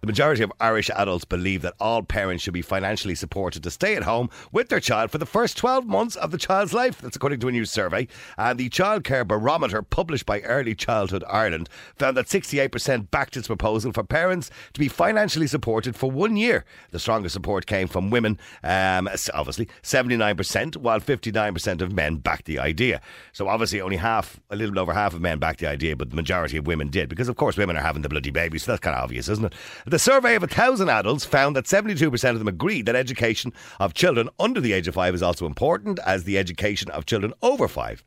The 0.00 0.06
majority 0.06 0.44
of 0.44 0.52
Irish 0.60 0.90
adults 0.90 1.24
believe 1.24 1.62
that 1.62 1.74
all 1.80 2.04
parents 2.04 2.44
should 2.44 2.54
be 2.54 2.62
financially 2.62 3.16
supported 3.16 3.64
to 3.64 3.70
stay 3.70 3.96
at 3.96 4.04
home 4.04 4.30
with 4.52 4.68
their 4.68 4.78
child 4.78 5.10
for 5.10 5.18
the 5.18 5.26
first 5.26 5.56
12 5.56 5.86
months 5.86 6.14
of 6.14 6.30
the 6.30 6.38
child's 6.38 6.72
life. 6.72 7.00
That's 7.00 7.16
according 7.16 7.40
to 7.40 7.48
a 7.48 7.52
new 7.52 7.64
survey. 7.64 8.06
And 8.36 8.60
the 8.60 8.68
Childcare 8.68 9.26
Barometer, 9.26 9.82
published 9.82 10.24
by 10.24 10.40
Early 10.42 10.76
Childhood 10.76 11.24
Ireland, 11.28 11.68
found 11.96 12.16
that 12.16 12.26
68% 12.26 13.10
backed 13.10 13.36
its 13.36 13.48
proposal 13.48 13.92
for 13.92 14.04
parents 14.04 14.52
to 14.72 14.78
be 14.78 14.86
financially 14.86 15.48
supported 15.48 15.96
for 15.96 16.08
one 16.08 16.36
year. 16.36 16.64
The 16.92 17.00
strongest 17.00 17.32
support 17.32 17.66
came 17.66 17.88
from 17.88 18.10
women, 18.10 18.38
um, 18.62 19.08
obviously, 19.34 19.68
79%, 19.82 20.76
while 20.76 21.00
59% 21.00 21.82
of 21.82 21.92
men 21.92 22.16
backed 22.18 22.44
the 22.44 22.60
idea. 22.60 23.00
So 23.32 23.48
obviously, 23.48 23.80
only 23.80 23.96
half, 23.96 24.38
a 24.48 24.54
little 24.54 24.78
over 24.78 24.92
half 24.92 25.12
of 25.12 25.20
men 25.20 25.40
backed 25.40 25.58
the 25.58 25.68
idea, 25.68 25.96
but 25.96 26.10
the 26.10 26.16
majority 26.16 26.56
of 26.56 26.68
women 26.68 26.88
did, 26.88 27.08
because 27.08 27.28
of 27.28 27.34
course 27.34 27.56
women 27.56 27.76
are 27.76 27.82
having 27.82 28.02
the 28.02 28.08
bloody 28.08 28.30
babies. 28.30 28.62
so 28.62 28.70
that's 28.70 28.80
kind 28.80 28.94
of 28.94 29.02
obvious, 29.02 29.28
isn't 29.28 29.46
it? 29.46 29.54
The 29.88 29.98
survey 29.98 30.34
of 30.34 30.42
1,000 30.42 30.90
adults 30.90 31.24
found 31.24 31.56
that 31.56 31.64
72% 31.64 32.30
of 32.30 32.38
them 32.38 32.46
agreed 32.46 32.84
that 32.84 32.94
education 32.94 33.54
of 33.80 33.94
children 33.94 34.28
under 34.38 34.60
the 34.60 34.74
age 34.74 34.86
of 34.86 34.96
five 34.96 35.14
is 35.14 35.22
also 35.22 35.46
important 35.46 35.98
as 36.04 36.24
the 36.24 36.36
education 36.36 36.90
of 36.90 37.06
children 37.06 37.32
over 37.40 37.66
five. 37.68 38.04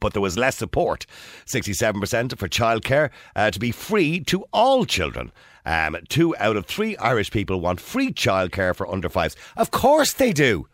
But 0.00 0.12
there 0.12 0.20
was 0.20 0.36
less 0.36 0.56
support, 0.56 1.06
67% 1.46 2.36
for 2.36 2.48
childcare 2.48 3.10
uh, 3.36 3.52
to 3.52 3.60
be 3.60 3.70
free 3.70 4.18
to 4.24 4.44
all 4.52 4.84
children. 4.84 5.30
Um, 5.64 5.96
two 6.08 6.34
out 6.38 6.56
of 6.56 6.66
three 6.66 6.96
Irish 6.96 7.30
people 7.30 7.60
want 7.60 7.78
free 7.78 8.12
childcare 8.12 8.74
for 8.74 8.90
under 8.90 9.08
fives. 9.08 9.36
Of 9.56 9.70
course 9.70 10.12
they 10.12 10.32
do 10.32 10.66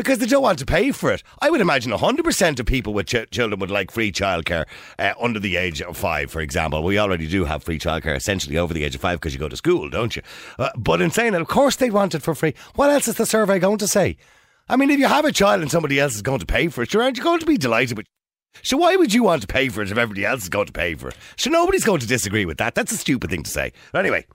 because 0.00 0.16
they 0.16 0.24
don't 0.24 0.42
want 0.42 0.58
to 0.58 0.64
pay 0.64 0.92
for 0.92 1.12
it. 1.12 1.22
I 1.40 1.50
would 1.50 1.60
imagine 1.60 1.92
100% 1.92 2.58
of 2.58 2.64
people 2.64 2.94
with 2.94 3.04
ch- 3.04 3.30
children 3.30 3.60
would 3.60 3.70
like 3.70 3.90
free 3.90 4.10
childcare 4.10 4.64
uh, 4.98 5.12
under 5.20 5.38
the 5.38 5.56
age 5.56 5.82
of 5.82 5.94
five, 5.94 6.30
for 6.30 6.40
example. 6.40 6.82
We 6.82 6.98
already 6.98 7.28
do 7.28 7.44
have 7.44 7.62
free 7.62 7.78
childcare 7.78 8.16
essentially 8.16 8.56
over 8.56 8.72
the 8.72 8.82
age 8.82 8.94
of 8.94 9.02
five 9.02 9.20
because 9.20 9.34
you 9.34 9.38
go 9.38 9.50
to 9.50 9.58
school, 9.58 9.90
don't 9.90 10.16
you? 10.16 10.22
Uh, 10.58 10.70
but 10.74 11.02
in 11.02 11.10
saying 11.10 11.32
that, 11.32 11.42
of 11.42 11.48
course 11.48 11.76
they 11.76 11.90
want 11.90 12.14
it 12.14 12.22
for 12.22 12.34
free. 12.34 12.54
What 12.76 12.88
else 12.88 13.08
is 13.08 13.16
the 13.16 13.26
survey 13.26 13.58
going 13.58 13.76
to 13.76 13.86
say? 13.86 14.16
I 14.70 14.76
mean, 14.76 14.88
if 14.88 14.98
you 14.98 15.06
have 15.06 15.26
a 15.26 15.32
child 15.32 15.60
and 15.60 15.70
somebody 15.70 16.00
else 16.00 16.14
is 16.14 16.22
going 16.22 16.40
to 16.40 16.46
pay 16.46 16.68
for 16.68 16.80
it, 16.80 16.90
sure, 16.90 17.02
aren't 17.02 17.18
you 17.18 17.22
going 17.22 17.40
to 17.40 17.46
be 17.46 17.58
delighted 17.58 17.98
with 17.98 18.06
so 18.62 18.76
why 18.76 18.96
would 18.96 19.14
you 19.14 19.22
want 19.22 19.42
to 19.42 19.46
pay 19.46 19.68
for 19.68 19.80
it 19.82 19.92
if 19.92 19.96
everybody 19.96 20.24
else 20.24 20.42
is 20.42 20.48
going 20.48 20.66
to 20.66 20.72
pay 20.72 20.94
for 20.94 21.08
it? 21.08 21.16
So 21.36 21.50
nobody's 21.50 21.84
going 21.84 22.00
to 22.00 22.06
disagree 22.06 22.44
with 22.46 22.58
that. 22.58 22.74
That's 22.74 22.90
a 22.90 22.96
stupid 22.96 23.30
thing 23.30 23.44
to 23.44 23.50
say. 23.50 23.72
But 23.92 24.00
anyway, 24.00 24.26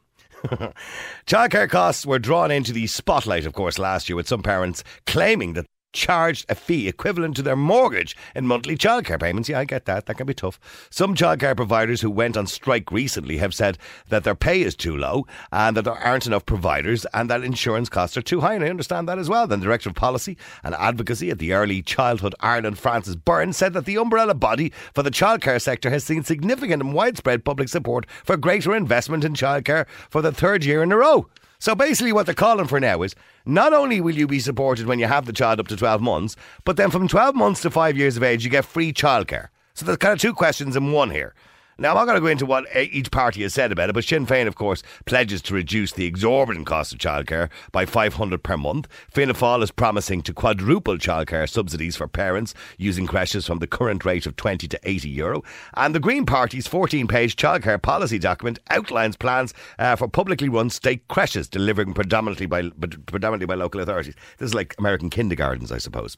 childcare 1.25 1.69
costs 1.69 2.05
were 2.05 2.19
drawn 2.19 2.51
into 2.51 2.73
the 2.73 2.87
spotlight, 2.87 3.45
of 3.45 3.53
course, 3.53 3.79
last 3.79 4.09
year 4.09 4.15
with 4.15 4.27
some 4.27 4.43
parents 4.43 4.83
claiming 5.05 5.53
that 5.53 5.65
charged 5.95 6.45
a 6.49 6.55
fee 6.55 6.87
equivalent 6.87 7.35
to 7.37 7.41
their 7.41 7.55
mortgage 7.55 8.15
in 8.35 8.45
monthly 8.45 8.77
childcare 8.77 9.19
payments. 9.19 9.49
Yeah, 9.49 9.59
I 9.59 9.65
get 9.65 9.85
that. 9.85 10.05
That 10.05 10.15
can 10.15 10.27
be 10.27 10.33
tough. 10.33 10.59
Some 10.91 11.15
childcare 11.15 11.55
providers 11.55 12.01
who 12.01 12.11
went 12.11 12.37
on 12.37 12.45
strike 12.45 12.91
recently 12.91 13.37
have 13.37 13.55
said 13.55 13.77
that 14.09 14.23
their 14.23 14.35
pay 14.35 14.61
is 14.61 14.75
too 14.75 14.95
low 14.95 15.25
and 15.51 15.75
that 15.75 15.83
there 15.83 15.93
aren't 15.93 16.27
enough 16.27 16.45
providers 16.45 17.05
and 17.13 17.29
that 17.29 17.43
insurance 17.43 17.89
costs 17.89 18.17
are 18.17 18.21
too 18.21 18.41
high. 18.41 18.53
And 18.53 18.63
I 18.63 18.69
understand 18.69 19.07
that 19.07 19.17
as 19.17 19.29
well. 19.29 19.47
Then 19.47 19.61
Director 19.61 19.89
of 19.89 19.95
Policy 19.95 20.37
and 20.63 20.75
Advocacy 20.75 21.31
at 21.31 21.39
the 21.39 21.53
Early 21.53 21.81
Childhood 21.81 22.35
Ireland, 22.41 22.77
Frances 22.77 23.15
Byrne, 23.15 23.53
said 23.53 23.73
that 23.73 23.85
the 23.85 23.97
umbrella 23.97 24.35
body 24.35 24.71
for 24.93 25.01
the 25.01 25.11
childcare 25.11 25.61
sector 25.61 25.89
has 25.89 26.03
seen 26.03 26.23
significant 26.23 26.83
and 26.83 26.93
widespread 26.93 27.45
public 27.45 27.69
support 27.69 28.05
for 28.23 28.37
greater 28.37 28.75
investment 28.75 29.23
in 29.23 29.33
childcare 29.33 29.87
for 30.09 30.21
the 30.21 30.31
third 30.31 30.65
year 30.65 30.83
in 30.83 30.91
a 30.91 30.97
row. 30.97 31.27
So 31.65 31.73
basically, 31.73 32.13
what 32.13 32.27
they're 32.27 32.35
calling 32.35 32.67
for 32.67 32.79
now 32.79 33.01
is 33.01 33.15
not 33.43 33.73
only 33.73 33.99
will 33.99 34.13
you 34.13 34.27
be 34.27 34.39
supported 34.39 34.85
when 34.85 34.99
you 34.99 35.07
have 35.07 35.25
the 35.25 35.33
child 35.33 35.59
up 35.59 35.67
to 35.69 35.75
12 35.75 35.99
months, 35.99 36.35
but 36.63 36.77
then 36.77 36.91
from 36.91 37.07
12 37.07 37.33
months 37.33 37.63
to 37.63 37.71
five 37.71 37.97
years 37.97 38.15
of 38.15 38.21
age, 38.21 38.43
you 38.43 38.51
get 38.51 38.65
free 38.65 38.93
childcare. 38.93 39.47
So 39.73 39.83
there's 39.83 39.97
kind 39.97 40.13
of 40.13 40.19
two 40.19 40.35
questions 40.35 40.75
in 40.75 40.91
one 40.91 41.09
here. 41.09 41.33
Now, 41.77 41.89
I'm 41.89 41.95
not 41.95 42.05
going 42.05 42.15
to 42.15 42.21
go 42.21 42.27
into 42.27 42.45
what 42.45 42.65
each 42.73 43.11
party 43.11 43.41
has 43.41 43.53
said 43.53 43.73
about 43.73 43.89
it, 43.89 43.93
but 43.93 44.05
Sinn 44.05 44.25
Féin, 44.25 44.47
of 44.47 44.55
course, 44.55 44.81
pledges 45.05 45.41
to 45.41 45.53
reduce 45.53 45.91
the 45.91 46.05
exorbitant 46.05 46.65
cost 46.65 46.93
of 46.93 46.99
childcare 46.99 47.49
by 47.73 47.85
500 47.85 48.41
per 48.41 48.55
month. 48.55 48.87
Fianna 49.11 49.33
Fáil 49.33 49.61
is 49.61 49.71
promising 49.71 50.21
to 50.21 50.33
quadruple 50.33 50.95
childcare 50.95 51.49
subsidies 51.49 51.97
for 51.97 52.07
parents 52.07 52.53
using 52.77 53.05
creches 53.05 53.45
from 53.45 53.59
the 53.59 53.67
current 53.67 54.05
rate 54.05 54.25
of 54.25 54.37
20 54.37 54.69
to 54.69 54.79
80 54.85 55.09
euro. 55.09 55.43
And 55.73 55.93
the 55.93 55.99
Green 55.99 56.25
Party's 56.25 56.65
14 56.65 57.07
page 57.07 57.35
childcare 57.35 57.81
policy 57.81 58.19
document 58.19 58.57
outlines 58.69 59.17
plans 59.17 59.53
uh, 59.77 59.97
for 59.97 60.07
publicly 60.07 60.47
run 60.47 60.69
state 60.69 61.05
creches 61.09 61.49
delivering 61.49 61.93
predominantly 61.93 62.45
by, 62.45 62.69
predominantly 63.05 63.47
by 63.47 63.55
local 63.55 63.81
authorities. 63.81 64.15
This 64.37 64.47
is 64.47 64.55
like 64.55 64.75
American 64.79 65.09
kindergartens, 65.09 65.73
I 65.73 65.79
suppose. 65.79 66.15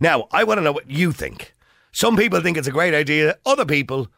Now, 0.00 0.26
I 0.32 0.44
want 0.44 0.56
to 0.56 0.62
know 0.62 0.72
what 0.72 0.90
you 0.90 1.12
think. 1.12 1.52
Some 1.92 2.16
people 2.16 2.40
think 2.40 2.56
it's 2.56 2.66
a 2.66 2.72
great 2.72 2.94
idea, 2.94 3.36
other 3.44 3.66
people 3.66 4.08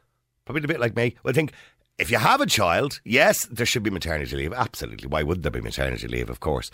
probably 0.45 0.65
a 0.65 0.69
bit 0.69 0.81
like 0.81 0.97
me, 0.97 1.17
will 1.23 1.33
think 1.33 1.53
if 1.99 2.11
you 2.11 2.19
have 2.19 2.41
a 2.41 2.47
child, 2.47 3.01
yes, 3.05 3.47
there 3.47 3.67
should 3.67 3.83
be 3.83 3.91
maternity 3.91 4.37
leave. 4.37 4.53
Absolutely. 4.53 5.09
Why 5.09 5.23
would 5.23 5.43
there 5.43 5.53
be 5.53 5.61
maternity 5.61 6.09
leave, 6.09 6.29
of 6.29 6.41
course? 6.41 6.71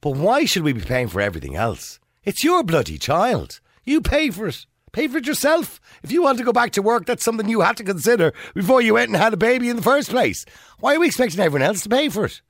But 0.00 0.16
why 0.16 0.44
should 0.44 0.62
we 0.62 0.72
be 0.72 0.80
paying 0.80 1.08
for 1.08 1.20
everything 1.20 1.56
else? 1.56 2.00
It's 2.24 2.44
your 2.44 2.62
bloody 2.62 2.98
child. 2.98 3.60
You 3.84 4.00
pay 4.00 4.30
for 4.30 4.48
it. 4.48 4.66
Pay 4.92 5.08
for 5.08 5.18
it 5.18 5.26
yourself. 5.26 5.80
If 6.02 6.10
you 6.10 6.22
want 6.22 6.38
to 6.38 6.44
go 6.44 6.52
back 6.52 6.72
to 6.72 6.82
work, 6.82 7.06
that's 7.06 7.24
something 7.24 7.48
you 7.48 7.60
had 7.60 7.76
to 7.76 7.84
consider 7.84 8.32
before 8.54 8.80
you 8.80 8.94
went 8.94 9.08
and 9.10 9.16
had 9.16 9.34
a 9.34 9.36
baby 9.36 9.68
in 9.68 9.76
the 9.76 9.82
first 9.82 10.10
place. 10.10 10.44
Why 10.80 10.94
are 10.94 10.98
we 10.98 11.06
expecting 11.06 11.40
everyone 11.40 11.66
else 11.66 11.82
to 11.82 11.88
pay 11.88 12.08
for 12.08 12.24
it? 12.24 12.40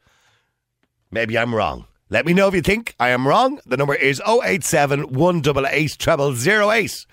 Maybe 1.11 1.37
I'm 1.37 1.55
wrong. 1.55 1.87
Let 2.09 2.25
me 2.25 2.33
know 2.33 2.47
if 2.47 2.55
you 2.55 2.63
think 2.63 2.95
I 3.01 3.09
am 3.09 3.27
wrong. 3.27 3.59
The 3.67 3.77
number 3.77 3.95
is 3.95 4.23
087 4.27 5.13
188 5.13 5.97
0008. 6.01 7.07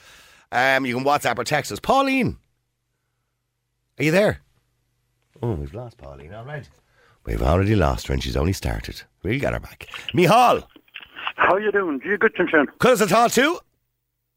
Um, 0.52 0.86
you 0.86 0.96
can 0.96 1.04
WhatsApp 1.04 1.40
or 1.40 1.44
text 1.44 1.72
us. 1.72 1.80
Pauline, 1.80 2.38
are 4.00 4.04
you 4.04 4.12
there? 4.12 4.40
Oh, 5.42 5.54
we've 5.54 5.74
lost 5.74 5.98
Pauline, 5.98 6.34
all 6.34 6.46
right. 6.46 6.68
We've 7.26 7.42
already 7.42 7.76
lost 7.76 8.08
her 8.08 8.14
and 8.14 8.24
she's 8.24 8.36
only 8.36 8.54
started. 8.54 9.02
We'll 9.24 9.40
get 9.40 9.54
her 9.54 9.60
back. 9.60 9.88
Mihal. 10.14 10.64
How 11.36 11.58
you 11.58 11.72
doing? 11.72 12.00
Do 12.00 12.10
you 12.10 12.18
good, 12.18 12.34
Tim 12.36 12.48
Cos 12.80 13.02
atá 13.02 13.28
tú? 13.30 13.60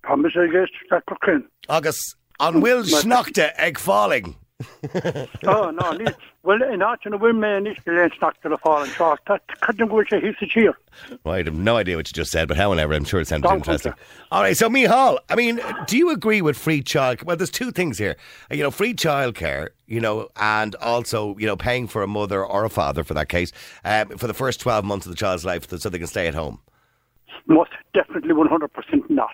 Thomas 0.07 0.33
I 0.37 0.47
guess 0.47 0.69
that 0.91 1.05
cooking. 1.07 1.45
Agus 1.69 2.15
an 2.39 2.63
bhfuil 2.63 2.85
sneachta 2.85 3.53
egg 3.57 3.79
fáling. 3.79 4.37
Oh 5.45 5.71
no, 5.71 5.93
ní 5.93 6.15
well 6.43 6.63
in 6.63 6.81
áit 6.81 7.05
na 7.11 7.19
bhfuil 7.19 7.37
mé 7.41 7.51
níos 7.65 7.81
go 7.85 7.93
léon 7.93 8.13
snacht 8.17 8.47
a 8.49 8.59
fáin 8.63 8.89
seo 8.95 9.09
chuan 9.27 9.91
bhfuil 9.91 10.07
sé 10.09 10.21
hí 10.23 10.33
tír. 10.53 10.73
Well, 11.25 11.35
I 11.35 11.43
have 11.43 11.53
no 11.55 11.77
idea 11.77 11.97
what 11.97 12.09
you 12.09 12.15
just 12.15 12.33
said, 12.33 12.49
but 12.49 12.57
however, 12.57 12.95
I'm 12.95 13.05
sure 13.05 13.21
it 13.21 13.29
sounded 13.29 13.49
Don't 13.49 13.59
interesting. 13.59 13.93
All 14.31 14.43
right, 14.43 14.57
so 14.57 14.71
Mihal, 14.71 15.19
I 15.29 15.35
mean, 15.35 15.61
do 15.87 15.99
you 15.99 16.11
agree 16.11 16.41
with 16.41 16.57
free 16.57 16.83
child? 16.83 17.23
Well, 17.23 17.37
there's 17.37 17.51
two 17.51 17.71
things 17.71 17.99
here. 17.99 18.17
You 18.51 18.63
know, 18.63 18.71
free 18.71 18.95
childcare, 18.95 19.69
you 19.87 20.01
know, 20.01 20.29
and 20.37 20.75
also, 20.77 21.37
you 21.37 21.47
know, 21.47 21.57
paying 21.57 21.87
for 21.87 22.03
a 22.03 22.07
mother 22.07 22.45
or 22.45 22.65
a 22.65 22.71
father, 22.71 23.05
for 23.05 23.13
that 23.15 23.29
case, 23.29 23.53
um, 23.85 24.09
for 24.17 24.27
the 24.27 24.35
first 24.35 24.61
12 24.61 24.85
months 24.85 25.05
of 25.05 25.13
the 25.13 25.17
child's 25.17 25.45
life 25.45 25.69
so 25.69 25.91
they 25.91 25.99
can 25.99 26.07
stay 26.07 26.27
at 26.27 26.35
home. 26.35 26.61
Most 27.47 27.73
definitely 27.93 28.33
100% 28.33 29.11
not. 29.11 29.31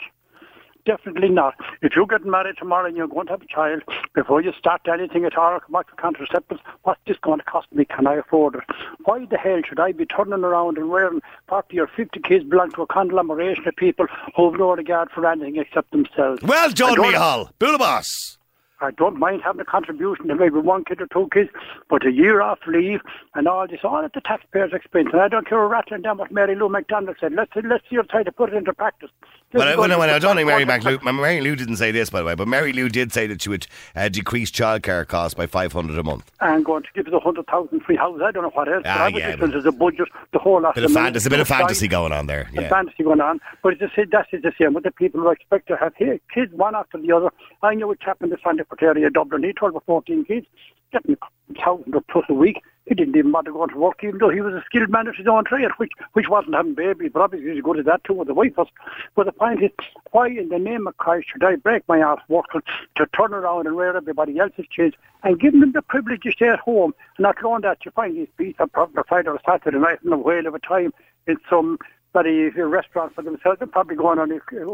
Definitely 0.85 1.29
not. 1.29 1.55
If 1.81 1.93
you're 1.95 2.07
getting 2.07 2.31
married 2.31 2.57
tomorrow 2.59 2.87
and 2.87 2.97
you're 2.97 3.07
going 3.07 3.27
to 3.27 3.33
have 3.33 3.43
a 3.43 3.47
child, 3.47 3.83
before 4.15 4.43
you 4.43 4.53
start 4.59 4.83
anything 4.93 5.25
at 5.25 5.37
all, 5.37 5.61
to 5.61 5.97
contraceptives, 5.97 6.59
what's 6.83 7.01
this 7.07 7.17
going 7.23 7.39
to 7.39 7.45
cost 7.45 7.73
me? 7.73 7.85
Can 7.85 8.07
I 8.07 8.15
afford 8.15 8.57
it? 8.57 8.65
Why 9.05 9.25
the 9.25 9.39
hell 9.39 9.61
should 9.67 9.79
I 9.79 9.93
be 9.93 10.07
turning 10.07 10.45
around 10.45 10.79
and 10.79 10.89
wearing 10.89 11.21
40 11.49 11.79
or 11.79 11.87
50 11.87 12.21
kids 12.21 12.45
belong 12.45 12.73
to 12.73 12.83
a 12.83 12.87
conglomeration 12.87 13.69
of 13.69 13.77
people 13.77 14.07
who 14.35 14.51
have 14.51 14.59
no 14.59 14.75
regard 14.75 15.11
for 15.11 15.25
anything 15.25 15.57
except 15.57 15.93
themselves? 15.93 16.43
Well 16.43 16.71
done, 16.71 16.99
Mihal. 16.99 17.51
Boolabas. 17.61 18.39
I 18.83 18.91
don't 18.91 19.17
mind 19.17 19.43
having 19.45 19.61
a 19.61 19.65
contribution 19.65 20.27
to 20.27 20.35
maybe 20.35 20.59
one 20.59 20.85
kid 20.85 21.01
or 21.01 21.07
two 21.07 21.29
kids, 21.33 21.51
but 21.89 22.05
a 22.05 22.11
year 22.11 22.43
off 22.43 22.59
leave 22.67 23.01
and 23.35 23.47
all 23.47 23.69
this, 23.69 23.81
all 23.85 24.05
at 24.05 24.13
the 24.13 24.21
taxpayers' 24.21 24.73
expense. 24.73 25.11
And 25.13 25.23
I 25.23 25.29
don't 25.29 25.49
care 25.49 25.65
rattling 25.67 26.03
down 26.03 26.19
what 26.19 26.33
Mary 26.33 26.57
Lou 26.57 26.69
McDonald 26.69 27.17
said. 27.21 27.33
Let's 27.33 27.53
let's 27.55 27.85
see 27.89 27.97
her 27.97 28.03
try 28.03 28.25
to 28.25 28.33
put 28.33 28.53
it 28.53 28.57
into 28.57 28.73
practice. 28.73 29.11
Is 29.53 29.61
I, 29.61 29.65
no, 29.75 29.87
to 29.87 29.99
well, 29.99 30.03
I 30.03 30.19
don't 30.19 30.37
think 30.37 30.47
Mary, 30.47 30.65
McLeod, 30.65 31.03
Mary 31.15 31.41
Lou 31.41 31.55
didn't 31.55 31.77
say 31.77 31.91
this, 31.91 32.11
by 32.11 32.21
the 32.21 32.25
way, 32.25 32.35
but 32.35 32.49
Mary 32.49 32.73
Lou 32.73 32.89
did 32.89 33.13
say 33.13 33.27
that 33.27 33.43
she 33.43 33.49
would 33.49 33.67
uh, 33.95 34.09
decrease 34.09 34.51
childcare 34.51 35.07
costs 35.07 35.35
by 35.35 35.47
500 35.47 35.99
a 35.99 36.03
month. 36.03 36.31
and 36.41 36.65
going 36.65 36.83
to 36.83 36.89
give 36.95 37.07
us 37.07 37.13
a 37.13 37.21
hundred 37.21 37.47
thousand 37.47 37.81
free 37.81 37.97
houses. 37.97 38.23
I 38.25 38.31
don't 38.31 38.45
know 38.45 38.51
what 38.51 38.69
else. 38.69 38.83
Ah, 38.87 38.95
but 38.99 39.03
I 39.03 39.09
yeah, 39.19 39.27
just 39.31 39.41
but- 39.41 39.51
there's 39.51 39.67
a 39.67 39.73
budget, 39.73 40.09
the 40.33 40.39
whole 40.39 40.61
lot. 40.61 40.75
Bit 40.75 40.85
of 40.85 40.91
the 40.91 40.95
money 40.95 41.07
fantasy, 41.07 41.27
a 41.27 41.31
bit 41.31 41.41
of 41.41 41.49
fantasy 41.49 41.89
going 41.89 42.13
on 42.13 42.27
there. 42.27 42.49
Yeah. 42.53 42.69
fantasy 42.69 43.03
going 43.03 43.21
on. 43.21 43.41
But 43.63 43.75
it's 43.75 43.81
the, 43.95 44.07
that 44.13 44.29
is 44.33 44.43
the 44.43 44.53
same 44.61 44.75
with 44.75 44.85
the 44.85 44.91
people 44.91 45.21
who 45.21 45.31
expect 45.31 45.69
to 45.69 45.77
have 45.77 45.95
here, 45.97 46.19
kids 46.33 46.53
one 46.53 46.75
after 46.75 46.99
the 46.99 47.13
other. 47.13 47.31
I 47.63 47.75
knew 47.75 47.91
a 47.91 47.97
happened 48.05 48.33
in 48.33 48.37
the 48.37 48.43
Santa 48.45 49.07
of 49.07 49.13
Dublin. 49.13 49.43
He 49.43 49.53
told 49.53 49.75
me 49.75 49.81
14 49.87 50.25
kids, 50.25 50.47
getting 50.93 51.17
a 51.51 51.55
thousand 51.55 51.95
or 51.95 52.03
plus 52.11 52.25
a 52.29 52.35
week. 52.35 52.61
He 52.87 52.95
didn't 52.95 53.17
even 53.17 53.31
bother 53.31 53.53
going 53.53 53.71
to 53.71 53.79
work, 53.79 54.01
even 54.03 54.19
though 54.19 54.31
he 54.31 54.41
was 54.41 54.55
a 54.55 54.63
skilled 54.67 54.91
man 54.91 55.07
at 55.07 55.15
his 55.15 55.27
own 55.29 55.45
trade, 55.45 55.71
which 55.77 55.93
which 56.15 56.29
wasn't 56.29 56.57
having 56.57 56.75
babies, 56.75 57.11
but 57.15 57.23
obviously 57.23 57.55
he's 57.55 57.63
good 57.63 57.79
at 57.79 57.85
that 57.85 58.03
too 58.05 58.15
with 58.15 58.27
the 58.29 58.35
wife 58.35 58.57
was. 58.57 58.67
But 59.15 59.27
the 59.27 59.33
point 59.33 59.63
is, 59.63 59.71
why 60.11 60.29
in 60.29 60.49
the 60.49 60.59
name 60.59 60.87
of 60.89 60.97
Christ 60.97 61.29
should 61.31 61.45
I 61.45 61.57
break 61.57 61.87
my 61.89 61.99
ass 61.99 62.19
working 62.29 62.63
to 62.97 63.07
turn 63.17 63.35
around 63.35 63.67
and 63.67 63.77
wear 63.77 63.97
everybody 63.97 64.39
else's 64.39 64.67
kids 64.75 64.97
and 65.23 65.39
give 65.39 65.53
them 65.53 65.73
the 65.73 65.83
privilege 65.83 66.23
to 66.23 66.33
stay 66.33 66.49
at 66.49 66.59
home 66.59 66.93
and 67.17 67.23
not 67.25 67.37
knowing 67.43 67.63
that 67.63 67.85
you 67.85 67.93
find 67.93 68.17
these 68.17 68.29
pizza 68.37 68.69
on 68.75 68.93
Friday 69.09 69.29
or 69.29 69.41
Saturday 69.47 69.79
night 69.79 70.01
in 70.05 70.13
a 70.13 70.19
whale 70.19 70.47
of 70.47 70.55
a 70.55 70.59
time 70.59 70.93
in 71.29 71.37
some 71.49 71.79
bloody 72.13 72.51
restaurant 72.51 73.15
for 73.15 73.23
themselves. 73.23 73.59
They're 73.61 73.69
probably 73.69 73.97
going 73.97 74.19
on 74.19 74.31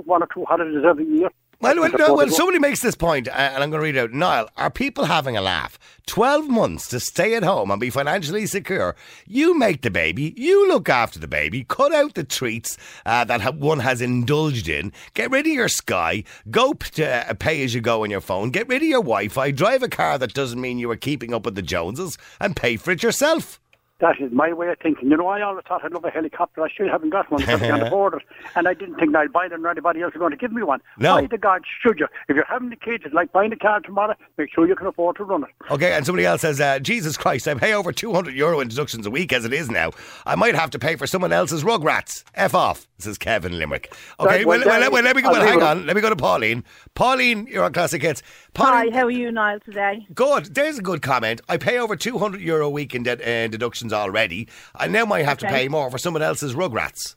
one 0.07 0.23
or 0.23 0.29
two 0.33 0.45
holidays 0.47 0.83
every 0.85 1.05
year. 1.05 1.31
Well, 1.61 1.75
well, 1.81 1.91
no, 1.99 2.15
well, 2.15 2.29
somebody 2.29 2.61
makes 2.61 2.81
this 2.81 2.95
point, 2.95 3.27
uh, 3.27 3.33
and 3.33 3.65
I'm 3.65 3.71
going 3.71 3.81
to 3.81 3.85
read 3.85 3.97
it 3.97 3.99
out. 3.99 4.13
Niall, 4.13 4.49
are 4.57 4.71
people 4.71 5.07
having 5.07 5.37
a 5.37 5.41
laugh? 5.41 5.77
12 6.07 6.49
months 6.49 6.87
to 6.89 7.01
stay 7.01 7.35
at 7.35 7.43
home 7.43 7.73
and 7.73 7.81
be 7.81 7.91
financially 7.91 8.47
secure. 8.47 8.95
You 9.27 9.59
make 9.59 9.83
the 9.83 9.91
baby, 9.91 10.33
you 10.37 10.69
look 10.69 10.89
after 10.89 11.19
the 11.19 11.27
baby, 11.27 11.65
cut 11.65 11.93
out 11.93 12.15
the 12.15 12.23
treats 12.23 12.79
uh, 13.05 13.25
that 13.25 13.41
ha- 13.41 13.51
one 13.51 13.81
has 13.81 14.01
indulged 14.01 14.69
in, 14.69 14.93
get 15.15 15.33
rid 15.33 15.47
of 15.47 15.53
your 15.53 15.69
Sky, 15.69 16.23
go 16.49 16.75
p- 16.75 16.91
to 16.91 17.29
uh, 17.29 17.35
pay 17.35 17.65
as 17.65 17.75
you 17.75 17.81
go 17.81 18.05
on 18.05 18.11
your 18.11 18.21
phone, 18.21 18.51
get 18.51 18.69
rid 18.69 18.83
of 18.83 18.89
your 18.89 19.03
Wi 19.03 19.27
Fi, 19.27 19.51
drive 19.51 19.83
a 19.83 19.89
car 19.89 20.17
that 20.17 20.35
doesn't 20.35 20.61
mean 20.61 20.79
you 20.79 20.89
are 20.93 20.97
keeping 20.97 21.35
up 21.35 21.45
with 21.45 21.57
the 21.57 21.63
Joneses, 21.63 22.17
and 22.41 22.55
pay 22.55 22.77
for 22.77 22.93
it 22.93 23.03
yourself. 23.03 23.59
That 24.01 24.21
is 24.21 24.31
my 24.33 24.53
way 24.53 24.69
of 24.69 24.79
thinking. 24.81 25.11
You 25.11 25.17
know, 25.17 25.27
I 25.27 25.43
always 25.43 25.65
thought 25.67 25.85
I'd 25.85 25.93
love 25.93 26.05
a 26.05 26.11
helicopter. 26.11 26.63
I 26.63 26.71
still 26.71 26.89
haven't 26.89 27.11
got 27.11 27.29
one 27.33 27.41
because 27.41 27.61
I 27.61 27.67
can't 27.67 27.83
afford 27.83 28.15
it. 28.15 28.23
And 28.55 28.69
I 28.69 28.75
didn't 28.75 28.95
think 28.95 29.17
I'd 29.17 29.33
buy 29.33 29.49
them 29.49 29.67
or 29.67 29.71
anybody 29.71 30.03
else 30.03 30.15
was 30.15 30.21
going 30.21 30.31
to 30.31 30.37
give 30.37 30.53
me 30.53 30.63
one. 30.63 30.81
No. 30.99 31.17
Why 31.17 31.27
the 31.27 31.37
God 31.37 31.63
should 31.83 31.99
you? 31.99 32.07
If 32.29 32.37
you're 32.37 32.45
having 32.45 32.71
the 32.71 32.77
kids, 32.77 33.03
it's 33.05 33.15
like 33.15 33.33
buying 33.33 33.53
a 33.53 33.57
car 33.57 33.81
tomorrow, 33.81 34.15
make 34.37 34.55
sure 34.55 34.69
you 34.69 34.77
can 34.77 34.87
afford 34.87 35.17
to 35.17 35.25
run 35.25 35.43
it. 35.43 35.49
Okay, 35.73 35.95
and 35.95 36.07
somebody 36.07 36.25
else 36.27 36.43
says, 36.43 36.61
uh, 36.61 36.79
Jesus 36.79 37.17
Christ, 37.17 37.49
I 37.49 37.55
pay 37.55 37.75
over 37.75 37.91
200 37.91 38.35
euro 38.37 38.61
in 38.61 38.69
deductions 38.69 39.05
a 39.05 39.11
week 39.11 39.33
as 39.33 39.45
it 39.45 39.53
is 39.53 39.69
now. 39.69 39.91
I 40.25 40.37
might 40.37 40.55
have 40.55 40.71
to 40.71 40.79
pay 40.79 40.95
for 40.95 41.09
someone 41.09 41.33
else's 41.33 41.65
rugrats. 41.65 42.23
F 42.35 42.55
off, 42.55 42.87
says 42.99 43.19
Kevin 43.19 43.59
Limerick. 43.59 43.93
Okay, 44.21 44.29
Right, 44.39 44.47
well, 44.47 44.61
well, 44.65 44.81
well, 44.81 44.91
well, 44.93 45.03
let 45.03 45.17
me 45.17 45.23
go. 45.23 45.33
Well, 45.33 45.43
hang 45.43 45.61
on. 45.61 45.87
Let 45.87 45.97
me 45.97 46.03
go 46.03 46.09
to 46.11 46.17
Pauline. 46.17 46.63
Pauline, 46.95 47.49
you're 47.49 47.65
on 47.65 47.73
Classic 47.73 48.01
Hits. 48.01 48.23
Hi, 48.57 48.89
how 48.93 49.05
are 49.07 49.11
you, 49.11 49.31
Niall, 49.33 49.59
today? 49.61 50.07
good. 50.15 50.55
There's 50.55 50.79
a 50.79 50.83
good 50.83 51.03
comment. 51.03 51.41
I 51.49 51.57
pay 51.57 51.79
over 51.79 51.97
200 51.97 52.41
euro 52.41 52.67
a 52.67 52.71
week 52.71 52.95
in 52.95 53.03
de- 53.05 53.13
uh, 53.45 53.49
deductions 53.49 53.88
already. 53.93 54.49
I 54.75 54.87
now 54.89 55.05
might 55.05 55.25
have 55.25 55.39
to 55.39 55.47
pay 55.47 55.69
more 55.69 55.91
for 55.91 55.99
someone 55.99 56.23
else's 56.23 56.55
rugrats. 56.55 57.15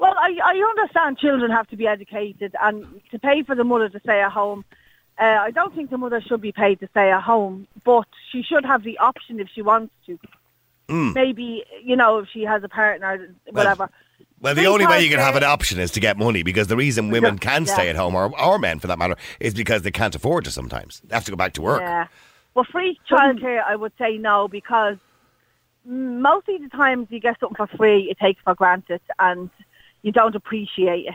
Well, 0.00 0.14
I, 0.18 0.36
I 0.42 0.56
understand 0.70 1.18
children 1.18 1.50
have 1.50 1.68
to 1.68 1.76
be 1.76 1.86
educated 1.86 2.54
and 2.60 3.00
to 3.10 3.18
pay 3.18 3.42
for 3.42 3.54
the 3.54 3.64
mother 3.64 3.88
to 3.88 4.00
stay 4.00 4.20
at 4.20 4.32
home. 4.32 4.64
Uh, 5.18 5.24
I 5.24 5.50
don't 5.50 5.74
think 5.74 5.90
the 5.90 5.98
mother 5.98 6.20
should 6.20 6.40
be 6.40 6.52
paid 6.52 6.80
to 6.80 6.88
stay 6.88 7.12
at 7.12 7.22
home, 7.22 7.68
but 7.84 8.06
she 8.30 8.42
should 8.42 8.64
have 8.64 8.82
the 8.82 8.98
option 8.98 9.38
if 9.38 9.48
she 9.54 9.62
wants 9.62 9.92
to. 10.06 10.18
Hmm. 10.88 11.12
Maybe, 11.12 11.64
you 11.84 11.94
know, 11.94 12.18
if 12.18 12.28
she 12.32 12.42
has 12.42 12.64
a 12.64 12.68
partner, 12.68 13.28
whatever. 13.50 13.90
Well, 14.40 14.56
the 14.56 14.66
only 14.66 14.86
way 14.86 15.04
you 15.04 15.10
can 15.10 15.20
have 15.20 15.36
an 15.36 15.44
option 15.44 15.78
is 15.78 15.92
to 15.92 16.00
get 16.00 16.18
money 16.18 16.42
because 16.42 16.66
the 16.66 16.76
reason 16.76 17.10
women 17.10 17.38
can 17.38 17.64
Yeah. 17.64 17.72
stay 17.74 17.88
at 17.88 17.94
home, 17.94 18.16
or, 18.16 18.36
or 18.40 18.58
men 18.58 18.80
for 18.80 18.88
that 18.88 18.98
matter, 18.98 19.14
is 19.38 19.54
because 19.54 19.82
they 19.82 19.92
can't 19.92 20.14
afford 20.16 20.44
to 20.46 20.50
sometimes. 20.50 21.00
They 21.06 21.14
have 21.14 21.24
to 21.26 21.30
go 21.30 21.36
back 21.36 21.52
to 21.54 21.62
work. 21.62 21.80
Yeah. 21.80 22.08
Well, 22.54 22.64
free 22.64 22.98
childcare, 23.08 23.62
I 23.64 23.76
would 23.76 23.92
say 23.98 24.18
no 24.18 24.48
because 24.48 24.96
mm, 24.96 25.00
most 25.84 26.48
of 26.48 26.62
the 26.62 26.68
times 26.68 27.08
you 27.10 27.20
get 27.20 27.38
something 27.40 27.56
for 27.56 27.66
free, 27.76 28.02
you 28.02 28.14
take 28.20 28.36
it 28.38 28.44
for 28.44 28.54
granted 28.54 29.00
and 29.18 29.50
you 30.02 30.12
don't 30.12 30.34
appreciate 30.34 31.06
it. 31.06 31.14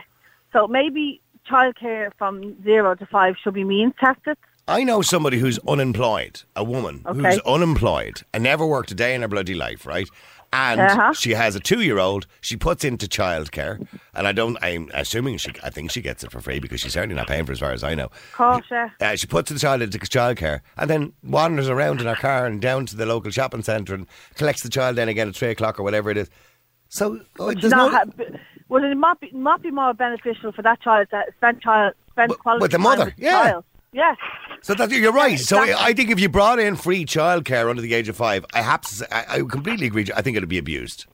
So 0.52 0.66
maybe 0.66 1.20
childcare 1.48 2.10
from 2.18 2.62
zero 2.62 2.94
to 2.94 3.06
five 3.06 3.36
should 3.42 3.54
be 3.54 3.64
means 3.64 3.94
tested. 3.98 4.36
I 4.68 4.84
know 4.84 5.00
somebody 5.02 5.38
who's 5.38 5.58
unemployed, 5.66 6.42
a 6.54 6.62
woman 6.62 7.02
who's 7.06 7.38
unemployed 7.40 8.22
and 8.34 8.44
never 8.44 8.66
worked 8.66 8.90
a 8.90 8.94
day 8.94 9.14
in 9.14 9.22
her 9.22 9.28
bloody 9.28 9.54
life, 9.54 9.86
right? 9.86 10.08
And 10.52 10.80
Uh-huh. 10.80 11.12
she 11.12 11.32
has 11.32 11.54
a 11.56 11.60
two-year-old. 11.60 12.26
She 12.40 12.56
puts 12.56 12.82
into 12.84 13.06
childcare, 13.06 13.86
and 14.14 14.26
I 14.26 14.32
don't. 14.32 14.56
I'm 14.62 14.90
assuming 14.94 15.36
she. 15.36 15.50
I 15.62 15.68
think 15.68 15.90
she 15.90 16.00
gets 16.00 16.24
it 16.24 16.30
for 16.30 16.40
free 16.40 16.58
because 16.58 16.80
she's 16.80 16.94
certainly 16.94 17.14
not 17.16 17.28
paying 17.28 17.44
for, 17.44 17.52
it 17.52 17.56
as 17.56 17.60
far 17.60 17.72
as 17.72 17.84
I 17.84 17.94
know. 17.94 18.08
Kosher. 18.32 18.90
Uh, 18.98 19.14
she 19.16 19.26
puts 19.26 19.50
the 19.50 19.58
child 19.58 19.82
into 19.82 19.98
childcare 19.98 20.60
and 20.78 20.88
then 20.88 21.12
wanders 21.22 21.68
around 21.68 22.00
in 22.00 22.06
her 22.06 22.14
car 22.14 22.46
and 22.46 22.62
down 22.62 22.86
to 22.86 22.96
the 22.96 23.04
local 23.04 23.30
shopping 23.30 23.62
centre 23.62 23.94
and 23.94 24.06
collects 24.36 24.62
the 24.62 24.70
child 24.70 24.96
then 24.96 25.08
again 25.08 25.28
at 25.28 25.36
three 25.36 25.50
o'clock 25.50 25.78
or 25.78 25.82
whatever 25.82 26.10
it 26.10 26.16
is. 26.16 26.30
So 26.88 27.20
oh, 27.38 27.52
there's 27.52 27.70
not 27.70 28.08
no. 28.16 28.24
well, 28.70 28.82
it 28.84 28.94
might 28.94 29.20
be, 29.20 29.30
might 29.32 29.60
be 29.60 29.70
more 29.70 29.92
beneficial 29.92 30.52
for 30.52 30.62
that 30.62 30.80
child 30.80 31.08
to 31.10 31.24
spend 31.36 31.60
child 31.60 31.92
spend 32.10 32.38
quality 32.38 32.62
with 32.62 32.72
the 32.72 32.78
mother, 32.78 33.04
with 33.06 33.14
yeah. 33.18 33.60
Yeah. 33.92 34.14
So 34.62 34.74
that 34.74 34.90
you're 34.90 35.12
right. 35.12 35.38
So 35.38 35.62
exactly. 35.62 35.86
I 35.86 35.92
think 35.94 36.10
if 36.10 36.20
you 36.20 36.28
brought 36.28 36.58
in 36.58 36.76
free 36.76 37.04
childcare 37.04 37.70
under 37.70 37.80
the 37.82 37.94
age 37.94 38.08
of 38.08 38.16
five, 38.16 38.44
I 38.52 38.60
have 38.62 38.82
to 38.82 38.94
say, 38.94 39.06
I, 39.10 39.24
I 39.36 39.38
completely 39.42 39.86
agree. 39.86 40.06
I 40.14 40.20
think 40.22 40.36
it'd 40.36 40.48
be 40.48 40.58
abused. 40.58 41.06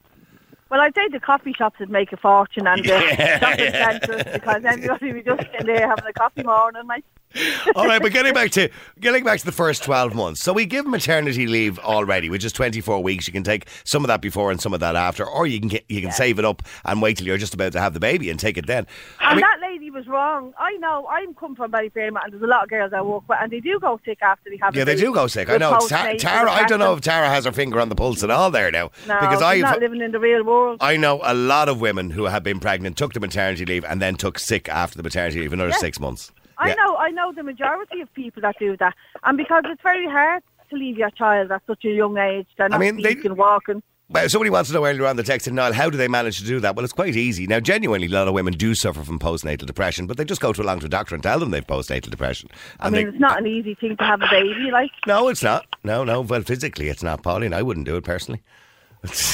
Well, 0.71 0.81
I'd 0.81 0.95
say 0.95 1.07
the 1.09 1.21
coffee 1.21 1.53
shops 1.53 1.79
would 1.79 1.91
make 1.91 2.13
a 2.13 2.17
fortune 2.17 2.67
and 2.67 2.83
the 2.83 2.89
Yeah, 2.89 3.39
shopping 3.39 3.65
yeah. 3.67 3.91
centres 4.01 4.33
because 4.33 4.63
everybody 4.65 5.13
would 5.13 5.25
just 5.25 5.47
in 5.61 5.67
there 5.67 5.89
having 5.89 6.05
a 6.07 6.13
coffee 6.13 6.43
morning, 6.43 6.87
like. 6.89 7.05
All 7.77 7.87
right, 7.87 8.01
but 8.01 8.13
getting 8.13 8.33
back 8.33 8.51
to 8.53 8.69
getting 9.01 9.25
back 9.25 9.39
to 9.41 9.45
the 9.47 9.53
first 9.53 9.83
twelve 9.83 10.15
months. 10.15 10.41
So 10.43 10.53
we 10.53 10.67
give 10.67 10.87
maternity 10.87 11.47
leave 11.47 11.79
already, 11.81 12.31
which 12.31 12.45
is 12.45 12.53
twenty 12.53 12.81
four 12.81 13.03
weeks. 13.03 13.27
You 13.27 13.33
can 13.33 13.43
take 13.43 13.69
some 13.85 14.05
of 14.05 14.09
that 14.09 14.21
before 14.21 14.51
and 14.51 14.61
some 14.61 14.73
of 14.75 14.81
that 14.81 14.95
after, 14.97 15.25
or 15.27 15.47
you 15.47 15.59
can 15.59 15.69
get, 15.69 15.85
you 15.89 16.01
can 16.01 16.13
save 16.13 16.39
it 16.39 16.45
up 16.45 16.63
and 16.85 17.03
wait 17.03 17.17
till 17.19 17.27
you're 17.27 17.39
just 17.39 17.55
about 17.55 17.73
to 17.73 17.81
have 17.81 17.93
the 17.95 18.01
baby 18.01 18.31
and 18.31 18.39
take 18.39 18.57
it 18.57 18.67
then. 18.67 18.87
I 19.21 19.31
And 19.31 19.37
mean, 19.37 19.41
that 19.43 19.59
lady 19.61 19.91
was 19.91 20.07
wrong. 20.07 20.53
I 20.59 20.73
know. 20.77 21.07
I'm 21.11 21.35
come 21.35 21.57
from 21.57 21.73
Ballyfermot, 21.73 22.25
and 22.25 22.33
there's 22.33 22.43
a 22.43 22.47
lot 22.47 22.65
of 22.65 22.71
girls 22.71 22.93
I 22.93 23.01
work 23.03 23.29
with, 23.29 23.39
and 23.41 23.51
they 23.53 23.61
do 23.61 23.79
go 23.81 24.01
sick 24.05 24.19
after 24.23 24.51
they 24.51 24.59
have. 24.59 24.75
yeah, 24.77 24.85
they 24.85 24.97
do 24.97 25.13
go 25.13 25.27
sick. 25.27 25.49
I 25.51 25.57
know. 25.57 25.79
Ta- 25.89 26.15
Tara, 26.19 26.51
I 26.51 26.65
don't 26.65 26.79
know 26.79 26.95
if 26.95 27.01
Tara 27.01 27.29
has 27.29 27.45
her 27.45 27.53
finger 27.53 27.81
on 27.81 27.89
the 27.89 27.95
pulse 27.97 28.23
at 28.23 28.31
all 28.31 28.51
there 28.51 28.71
now, 28.71 28.91
No, 29.09 29.19
because 29.21 29.39
she's 29.39 29.43
I 29.43 29.59
not 29.59 29.81
living 29.81 30.01
in 30.01 30.13
the 30.13 30.21
real 30.21 30.45
world. 30.45 30.79
I 30.81 30.97
know 30.97 31.21
a 31.23 31.35
lot 31.35 31.69
of 31.69 31.81
women 31.81 32.11
who 32.11 32.25
have 32.25 32.43
been 32.43 32.61
pregnant, 32.61 32.97
took 32.97 33.13
the 33.13 33.21
maternity 33.21 33.65
leave, 33.65 33.85
and 33.85 34.01
then 34.01 34.15
took 34.15 34.39
sick 34.39 34.69
after 34.69 34.97
the 34.97 35.03
maternity 35.03 35.41
leave 35.41 35.53
another 35.53 35.71
Yeah. 35.71 35.77
six 35.79 35.99
months. 35.99 36.31
I 36.59 36.69
Yeah. 36.69 36.75
know. 36.75 36.97
I 36.97 37.11
know 37.11 37.33
the 37.33 37.43
majority 37.43 38.01
of 38.01 38.13
people 38.15 38.43
that 38.43 38.57
do 38.59 38.77
that, 38.79 38.95
and 39.25 39.37
because 39.37 39.65
it's 39.67 39.83
very 39.83 40.07
hard 40.07 40.43
to 40.71 40.77
leave 40.77 40.97
your 40.97 41.11
child 41.11 41.51
at 41.53 41.63
such 41.67 41.85
a 41.85 41.91
young 41.91 42.17
age, 42.19 42.47
they're 42.57 42.69
not 42.69 42.81
mean, 42.81 42.97
they- 42.97 43.13
speaking, 43.13 43.37
walking. 43.37 43.83
Well, 44.11 44.29
somebody 44.29 44.51
wants 44.51 44.69
to 44.69 44.75
know 44.75 44.85
earlier 44.85 45.07
on 45.07 45.17
the 45.17 45.23
text, 45.23 45.47
and 45.47 45.57
Niall, 45.57 45.73
how 45.73 45.89
do 45.89 45.97
they 45.97 46.09
manage 46.09 46.39
to 46.39 46.45
do 46.45 46.61
that? 46.61 46.77
Well, 46.77 46.85
it's 46.85 46.93
quite 46.93 47.17
easy. 47.17 47.47
Now, 47.47 47.59
genuinely, 47.59 48.07
a 48.07 48.11
lot 48.11 48.29
of 48.29 48.35
women 48.35 48.53
do 48.53 48.75
suffer 48.75 49.03
from 49.03 49.19
postnatal 49.19 49.65
depression, 49.65 50.07
but 50.07 50.19
they 50.19 50.27
just 50.27 50.43
go 50.43 50.53
to 50.53 50.61
along 50.61 50.81
to 50.81 50.87
a 50.87 50.91
doctor 50.91 51.15
and 51.15 51.23
tell 51.25 51.39
them 51.39 51.51
they've 51.51 51.67
postnatal 51.67 52.11
depression. 52.11 52.51
I 52.81 52.91
mean, 52.91 53.03
they- 53.05 53.09
it's 53.09 53.19
not 53.19 53.39
an 53.39 53.47
easy 53.47 53.75
thing 53.75 53.97
to 53.97 54.05
have 54.05 54.21
a 54.21 54.29
baby, 54.31 54.71
like. 54.71 54.91
No, 55.07 55.29
it's 55.29 55.43
not. 55.43 55.65
No, 55.85 56.05
no. 56.05 56.21
Well, 56.21 56.43
physically, 56.43 56.91
it's 56.91 57.03
not, 57.03 57.23
Pauline. 57.23 57.55
I 57.55 57.63
wouldn't 57.63 57.87
do 57.87 57.97
it 57.97 58.05
personally. 58.05 58.43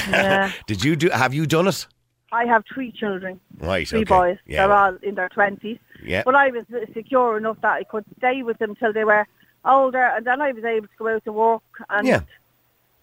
Yeah. 0.09 0.53
Did 0.67 0.85
you 0.85 0.97
do? 0.97 1.11
Have 1.11 1.35
you 1.35 1.47
done 1.47 1.67
it? 1.67 1.87
I 2.33 2.45
have 2.45 2.63
three 2.73 2.93
children, 2.93 3.41
Right. 3.59 3.89
three 3.89 4.01
okay. 4.03 4.09
boys. 4.09 4.39
Yeah. 4.47 4.67
They're 4.67 4.77
all 4.77 4.97
in 5.03 5.17
their 5.17 5.29
twenties. 5.31 5.79
Yeah. 6.05 6.23
But 6.25 6.35
I 6.35 6.51
was 6.51 6.65
secure 6.95 7.37
enough 7.37 7.61
that 7.63 7.73
I 7.73 7.85
could 7.85 8.05
stay 8.19 8.43
with 8.43 8.59
them 8.59 8.75
till 8.77 8.93
they 8.93 9.05
were 9.05 9.27
older, 9.65 10.03
and 10.03 10.27
then 10.27 10.41
I 10.41 10.53
was 10.53 10.65
able 10.65 10.87
to 10.87 10.93
go 10.99 11.09
out 11.09 11.25
to 11.25 11.33
work 11.33 11.63
and 11.89 12.07
Yeah. 12.07 12.21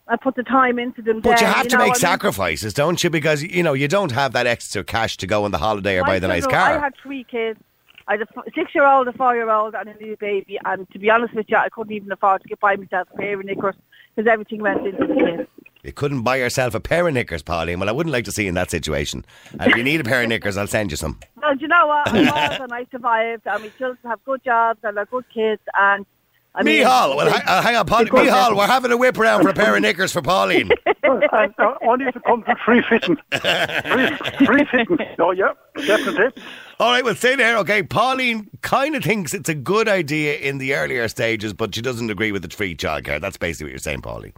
I 0.10 0.16
put 0.16 0.36
the 0.36 0.44
time 0.44 0.80
into 0.80 1.02
them. 1.02 1.20
But 1.20 1.42
you 1.42 1.48
then, 1.48 1.54
have 1.54 1.68
to 1.68 1.76
know, 1.76 1.84
make 1.84 1.92
I 1.92 1.94
mean, 1.94 1.96
sacrifices, 1.96 2.74
don't 2.74 3.04
you? 3.04 3.10
Because 3.10 3.44
you 3.44 3.62
know 3.62 3.74
you 3.74 3.88
don't 3.90 4.12
have 4.14 4.32
that 4.34 4.48
extra 4.48 4.84
cash 4.84 5.18
to 5.18 5.28
go 5.28 5.44
on 5.44 5.52
the 5.52 5.58
holiday 5.58 6.00
or 6.00 6.06
buy 6.06 6.20
the 6.20 6.30
nice 6.30 6.48
car. 6.48 6.78
I 6.78 6.80
had 6.80 6.96
three 6.96 7.26
kids. 7.26 7.60
I 8.08 8.14
had 8.14 8.22
a 8.22 8.28
six-year-old, 8.56 9.10
a 9.10 9.12
four-year-old, 9.12 9.76
and 9.76 9.90
a 9.90 9.94
new 9.96 10.16
baby. 10.16 10.58
And 10.64 10.90
to 10.92 11.00
be 11.00 11.10
honest 11.10 11.34
with 11.34 11.50
you, 11.50 11.58
I 11.58 11.68
couldn't 11.68 11.92
even 11.92 12.10
afford 12.10 12.42
to 12.42 12.48
get 12.48 12.62
buy 12.62 12.78
myself 12.78 13.10
a 13.14 13.18
pair 13.18 13.38
of 13.38 13.46
knickers 13.46 13.76
because 14.16 14.32
everything 14.32 14.62
went 14.62 14.88
into 14.88 15.06
the 15.06 15.14
kids. 15.14 15.50
You 15.88 15.94
couldn't 15.94 16.24
buy 16.24 16.36
yourself 16.36 16.76
a 16.76 16.82
pair 16.82 17.08
of 17.08 17.14
knickers, 17.14 17.42
Pauline. 17.42 17.80
Well, 17.80 17.88
I 17.88 17.94
wouldn't 17.94 18.12
like 18.12 18.26
to 18.26 18.32
see 18.34 18.44
you 18.44 18.50
in 18.50 18.56
that 18.56 18.70
situation. 18.70 19.24
And 19.58 19.72
if 19.72 19.78
you 19.78 19.84
need 19.86 20.02
a 20.02 20.04
pair 20.04 20.22
of 20.22 20.28
knickers, 20.28 20.58
I'll 20.58 20.68
send 20.68 20.92
you 20.92 20.98
some. 20.98 21.18
Well, 21.42 21.56
do 21.56 21.62
you 21.62 21.70
know 21.70 21.88
what? 21.88 22.10
I 22.10 22.22
was 22.24 22.60
and 22.60 22.74
I 22.74 22.86
survived, 22.92 23.44
and 23.46 23.64
my 23.64 23.70
children 23.70 23.98
have 24.04 24.22
good 24.26 24.44
jobs 24.44 24.82
and 24.84 24.98
they're 24.98 25.06
good 25.06 25.24
kids. 25.34 25.62
And 25.80 26.06
I 26.54 26.64
mean, 26.64 26.84
Mihal, 26.84 27.16
well, 27.16 27.30
hang, 27.30 27.42
uh, 27.48 27.62
hang 27.62 27.78
on, 27.78 27.86
Pauline. 27.86 28.06
Because- 28.08 28.28
Mihal, 28.28 28.58
we're 28.58 28.68
having 28.68 28.92
a 28.92 28.98
whip 28.98 29.18
around 29.18 29.44
for 29.44 29.50
a 29.50 29.54
pair 29.54 29.78
of 29.78 29.82
knickers 29.82 30.12
for 30.12 30.22
Pauline. 30.22 30.72
and 31.04 31.54
uh, 31.58 31.76
only 31.88 32.06
if 32.06 32.18
it 32.18 32.24
comes 32.26 32.44
with 32.46 32.58
free 32.66 32.84
fitting. 32.90 33.16
free, 33.32 34.46
free 34.46 34.66
fitting. 34.66 34.98
Oh, 35.20 35.32
yeah, 35.32 35.54
definitely. 35.86 36.44
All 36.82 36.92
right, 36.92 37.04
well, 37.06 37.16
stay 37.16 37.36
there. 37.38 37.58
Okay, 37.60 37.82
Pauline 37.82 38.50
kind 38.62 38.94
of 38.94 39.06
thinks 39.06 39.34
it's 39.34 39.48
a 39.48 39.56
good 39.56 39.88
idea 39.88 40.36
in 40.36 40.58
the 40.58 40.76
earlier 40.76 41.08
stages, 41.08 41.54
but 41.54 41.74
she 41.74 41.82
doesn't 41.82 42.10
agree 42.10 42.34
with 42.34 42.42
the 42.42 42.50
free 42.50 42.76
childcare. 42.76 43.22
That's 43.22 43.38
basically 43.38 43.68
what 43.68 43.72
you're 43.72 43.80
saying, 43.80 44.02
Pauline. 44.02 44.34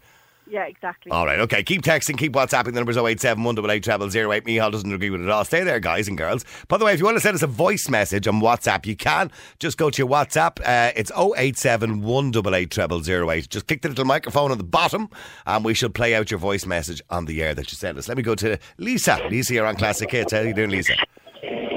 Yeah, 0.49 0.65
exactly. 0.65 1.11
All 1.11 1.25
right, 1.25 1.39
okay. 1.39 1.63
Keep 1.63 1.81
texting, 1.83 2.17
keep 2.17 2.33
WhatsApping. 2.33 2.65
The 2.65 2.71
number's 2.73 2.97
087 2.97 3.43
188 3.43 4.11
0008. 4.11 4.45
Mihal 4.45 4.71
doesn't 4.71 4.91
agree 4.91 5.09
with 5.09 5.21
it 5.21 5.25
at 5.25 5.29
all. 5.29 5.45
Stay 5.45 5.63
there, 5.63 5.79
guys 5.79 6.07
and 6.07 6.17
girls. 6.17 6.45
By 6.67 6.77
the 6.77 6.85
way, 6.85 6.93
if 6.93 6.99
you 6.99 7.05
want 7.05 7.17
to 7.17 7.21
send 7.21 7.35
us 7.35 7.43
a 7.43 7.47
voice 7.47 7.89
message 7.89 8.27
on 8.27 8.41
WhatsApp, 8.41 8.85
you 8.85 8.95
can. 8.95 9.31
Just 9.59 9.77
go 9.77 9.89
to 9.89 9.97
your 10.01 10.09
WhatsApp. 10.09 10.59
Uh, 10.65 10.91
it's 10.95 11.11
087 11.11 12.01
188 12.01 13.03
0008. 13.03 13.49
Just 13.49 13.67
click 13.67 13.81
the 13.81 13.89
little 13.89 14.05
microphone 14.05 14.51
on 14.51 14.57
the 14.57 14.63
bottom 14.63 15.09
and 15.45 15.63
we 15.63 15.73
shall 15.73 15.89
play 15.89 16.15
out 16.15 16.31
your 16.31 16.39
voice 16.39 16.65
message 16.65 17.01
on 17.09 17.25
the 17.25 17.43
air 17.43 17.53
that 17.53 17.71
you 17.71 17.75
sent 17.75 17.97
us. 17.97 18.07
Let 18.07 18.17
me 18.17 18.23
go 18.23 18.35
to 18.35 18.57
Lisa. 18.77 19.19
Lisa, 19.29 19.53
you're 19.53 19.65
on 19.65 19.75
Classic 19.75 20.09
Hits. 20.09 20.33
How 20.33 20.39
are 20.39 20.47
you 20.47 20.53
doing, 20.53 20.71
Lisa? 20.71 20.95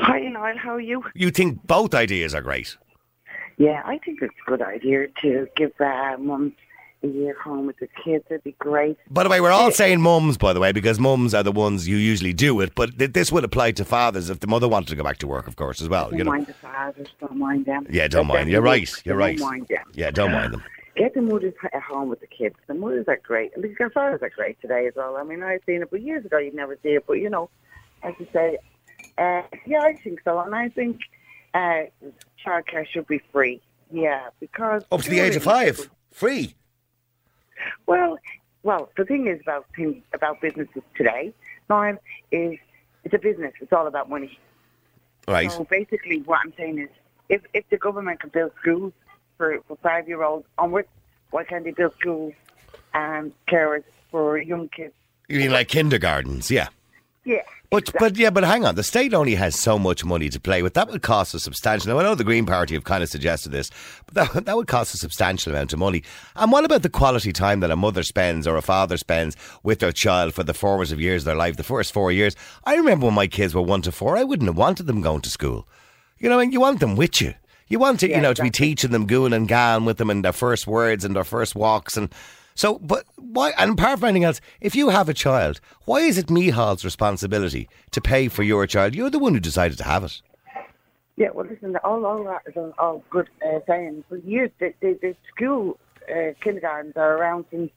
Hi, 0.02 0.21
Niall. 0.21 0.57
How 0.59 0.75
are 0.75 0.81
you? 0.81 1.02
You 1.14 1.31
think 1.31 1.67
both 1.67 1.95
ideas 1.95 2.35
are 2.35 2.43
great? 2.43 2.76
Yeah, 3.59 3.83
I 3.85 3.99
think 3.99 4.21
it's 4.23 4.35
a 4.47 4.50
good 4.50 4.62
idea 4.62 5.07
to 5.21 5.47
give 5.57 5.73
uh, 5.79 6.17
mums 6.19 6.52
a 7.02 7.06
year 7.09 7.37
home 7.42 7.66
with 7.66 7.78
the 7.78 7.88
kids. 8.04 8.25
It'd 8.30 8.44
be 8.44 8.54
great. 8.59 8.97
By 9.11 9.23
the 9.23 9.28
way, 9.28 9.40
we're 9.40 9.50
all 9.50 9.71
saying 9.71 10.00
mums, 10.00 10.37
by 10.37 10.52
the 10.52 10.61
way, 10.61 10.73
because 10.73 10.99
mums 11.00 11.35
are 11.35 11.42
the 11.42 11.52
ones 11.52 11.87
who 11.87 11.97
usually 11.97 12.32
do 12.32 12.61
it. 12.61 12.75
But 12.75 12.99
th- 12.99 13.12
this 13.12 13.32
would 13.32 13.44
apply 13.44 13.73
to 13.73 13.85
fathers 13.85 14.30
if 14.30 14.40
the 14.40 14.47
mother 14.47 14.68
wanted 14.68 14.88
to 14.88 14.97
go 14.97 15.02
back 15.04 15.18
to 15.18 15.26
work, 15.26 15.49
of 15.49 15.56
course, 15.56 15.80
as 15.80 15.88
well. 15.88 16.11
Don't 16.11 16.18
You 16.18 16.25
know. 16.25 16.30
mind 16.32 16.47
the 16.47 16.54
fathers. 16.54 17.09
Don't 17.21 17.37
mind 17.37 17.66
them. 17.66 17.87
Yeah, 17.90 18.09
don't 18.09 18.26
mind. 18.26 18.50
You're 18.50 18.62
right. 18.62 18.88
You're 19.04 19.14
don't 19.14 19.18
right. 19.18 19.38
mind 19.38 19.68
them. 19.68 19.85
Yeah, 19.94 20.11
don't 20.11 20.32
mind 20.32 20.54
them. 20.54 20.62
Get 20.94 21.14
the 21.14 21.23
mothers 21.23 21.54
at 21.73 21.82
home 21.82 22.09
with 22.11 22.21
the 22.21 22.26
kids. 22.26 22.54
The 22.66 22.75
mothers 22.75 23.06
are 23.09 23.16
great. 23.16 23.52
And 23.54 23.64
the 23.64 23.90
fathers 23.94 24.21
are 24.23 24.30
great 24.30 24.61
today 24.61 24.87
as 24.87 24.94
well. 24.94 25.16
I 25.16 25.23
mean, 25.23 25.42
I've 25.42 25.61
seen 25.64 25.82
it, 25.82 25.90
but 25.90 26.02
years 26.02 26.25
ago 26.25 26.38
you'd 26.38 26.54
never 26.54 26.78
see 26.82 26.90
it. 26.90 27.04
But, 27.06 27.14
you 27.14 27.30
know, 27.30 27.49
as 28.02 28.14
you 28.18 28.26
say, 28.32 28.59
uh, 29.16 29.42
yeah, 29.66 29.80
I 29.80 29.94
think 29.94 30.21
so. 30.23 30.38
And 30.40 30.54
I 30.54 30.68
think 30.68 31.00
uh, 31.54 31.85
childcare 32.44 32.87
should 32.87 33.06
be 33.06 33.23
free. 33.32 33.62
Yeah, 33.90 34.28
because... 34.38 34.85
Up 34.92 35.00
to 35.02 35.11
the 35.11 35.21
age 35.21 35.37
of 35.37 35.42
five, 35.42 35.88
free. 36.11 36.54
Well, 37.86 38.18
well, 38.62 38.90
the 38.96 39.04
thing 39.04 39.26
is 39.26 39.40
about 39.40 39.66
things, 39.74 40.02
about 40.12 40.40
businesses 40.40 40.82
today, 40.96 41.34
Niall, 41.68 41.96
is 42.30 42.58
it's 43.04 43.14
a 43.14 43.18
business. 43.18 43.52
It's 43.60 43.72
all 43.72 43.86
about 43.86 44.08
money. 44.08 44.38
Right. 45.26 45.50
So 45.50 45.64
basically, 45.64 46.20
what 46.22 46.40
I'm 46.44 46.52
saying 46.56 46.78
is, 46.78 46.88
if 47.28 47.42
if 47.54 47.68
the 47.70 47.76
government 47.76 48.20
can 48.20 48.30
build 48.30 48.52
schools 48.60 48.92
for, 49.36 49.60
for 49.66 49.76
five 49.82 50.08
year 50.08 50.22
olds 50.22 50.46
onwards, 50.58 50.88
why 51.30 51.44
can't 51.44 51.64
they 51.64 51.72
build 51.72 51.94
schools 51.98 52.34
and 52.94 53.32
carers 53.48 53.84
for 54.10 54.38
young 54.38 54.68
kids? 54.68 54.94
You 55.28 55.38
mean 55.38 55.52
like 55.52 55.68
kindergartens? 55.68 56.50
Yeah. 56.50 56.68
Yeah. 57.24 57.42
But 57.73 57.85
exactly. 57.88 58.09
but 58.11 58.17
yeah, 58.19 58.31
but 58.31 58.45
hang 58.45 58.67
on. 58.67 58.75
The 58.75 58.83
state 58.83 59.14
only 59.14 59.35
has 59.35 59.59
so 59.59 59.79
much 59.79 60.05
money 60.05 60.29
to 60.29 60.38
play 60.38 60.62
with. 60.62 60.75
That 60.75 60.91
would 60.91 61.00
cost 61.02 61.35
a 61.35 61.41
substantial. 61.41 61.93
Now 61.93 61.99
I 61.99 62.02
know 62.02 62.14
the 62.14 62.23
Green 62.23 62.45
Party 62.45 62.75
have 62.75 62.85
kind 62.85 63.02
of 63.02 63.09
suggested 63.09 63.50
this, 63.50 63.71
but 64.05 64.14
that 64.14 64.45
that 64.45 64.57
would 64.57 64.67
cost 64.67 64.95
a 64.95 64.99
substantial 64.99 65.52
amount 65.52 65.73
of 65.73 65.79
money. 65.79 66.02
And 66.37 66.52
what 66.52 66.67
about 66.67 66.83
the 66.83 66.91
quality 66.91 67.33
time 67.33 67.61
that 67.61 67.71
a 67.71 67.76
mother 67.76 68.02
spends 68.02 68.47
or 68.47 68.57
a 68.59 68.62
father 68.62 68.99
spends 68.99 69.37
with 69.62 69.79
their 69.79 69.91
child 69.91 70.35
for 70.35 70.43
the 70.45 70.55
formative 70.55 71.00
years 71.00 71.23
of 71.23 71.26
their 71.26 71.35
life, 71.35 71.57
the 71.57 71.62
first 71.64 71.93
four 71.95 72.12
years? 72.12 72.37
I 72.64 72.76
remember 72.76 73.07
when 73.07 73.14
my 73.14 73.26
kids 73.26 73.55
were 73.55 73.62
one 73.62 73.83
to 73.83 73.93
four, 73.93 74.19
I 74.19 74.25
wouldn't 74.25 74.49
have 74.49 74.57
wanted 74.59 74.87
them 74.87 75.00
going 75.00 75.23
to 75.23 75.31
school. 75.31 75.67
You 76.19 76.29
know, 76.29 76.38
and 76.38 76.52
you 76.52 76.61
want 76.61 76.81
them 76.81 76.95
with 76.95 77.23
you. 77.23 77.35
You 77.69 77.79
want 77.79 78.00
to, 78.00 78.07
you 78.07 78.12
Yeah, 78.17 78.21
know, 78.21 78.35
to 78.35 78.43
be 78.43 78.50
teaching 78.50 78.91
them 78.91 79.07
goon 79.07 79.33
and 79.33 79.49
gan 79.49 79.87
with 79.87 79.97
them 79.97 80.11
in 80.11 80.21
their 80.21 80.33
first 80.35 80.67
words 80.67 81.07
and 81.07 81.17
their 81.17 81.25
first 81.25 81.55
walks 81.55 81.97
and. 81.97 82.12
So, 82.54 82.78
but 82.78 83.04
why? 83.16 83.52
And 83.59 83.73
apart 83.73 84.00
from 84.00 84.09
anything 84.11 84.25
else, 84.25 84.40
if 84.61 84.75
you 84.75 84.90
have 84.90 85.09
a 85.09 85.14
child, 85.14 85.61
why 85.85 85.99
is 85.99 86.18
it 86.18 86.26
Mihal's 86.30 86.85
responsibility 86.85 87.68
to 87.92 88.00
pay 88.00 88.28
for 88.28 88.42
your 88.42 88.66
child? 88.66 88.94
You're 88.94 89.11
the 89.11 89.18
one 89.18 89.35
who 89.35 89.40
decided 89.40 89.78
to 89.78 89.85
have 89.85 90.04
it. 90.04 90.21
Yeah, 91.16 91.28
well, 91.35 91.47
listen, 91.47 91.76
all, 91.85 92.04
all 92.06 92.25
that 92.25 92.42
is 92.47 92.56
all, 92.56 92.73
all 92.78 93.04
good 93.11 93.28
uh, 93.47 93.61
saying. 93.66 94.04
For 94.09 94.16
years, 94.16 94.50
the, 94.59 94.73
the, 94.80 94.99
the 95.00 95.16
school 95.35 95.78
uh, 96.11 96.32
kindergartens 96.42 96.94
are 96.97 97.16
around 97.18 97.44
since 97.50 97.71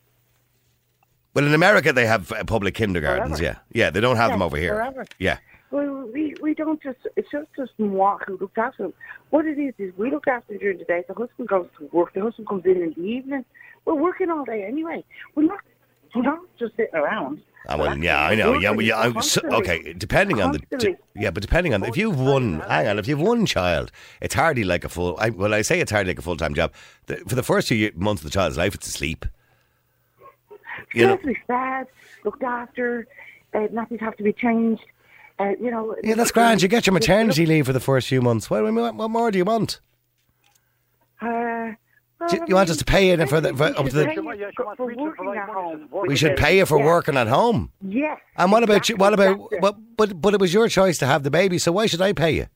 Well, 1.33 1.45
in 1.45 1.53
America, 1.53 1.91
they 1.91 2.05
have 2.05 2.31
uh, 2.31 2.43
public 2.45 2.75
kindergartens. 2.75 3.39
Forever. 3.39 3.59
Yeah, 3.73 3.83
yeah, 3.85 3.89
they 3.89 3.99
don't 3.99 4.15
have 4.15 4.31
them 4.31 4.41
over 4.41 4.57
here. 4.57 4.75
forever. 4.75 5.05
Yeah, 5.19 5.37
Well, 5.71 6.09
we 6.13 6.35
we 6.41 6.53
don't 6.53 6.81
just 6.81 6.99
it's 7.15 7.29
just 7.31 7.47
just 7.55 7.71
moi 7.77 8.17
who 8.25 8.37
looks 8.37 8.57
after 8.57 8.83
them. 8.83 8.93
What 9.29 9.45
it 9.45 9.57
is 9.57 9.73
is 9.77 9.93
we 9.97 10.11
look 10.11 10.27
after 10.27 10.53
them 10.53 10.59
during 10.59 10.77
the 10.77 10.85
day. 10.85 11.03
The 11.07 11.13
husband 11.13 11.47
goes 11.47 11.67
to 11.79 11.89
work. 11.91 12.13
The 12.13 12.21
husband 12.21 12.47
comes 12.47 12.65
in 12.65 12.81
in 12.81 12.93
the 12.95 13.01
evening. 13.01 13.45
We're 13.85 13.95
working 13.95 14.29
all 14.29 14.45
day 14.45 14.63
anyway. 14.63 15.03
We're 15.35 15.43
not 15.43 15.59
we're 16.15 16.21
not 16.21 16.39
just 16.57 16.75
sitting 16.77 16.95
around. 16.95 17.41
Ah, 17.67 17.77
well, 17.77 17.97
yeah, 17.97 18.23
I 18.23 18.35
know. 18.35 18.59
Yeah, 18.59 18.71
well, 18.71 18.85
yeah. 18.85 19.19
So, 19.21 19.41
okay, 19.41 19.93
depending 19.93 20.39
on 20.39 20.51
the 20.51 20.59
Constantly. 20.59 20.97
yeah, 21.15 21.31
but 21.31 21.41
depending 21.41 21.73
on 21.73 21.83
if 21.83 21.97
you've 21.97 22.19
one, 22.19 22.59
hang 22.61 22.87
on, 22.87 22.99
if 22.99 23.07
you've 23.07 23.19
one 23.19 23.45
child, 23.45 23.91
it's 24.21 24.35
hardly 24.35 24.63
like 24.63 24.83
a 24.83 24.89
full. 24.89 25.17
I, 25.19 25.29
well, 25.29 25.53
I 25.53 25.63
say 25.63 25.79
it's 25.79 25.91
hardly 25.91 26.11
like 26.11 26.19
a 26.19 26.21
full 26.21 26.37
time 26.37 26.53
job. 26.53 26.73
The, 27.07 27.17
for 27.27 27.35
the 27.35 27.43
first 27.43 27.67
few 27.67 27.91
months 27.95 28.21
of 28.21 28.29
the 28.29 28.33
child's 28.33 28.57
life, 28.57 28.75
it's 28.75 28.87
asleep. 28.87 29.25
You 30.93 31.07
know, 31.07 31.17
Seriously 31.17 31.43
sad, 31.47 31.87
looked 32.23 32.43
after. 32.43 33.07
Uh, 33.53 33.67
nothing 33.71 33.97
have 33.99 34.15
to 34.17 34.23
be 34.23 34.33
changed. 34.33 34.83
Uh, 35.37 35.49
you 35.59 35.69
know. 35.69 35.95
yeah, 36.03 36.15
that's 36.15 36.31
grand. 36.31 36.61
You 36.61 36.67
get 36.69 36.85
your 36.87 36.93
maternity 36.93 37.45
leave 37.45 37.65
for 37.65 37.73
the 37.73 37.79
first 37.81 38.07
few 38.07 38.21
months. 38.21 38.49
What, 38.49 38.63
what, 38.73 38.95
what 38.95 39.09
more 39.09 39.31
do 39.31 39.37
you 39.37 39.43
want? 39.45 39.81
Uh, 41.21 41.71
Do 42.29 42.39
you 42.47 42.55
want 42.55 42.69
us 42.69 42.77
to 42.77 42.85
pay 42.85 43.09
it 43.09 43.27
for 43.29 43.41
the- 43.41 43.53
for- 43.53 43.65
up 43.65 43.85
to 43.85 43.91
the- 43.91 44.13
for 44.77 44.87
working 44.95 45.35
at 45.35 45.49
home. 45.49 45.89
We 46.07 46.15
should 46.15 46.37
pay 46.37 46.57
you 46.59 46.65
for 46.65 46.79
Yeah. 46.79 46.85
working 46.85 47.17
at 47.17 47.27
home. 47.27 47.71
Yes. 47.81 48.17
And 48.37 48.51
what 48.51 48.63
about 48.63 48.87
you? 48.87 48.95
What 48.95 49.13
about? 49.13 49.37
that's 49.37 49.53
it. 49.53 49.61
But 49.61 49.75
but 49.97 50.21
but 50.21 50.33
it 50.33 50.39
was 50.39 50.53
your 50.53 50.69
choice 50.69 50.97
to 50.99 51.05
have 51.05 51.23
the 51.23 51.31
baby, 51.31 51.57
so 51.57 51.71
why 51.73 51.85
should 51.87 52.01
I 52.01 52.13
pay 52.13 52.31
you? 52.31 52.47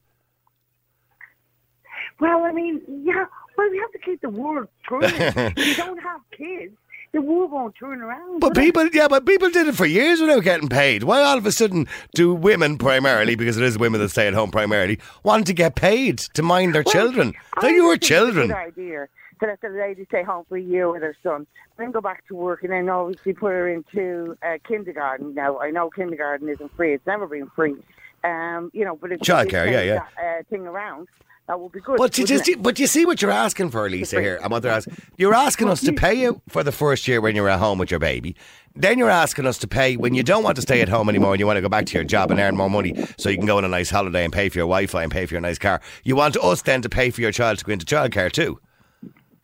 Well, 2.20 2.44
I 2.44 2.52
mean, 2.52 2.82
yeah. 3.04 3.26
Well, 3.58 3.70
we 3.70 3.78
have 3.78 3.92
to 3.92 4.00
keep 4.00 4.22
the 4.22 4.30
world 4.30 4.68
turning. 4.88 5.10
if 5.16 5.58
you 5.68 5.76
don't 5.76 6.02
have 6.02 6.22
kids, 6.32 6.76
the 7.12 7.22
world 7.22 7.52
won't 7.52 7.76
turn 7.76 8.02
around. 8.02 8.40
But 8.40 8.52
it? 8.52 8.62
people, 8.62 8.88
yeah, 8.94 9.08
but 9.08 9.26
people 9.26 9.50
did 9.50 9.68
it 9.68 9.76
for 9.76 9.86
years 9.86 10.22
without 10.22 10.44
getting 10.44 10.70
paid. 10.70 11.04
Why 11.04 11.22
all 11.22 11.38
of 11.38 11.46
a 11.46 11.52
sudden 11.52 11.88
do 12.14 12.34
women 12.34 12.78
primarily, 12.78 13.36
because 13.36 13.58
it 13.58 13.64
is 13.64 13.78
women 13.78 14.00
that 14.02 14.10
stay 14.10 14.28
at 14.28 14.34
home 14.34 14.52
primarily, 14.52 15.00
want 15.24 15.48
to 15.48 15.54
get 15.54 15.76
paid 15.76 16.20
to 16.20 16.44
mind 16.44 16.76
their 16.76 16.84
Well, 16.86 16.94
children? 16.94 17.34
Your 17.62 17.94
think 17.94 18.04
a 18.04 18.06
children. 18.06 18.48
Good 18.48 18.56
idea 18.56 19.08
to 19.40 19.48
let 19.48 19.62
the 19.62 19.70
lady 19.70 20.06
stay 20.06 20.24
home 20.24 20.46
for 20.48 20.58
a 20.58 20.62
year 20.62 20.92
with 20.92 21.02
her 21.02 21.16
son, 21.24 21.48
then 21.78 21.92
go 21.92 22.02
back 22.02 22.28
to 22.28 22.36
work, 22.36 22.64
and 22.64 22.72
then 22.72 22.90
obviously 22.90 23.34
put 23.34 23.52
her 23.52 23.70
into 23.70 24.38
uh, 24.44 24.58
kindergarten. 24.68 25.34
Now 25.34 25.60
I 25.60 25.72
know 25.72 25.90
kindergarten 25.90 26.50
isn't 26.50 26.76
free; 26.76 26.94
it's 26.94 27.08
never 27.08 27.28
been 27.28 27.50
free. 27.56 27.76
Um, 28.24 28.70
you 28.74 28.84
know, 28.84 28.98
but 28.98 29.12
if 29.12 29.22
Childcare, 29.22 29.68
you 29.68 29.74
yeah, 29.74 29.82
yeah. 29.82 30.00
That, 30.18 30.40
uh, 30.40 30.44
thing 30.50 30.68
around, 30.68 31.08
that 31.50 31.60
would 31.60 31.72
be 31.72 31.80
good. 31.80 31.98
But 31.98 32.16
you 32.20 32.28
just, 32.28 32.48
it? 32.48 32.62
but 32.62 32.78
you 32.78 32.86
see 32.86 33.08
what 33.08 33.24
you're 33.24 33.32
asking 33.32 33.72
for, 33.72 33.90
Lisa. 33.90 34.22
Here, 34.22 34.40
what 34.48 34.62
they're 34.62 34.72
asking, 34.72 34.98
you're 35.18 35.34
asking 35.34 35.68
us 35.70 35.82
to 35.82 35.92
pay 35.92 36.14
you 36.14 36.44
for 36.48 36.64
the 36.64 36.72
first 36.72 37.08
year 37.08 37.22
when 37.22 37.36
you're 37.36 37.50
at 37.50 37.58
home 37.58 37.80
with 37.80 37.90
your 37.90 38.00
baby. 38.00 38.36
Then 38.76 39.00
you're 39.00 39.10
asking 39.10 39.48
us 39.48 39.58
to 39.60 39.68
pay 39.68 39.98
when 39.98 40.14
you 40.14 40.22
don't 40.22 40.44
want 40.44 40.58
to 40.58 40.62
stay 40.62 40.82
at 40.82 40.90
home 40.90 41.10
anymore 41.10 41.34
and 41.34 41.40
you 41.40 41.48
want 41.48 41.58
to 41.58 41.62
go 41.62 41.68
back 41.68 41.88
to 41.88 41.96
your 41.96 42.04
job 42.04 42.30
and 42.30 42.40
earn 42.40 42.56
more 42.56 42.70
money, 42.70 42.96
so 43.18 43.30
you 43.30 43.38
can 43.38 43.48
go 43.48 43.58
on 43.58 43.66
a 43.66 43.68
nice 43.68 43.90
holiday 43.90 44.24
and 44.24 44.32
pay 44.32 44.48
for 44.50 44.60
your 44.60 44.68
Wi-Fi 44.68 45.02
and 45.02 45.12
pay 45.12 45.26
for 45.26 45.34
your 45.34 45.42
nice 45.42 45.58
car. 45.58 45.82
You 46.04 46.16
want 46.16 46.38
us 46.38 46.62
then 46.62 46.84
to 46.84 46.90
pay 46.90 47.10
for 47.10 47.22
your 47.22 47.32
child 47.32 47.58
to 47.58 47.66
go 47.66 47.74
into 47.74 47.86
childcare 47.86 48.32
too. 48.32 48.60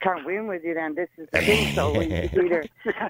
Can't 0.06 0.26
win 0.26 0.48
with 0.48 0.64
you. 0.64 0.74
Then 0.76 0.96
this 0.96 1.10
is 1.18 1.28
the 1.34 1.42
thing. 1.42 1.74
So 1.76 1.92
we 1.92 2.06
it's 2.06 2.34
either, 2.46 2.64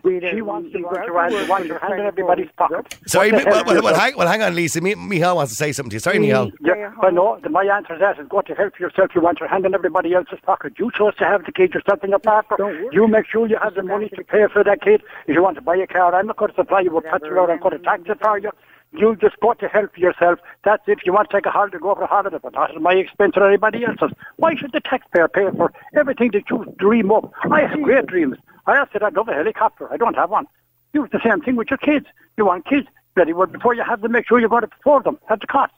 we 0.04 0.20
She 0.32 0.42
wants 0.42 0.72
to 0.72 0.80
we 0.80 0.84
want 0.84 0.98
go 0.98 1.06
to 1.08 1.18
out 1.20 1.32
want, 1.32 1.34
work 1.34 1.50
want 1.50 1.62
and 1.62 1.70
your 1.70 1.78
spend 1.80 1.94
hand 1.94 2.02
in 2.02 2.08
everybody's 2.08 2.52
pocket. 2.58 2.86
Sorry, 3.08 3.32
What 3.32 3.40
Mi- 3.40 3.44
the 3.44 3.50
hell 3.52 3.64
well, 3.66 3.76
well, 3.76 3.84
well, 3.84 3.96
hang, 4.00 4.18
well, 4.18 4.28
hang 4.28 4.42
on, 4.42 4.56
Lisa. 4.56 4.82
Mi- 4.82 4.96
Michal 4.96 5.36
wants 5.36 5.52
to 5.54 5.58
say 5.58 5.72
something 5.72 5.90
to 5.92 5.96
you. 5.96 6.00
Sorry, 6.00 6.20
Michal. 6.20 6.52
Yeah, 6.62 6.88
at 6.88 6.96
but 7.02 7.14
no, 7.14 7.40
the, 7.44 7.50
my 7.50 7.64
answer 7.66 7.94
to 7.96 8.00
that 8.00 8.20
is 8.20 8.28
go 8.30 8.42
to 8.42 8.54
help 8.56 8.80
yourself. 8.80 9.12
You 9.16 9.22
want 9.22 9.40
your 9.40 9.50
hand 9.50 9.66
in 9.66 9.74
everybody 9.76 10.14
else's 10.14 10.40
pocket. 10.46 10.74
You 10.80 10.92
chose 10.98 11.16
to 11.18 11.26
have 11.26 11.46
the 11.46 11.52
kid 11.52 11.74
yourself 11.74 12.04
in 12.04 12.12
your 12.12 12.20
pocket. 12.20 12.58
Don't. 12.58 12.94
You 12.94 13.08
make 13.08 13.28
sure 13.28 13.48
you 13.48 13.58
have 13.62 13.76
the 13.76 13.84
money 13.84 14.10
to 14.10 14.24
pay 14.24 14.46
for 14.52 14.64
that 14.64 14.82
kid. 14.82 15.02
If 15.28 15.36
you 15.36 15.44
want 15.44 15.56
to 15.58 15.62
buy 15.62 15.76
a 15.78 15.88
car, 15.88 16.16
I'm 16.16 16.28
not 16.28 16.38
going 16.38 16.52
to 16.52 16.56
supply 16.56 16.82
you 16.82 16.92
with 16.96 17.06
petrol 17.06 17.50
and 17.50 17.62
cut 17.62 17.74
a 17.74 17.80
taxi 17.80 18.12
for 18.22 18.40
you. 18.40 18.52
You 18.92 19.16
just 19.18 19.40
got 19.42 19.60
to 19.60 19.68
help 19.68 19.98
yourself. 19.98 20.40
That's 20.64 20.84
it. 20.88 21.00
If 21.00 21.06
you 21.06 21.14
want 21.14 21.30
to 21.30 21.36
take 21.36 21.46
a 21.46 21.52
holiday, 21.52 21.78
go 21.80 21.96
for 21.96 22.04
a 22.04 22.08
holiday, 22.08 22.38
but 22.42 22.54
not 22.54 22.74
at 22.74 22.82
my 22.82 22.94
expense 22.94 23.34
or 23.36 23.48
anybody 23.48 23.84
else's. 23.84 24.16
Why 24.38 24.56
should 24.56 24.72
the 24.72 24.80
taxpayer 24.80 25.28
pay 25.28 25.50
for 25.52 25.74
everything 25.96 26.32
that 26.32 26.50
you 26.50 26.74
dream 26.78 27.12
up? 27.12 27.32
I 27.52 27.62
have 27.62 27.82
great 27.82 28.06
dreams. 28.08 28.38
I 28.68 28.86
said 28.92 29.04
I'd 29.04 29.14
love 29.16 29.28
a 29.28 29.34
helicopter. 29.34 29.92
I 29.92 29.98
don't 29.98 30.16
have 30.16 30.30
one. 30.30 30.48
Do 30.94 31.08
the 31.12 31.20
same 31.24 31.42
thing 31.42 31.56
with 31.56 31.70
your 31.70 31.78
kids. 31.78 32.06
You 32.38 32.46
want 32.46 32.66
kids. 32.66 32.88
Ready, 33.16 33.34
well, 33.34 33.48
before 33.48 33.74
you 33.74 33.84
have 33.84 34.02
them, 34.02 34.12
make 34.12 34.28
sure 34.28 34.40
you've 34.40 34.50
got 34.50 34.62
to 34.62 34.70
afford 34.80 35.06
them 35.06 35.18
at 35.30 35.40
the 35.40 35.48
cost. 35.48 35.74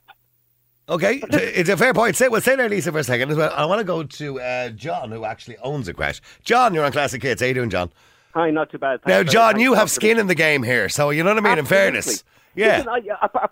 Okay, 0.90 1.22
it's 1.32 1.70
a 1.70 1.76
fair 1.76 1.94
point. 1.94 2.16
Say, 2.16 2.30
well, 2.30 2.40
stay 2.40 2.56
there, 2.56 2.70
Lisa, 2.70 2.92
for 2.92 3.00
a 3.00 3.04
second 3.04 3.30
as 3.30 3.36
well. 3.38 3.52
I 3.54 3.66
want 3.66 3.80
to 3.80 3.84
go 3.84 4.04
to 4.04 4.40
uh, 4.40 4.70
John, 4.70 5.12
who 5.12 5.26
actually 5.26 5.58
owns 5.58 5.88
a 5.90 5.94
creche. 5.94 6.22
John, 6.44 6.74
you're 6.74 6.86
on 6.86 6.94
Classic 6.94 7.22
Hits. 7.22 7.42
How 7.42 7.48
you 7.48 7.54
doing, 7.54 7.70
John? 7.70 7.92
Hi, 8.34 8.52
not 8.52 8.72
too 8.72 8.78
bad. 8.78 9.02
Now. 9.06 9.22
John, 9.24 9.60
you 9.60 9.74
have 9.74 9.90
talking 9.90 10.02
to 10.02 10.06
me. 10.06 10.10
skin 10.10 10.20
in 10.20 10.28
the 10.28 10.36
game 10.36 10.64
here, 10.64 10.88
so 10.88 11.10
you 11.10 11.24
know 11.24 11.34
what 11.34 11.46
I 11.46 11.50
mean. 11.50 11.60
In 11.60 11.66
fairness, 11.66 12.08
Absolutely. 12.08 12.37
Yeah. 12.58 12.78
Listen, 12.78 12.90
I, 12.90 13.14
uh, 13.14 13.18
apart, 13.22 13.52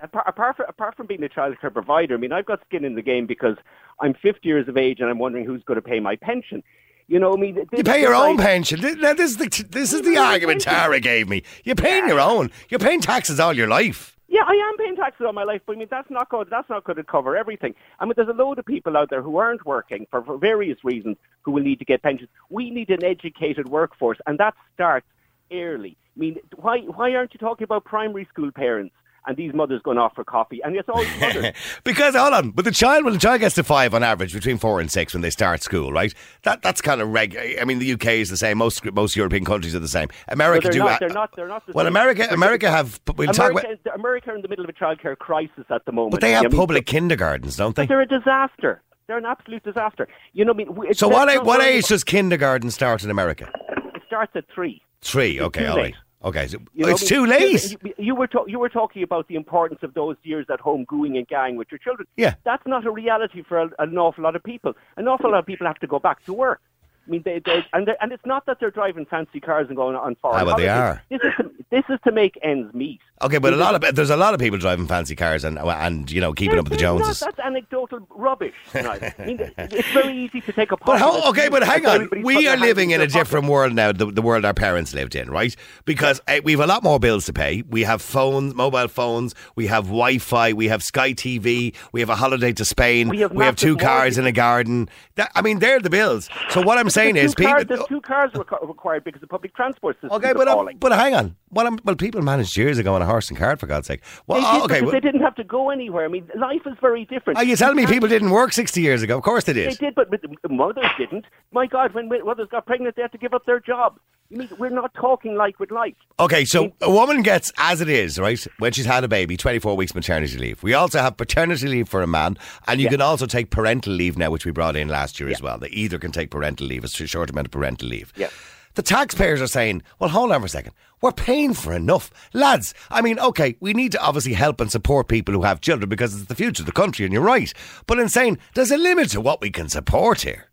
apart, 0.00 0.24
apart, 0.26 0.56
from, 0.56 0.66
apart 0.68 0.96
from 0.96 1.06
being 1.06 1.22
a 1.24 1.28
childcare 1.28 1.72
provider, 1.72 2.14
I 2.14 2.18
mean, 2.18 2.32
I've 2.32 2.46
got 2.46 2.60
skin 2.66 2.84
in 2.84 2.94
the 2.94 3.02
game 3.02 3.26
because 3.26 3.56
I'm 4.00 4.14
50 4.14 4.46
years 4.46 4.68
of 4.68 4.76
age 4.76 5.00
and 5.00 5.08
I'm 5.08 5.18
wondering 5.18 5.44
who's 5.44 5.62
going 5.64 5.80
to 5.80 5.82
pay 5.82 6.00
my 6.00 6.16
pension. 6.16 6.62
You 7.06 7.18
know, 7.18 7.32
I 7.32 7.36
mean, 7.36 7.66
You 7.74 7.82
pay 7.82 8.02
your 8.02 8.14
own 8.14 8.36
pension. 8.36 8.80
Now, 9.00 9.14
this 9.14 9.30
is 9.30 9.36
the 9.38 9.66
this 9.70 9.94
is 9.94 10.02
the 10.02 10.18
argument 10.18 10.60
Tara 10.60 11.00
gave 11.00 11.26
me. 11.26 11.42
You're 11.64 11.74
paying 11.74 12.06
your 12.06 12.20
own. 12.20 12.50
You're 12.68 12.78
paying 12.80 13.00
taxes 13.00 13.40
all 13.40 13.54
your 13.54 13.66
life. 13.66 14.14
Yeah, 14.28 14.42
I 14.46 14.52
am 14.52 14.76
paying 14.76 14.94
taxes 14.94 15.24
all 15.26 15.32
my 15.32 15.44
life, 15.44 15.62
but 15.64 15.74
I 15.74 15.78
mean 15.78 15.88
that's 15.90 16.10
not 16.10 16.28
good. 16.28 16.48
That's 16.50 16.68
not 16.68 16.84
going 16.84 16.96
to 16.96 17.04
cover 17.04 17.34
everything. 17.34 17.74
I 17.98 18.04
mean, 18.04 18.12
there's 18.14 18.28
a 18.28 18.34
load 18.34 18.58
of 18.58 18.66
people 18.66 18.94
out 18.94 19.08
there 19.08 19.22
who 19.22 19.38
aren't 19.38 19.64
working 19.64 20.06
for, 20.10 20.22
for 20.22 20.36
various 20.36 20.84
reasons 20.84 21.16
who 21.42 21.52
will 21.52 21.62
need 21.62 21.78
to 21.78 21.86
get 21.86 22.02
pensions. 22.02 22.28
We 22.50 22.70
need 22.70 22.90
an 22.90 23.02
educated 23.02 23.70
workforce, 23.70 24.18
and 24.26 24.38
that 24.38 24.54
starts 24.74 25.06
early. 25.52 25.96
I 26.16 26.18
mean, 26.20 26.36
why 26.56 26.78
why 26.80 27.12
aren't 27.14 27.32
you 27.34 27.38
talking 27.38 27.64
about 27.64 27.84
primary 27.84 28.26
school 28.32 28.50
parents 28.52 28.94
and 29.26 29.36
these 29.36 29.52
mothers 29.54 29.80
going 29.84 29.98
off 29.98 30.14
for 30.14 30.24
coffee? 30.24 30.60
And 30.64 30.74
it's 30.76 30.88
all 30.88 31.04
mothers. 31.20 31.54
because 31.84 32.14
hold 32.16 32.34
on, 32.34 32.50
but 32.50 32.64
the 32.64 32.70
child 32.72 33.04
when 33.04 33.12
the 33.14 33.20
child 33.20 33.40
gets 33.40 33.54
to 33.56 33.62
five 33.64 33.94
on 33.94 34.02
average 34.02 34.32
between 34.34 34.58
four 34.58 34.80
and 34.80 34.90
six 34.90 35.12
when 35.12 35.20
they 35.22 35.30
start 35.30 35.62
school, 35.62 35.92
right? 35.92 36.12
That 36.42 36.62
that's 36.62 36.80
kind 36.80 37.00
of 37.00 37.08
regular. 37.08 37.60
I 37.60 37.64
mean, 37.64 37.78
the 37.78 37.92
UK 37.92 38.06
is 38.06 38.30
the 38.30 38.36
same. 38.36 38.58
Most 38.58 38.84
most 38.92 39.14
European 39.16 39.44
countries 39.44 39.74
are 39.74 39.78
the 39.80 39.86
same. 39.88 40.08
America 40.28 40.68
do. 40.70 40.78
not- 40.78 40.98
they're 41.00 41.08
not- 41.10 41.30
they're 41.36 41.46
not 41.48 41.64
the 41.66 41.72
well, 41.72 41.84
same. 41.84 41.92
America 41.92 42.26
America 42.30 42.70
have. 42.70 43.00
We'll 43.16 43.28
talk 43.28 43.50
America, 43.50 43.78
about, 43.84 43.94
America 43.98 44.30
are 44.30 44.36
in 44.36 44.42
the 44.42 44.48
middle 44.48 44.64
of 44.64 44.68
a 44.70 44.72
childcare 44.74 45.16
crisis 45.16 45.64
at 45.70 45.84
the 45.84 45.92
moment. 45.92 46.12
but 46.12 46.20
they 46.20 46.34
I 46.34 46.42
have 46.42 46.50
mean, 46.52 46.58
public 46.58 46.86
kindergartens, 46.86 47.56
don't 47.56 47.76
they? 47.76 47.86
They're 47.86 48.00
a 48.00 48.06
disaster. 48.06 48.82
They're 49.06 49.18
an 49.18 49.24
absolute 49.24 49.62
disaster. 49.62 50.06
You 50.32 50.44
know, 50.44 50.52
I 50.52 50.56
mean, 50.56 50.94
So 50.94 51.06
what 51.08 51.44
what 51.44 51.62
age 51.62 51.86
does 51.86 52.02
kindergarten 52.04 52.70
start 52.70 53.04
in 53.04 53.10
America? 53.10 53.50
It 53.94 54.02
starts 54.06 54.32
at 54.34 54.44
three. 54.54 54.82
Three. 55.00 55.40
Okay, 55.40 55.66
all 55.66 55.76
right. 55.76 55.94
Okay, 56.24 56.48
so 56.48 56.58
You 56.74 56.86
know, 56.86 56.90
it's 56.90 57.06
too 57.06 57.24
late. 57.26 57.76
You, 57.84 57.94
you 57.96 58.14
were 58.14 58.26
ta- 58.26 58.44
you 58.46 58.58
were 58.58 58.68
talking 58.68 59.04
about 59.04 59.28
the 59.28 59.36
importance 59.36 59.80
of 59.84 59.94
those 59.94 60.16
years 60.24 60.46
at 60.52 60.58
home 60.58 60.84
gooing 60.86 61.16
and 61.16 61.26
gang 61.28 61.56
with 61.56 61.68
your 61.70 61.78
children. 61.78 62.08
Yeah. 62.16 62.34
That's 62.44 62.66
not 62.66 62.84
a 62.84 62.90
reality 62.90 63.44
for 63.48 63.58
a, 63.58 63.70
an 63.78 63.96
awful 63.96 64.24
lot 64.24 64.34
of 64.34 64.42
people. 64.42 64.72
An 64.96 65.06
awful 65.06 65.30
lot 65.30 65.38
of 65.38 65.46
people 65.46 65.66
have 65.68 65.78
to 65.78 65.86
go 65.86 66.00
back 66.00 66.24
to 66.24 66.32
work. 66.34 66.60
I 67.08 67.10
mean, 67.10 67.22
they, 67.24 67.38
they 67.44 67.64
and 67.72 67.88
and 68.02 68.12
it's 68.12 68.26
not 68.26 68.44
that 68.46 68.60
they're 68.60 68.70
driving 68.70 69.06
fancy 69.06 69.40
cars 69.40 69.66
and 69.68 69.76
going 69.76 69.96
on 69.96 70.14
foreign 70.16 70.42
Ah, 70.42 70.44
well, 70.44 70.56
they 70.58 70.66
holidays. 70.66 71.00
are. 71.00 71.02
This 71.08 71.20
is 71.24 71.32
to, 71.38 71.64
this 71.70 71.84
is 71.88 71.98
to 72.04 72.12
make 72.12 72.38
ends 72.42 72.72
meet. 72.74 73.00
Okay, 73.20 73.38
but 73.38 73.52
a 73.52 73.56
lot 73.56 73.74
of 73.82 73.96
there's 73.96 74.10
a 74.10 74.16
lot 74.16 74.32
of 74.34 74.38
people 74.40 74.58
driving 74.58 74.86
fancy 74.86 75.16
cars 75.16 75.42
and 75.42 75.58
and 75.58 76.10
you 76.10 76.20
know 76.20 76.32
keeping 76.34 76.58
up 76.58 76.68
with 76.68 76.78
the 76.78 76.84
There's 76.84 76.92
not- 76.98 76.98
Joneses. 77.04 77.20
That's 77.20 77.38
anecdotal 77.40 78.06
rubbish. 78.10 78.54
I 78.74 79.12
mean, 79.26 79.38
it's 79.58 79.88
very 79.92 80.16
easy 80.16 80.40
to 80.42 80.52
take 80.52 80.70
a. 80.70 80.76
But 80.76 80.98
how? 80.98 81.28
Okay, 81.30 81.48
but 81.48 81.64
hang 81.64 81.84
on. 81.86 82.08
We 82.22 82.46
are 82.46 82.56
living 82.58 82.90
in 82.90 83.00
a 83.00 83.06
pocket. 83.06 83.18
different 83.18 83.46
world 83.48 83.72
now, 83.72 83.90
the, 83.92 84.06
the 84.06 84.22
world 84.22 84.44
our 84.44 84.54
parents 84.54 84.94
lived 84.94 85.16
in, 85.16 85.30
right? 85.30 85.56
Because 85.86 86.20
uh, 86.28 86.40
we 86.44 86.52
have 86.52 86.60
a 86.60 86.66
lot 86.66 86.82
more 86.84 87.00
bills 87.00 87.24
to 87.26 87.32
pay. 87.32 87.62
We 87.68 87.82
have 87.84 88.02
phones, 88.02 88.54
mobile 88.54 88.86
phones. 88.88 89.34
We 89.56 89.66
have 89.66 89.84
Wi-Fi. 89.86 90.52
We 90.52 90.68
have 90.68 90.82
Sky 90.82 91.12
TV. 91.14 91.74
We 91.92 92.00
have 92.00 92.10
a 92.10 92.16
holiday 92.16 92.52
to 92.52 92.64
Spain. 92.64 93.08
We 93.08 93.20
have 93.20 93.32
we 93.32 93.44
have 93.44 93.56
two 93.56 93.76
cars 93.78 94.18
in 94.18 94.26
a 94.26 94.32
garden. 94.32 94.88
That, 95.16 95.32
I 95.34 95.42
mean, 95.42 95.58
they're 95.58 95.80
the 95.80 95.90
bills. 95.90 96.28
So 96.50 96.62
what 96.62 96.78
I'm 96.78 96.90
saying 96.90 96.97
There's 96.98 97.30
is, 97.30 97.34
cars, 97.34 97.62
people. 97.62 97.76
there's 97.76 97.88
two 97.88 98.00
cars 98.00 98.30
requ- 98.32 98.66
required 98.66 99.04
because 99.04 99.20
the 99.20 99.26
public 99.26 99.54
transport 99.54 99.96
system 99.96 100.12
Okay, 100.12 100.32
but 100.32 100.48
um, 100.48 100.68
but 100.78 100.92
hang 100.92 101.14
on. 101.14 101.36
What 101.50 101.66
I'm, 101.66 101.78
well, 101.84 101.96
people 101.96 102.20
managed 102.22 102.56
years 102.56 102.78
ago 102.78 102.94
on 102.94 103.02
a 103.02 103.06
horse 103.06 103.28
and 103.30 103.38
cart, 103.38 103.58
for 103.60 103.66
God's 103.66 103.86
sake. 103.86 104.02
Well, 104.26 104.40
They 104.40 104.46
oh, 104.46 104.52
did 104.66 104.70
okay. 104.70 104.82
well- 104.82 104.92
they 104.92 105.00
didn't 105.00 105.22
have 105.22 105.34
to 105.36 105.44
go 105.44 105.70
anywhere. 105.70 106.04
I 106.04 106.08
mean, 106.08 106.28
life 106.36 106.62
is 106.66 106.74
very 106.80 107.04
different. 107.04 107.38
Are 107.38 107.44
you 107.44 107.56
telling 107.56 107.76
me 107.76 107.86
people 107.86 108.08
didn't 108.08 108.30
work 108.30 108.52
60 108.52 108.80
years 108.80 109.02
ago? 109.02 109.16
Of 109.16 109.22
course 109.22 109.44
they 109.44 109.52
did. 109.52 109.72
They 109.72 109.86
did. 109.86 109.94
but, 109.94 110.10
but 110.10 110.20
the 110.22 110.48
mothers 110.48 110.90
didn't. 110.98 111.24
My 111.52 111.66
God, 111.66 111.94
when 111.94 112.08
when 112.08 112.24
mothers 112.24 112.48
got 112.50 112.66
pregnant, 112.66 112.96
they 112.96 113.02
had 113.02 113.12
to 113.12 113.18
give 113.18 113.34
up 113.34 113.46
their 113.46 113.60
job. 113.60 113.98
You 114.30 114.36
mean 114.38 114.48
we're 114.58 114.68
not 114.68 114.92
talking 114.92 115.36
like 115.36 115.58
with 115.58 115.70
like? 115.70 115.96
Okay, 116.20 116.44
so 116.44 116.70
a 116.82 116.90
woman 116.90 117.22
gets, 117.22 117.50
as 117.56 117.80
it 117.80 117.88
is, 117.88 118.18
right, 118.18 118.38
when 118.58 118.72
she's 118.72 118.84
had 118.84 119.02
a 119.02 119.08
baby, 119.08 119.38
24 119.38 119.74
weeks 119.74 119.94
maternity 119.94 120.36
leave. 120.36 120.62
We 120.62 120.74
also 120.74 121.00
have 121.00 121.16
paternity 121.16 121.66
leave 121.66 121.88
for 121.88 122.02
a 122.02 122.06
man, 122.06 122.36
and 122.66 122.78
you 122.78 122.84
Yeah. 122.84 122.90
can 122.90 123.00
also 123.00 123.24
take 123.24 123.48
parental 123.48 123.94
leave 123.94 124.18
now, 124.18 124.30
which 124.30 124.44
we 124.44 124.52
brought 124.52 124.76
in 124.76 124.88
last 124.88 125.18
year 125.18 125.30
as 125.30 125.40
well. 125.40 125.56
They 125.56 125.68
either 125.68 125.98
can 125.98 126.12
take 126.12 126.30
parental 126.30 126.66
leave, 126.66 126.84
a 126.84 126.88
short 126.88 127.30
amount 127.30 127.46
of 127.46 127.52
parental 127.52 127.88
leave. 127.88 128.12
Yeah. 128.16 128.28
The 128.74 128.82
taxpayers 128.82 129.40
are 129.40 129.46
saying, 129.46 129.82
well, 129.98 130.10
hold 130.10 130.30
on 130.30 130.40
for 130.40 130.46
a 130.46 130.50
second. 130.50 130.74
We're 131.00 131.12
paying 131.12 131.54
for 131.54 131.72
enough. 131.72 132.10
Lads, 132.34 132.74
I 132.90 133.00
mean, 133.00 133.18
okay, 133.18 133.56
we 133.60 133.72
need 133.72 133.92
to 133.92 134.00
obviously 134.02 134.34
help 134.34 134.60
and 134.60 134.70
support 134.70 135.08
people 135.08 135.32
who 135.32 135.42
have 135.44 135.62
children 135.62 135.88
because 135.88 136.14
it's 136.14 136.26
the 136.26 136.34
future 136.34 136.62
of 136.62 136.66
the 136.66 136.72
country, 136.72 137.06
and 137.06 137.14
you're 137.14 137.22
right. 137.22 137.52
But 137.86 137.98
in 137.98 138.10
saying, 138.10 138.38
there's 138.54 138.70
a 138.70 138.76
limit 138.76 139.08
to 139.10 139.22
what 139.22 139.40
we 139.40 139.50
can 139.50 139.70
support 139.70 140.20
here. 140.20 140.48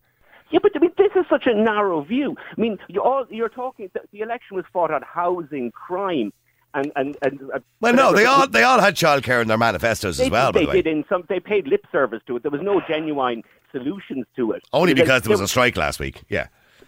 Yeah, 0.52 0.60
but 0.64 0.72
I 0.76 0.80
mean, 0.80 0.92
this 0.98 1.12
is 1.16 1.26
such 1.30 1.48
a 1.48 1.54
narrow 1.54 2.02
view. 2.02 2.36
I 2.58 2.62
mean, 2.62 2.78
you 2.88 3.02
all, 3.02 3.26
you're 3.30 3.50
talking. 3.50 3.90
The, 3.94 4.02
the 4.12 4.22
election 4.22 4.56
was 4.56 4.66
fought 4.72 4.92
on 4.92 5.02
housing, 5.02 5.72
crime, 5.72 6.32
and 6.74 6.92
and 6.96 7.18
and. 7.22 7.42
Uh, 7.54 7.60
Well, 7.82 7.94
no, 7.94 8.14
they 8.14 8.26
all 8.26 8.48
they 8.48 8.64
all 8.64 8.80
had 8.80 8.96
childcare 8.96 9.42
in 9.42 9.48
their 9.48 9.58
manifestos 9.58 10.18
They, 10.18 10.26
as 10.26 10.32
well, 10.32 10.52
they 10.52 10.66
the 10.66 10.72
did 10.72 10.88
in 10.88 11.06
some. 11.10 11.24
They 11.28 11.40
paid 11.40 11.68
lip 11.68 11.86
service 11.92 12.22
to 12.28 12.38
it. 12.38 12.44
There 12.44 12.52
was 12.52 12.62
no 12.62 12.82
genuine 12.88 13.44
solutions 13.72 14.26
to 14.36 14.52
it. 14.54 14.64
Only 14.72 14.94
Because 14.94 15.06
because 15.06 15.22
there 15.24 15.32
was 15.32 15.42
a 15.42 15.48
strike 15.48 15.78
last 15.78 16.00
week. 16.00 16.24
Yeah. 16.30 16.48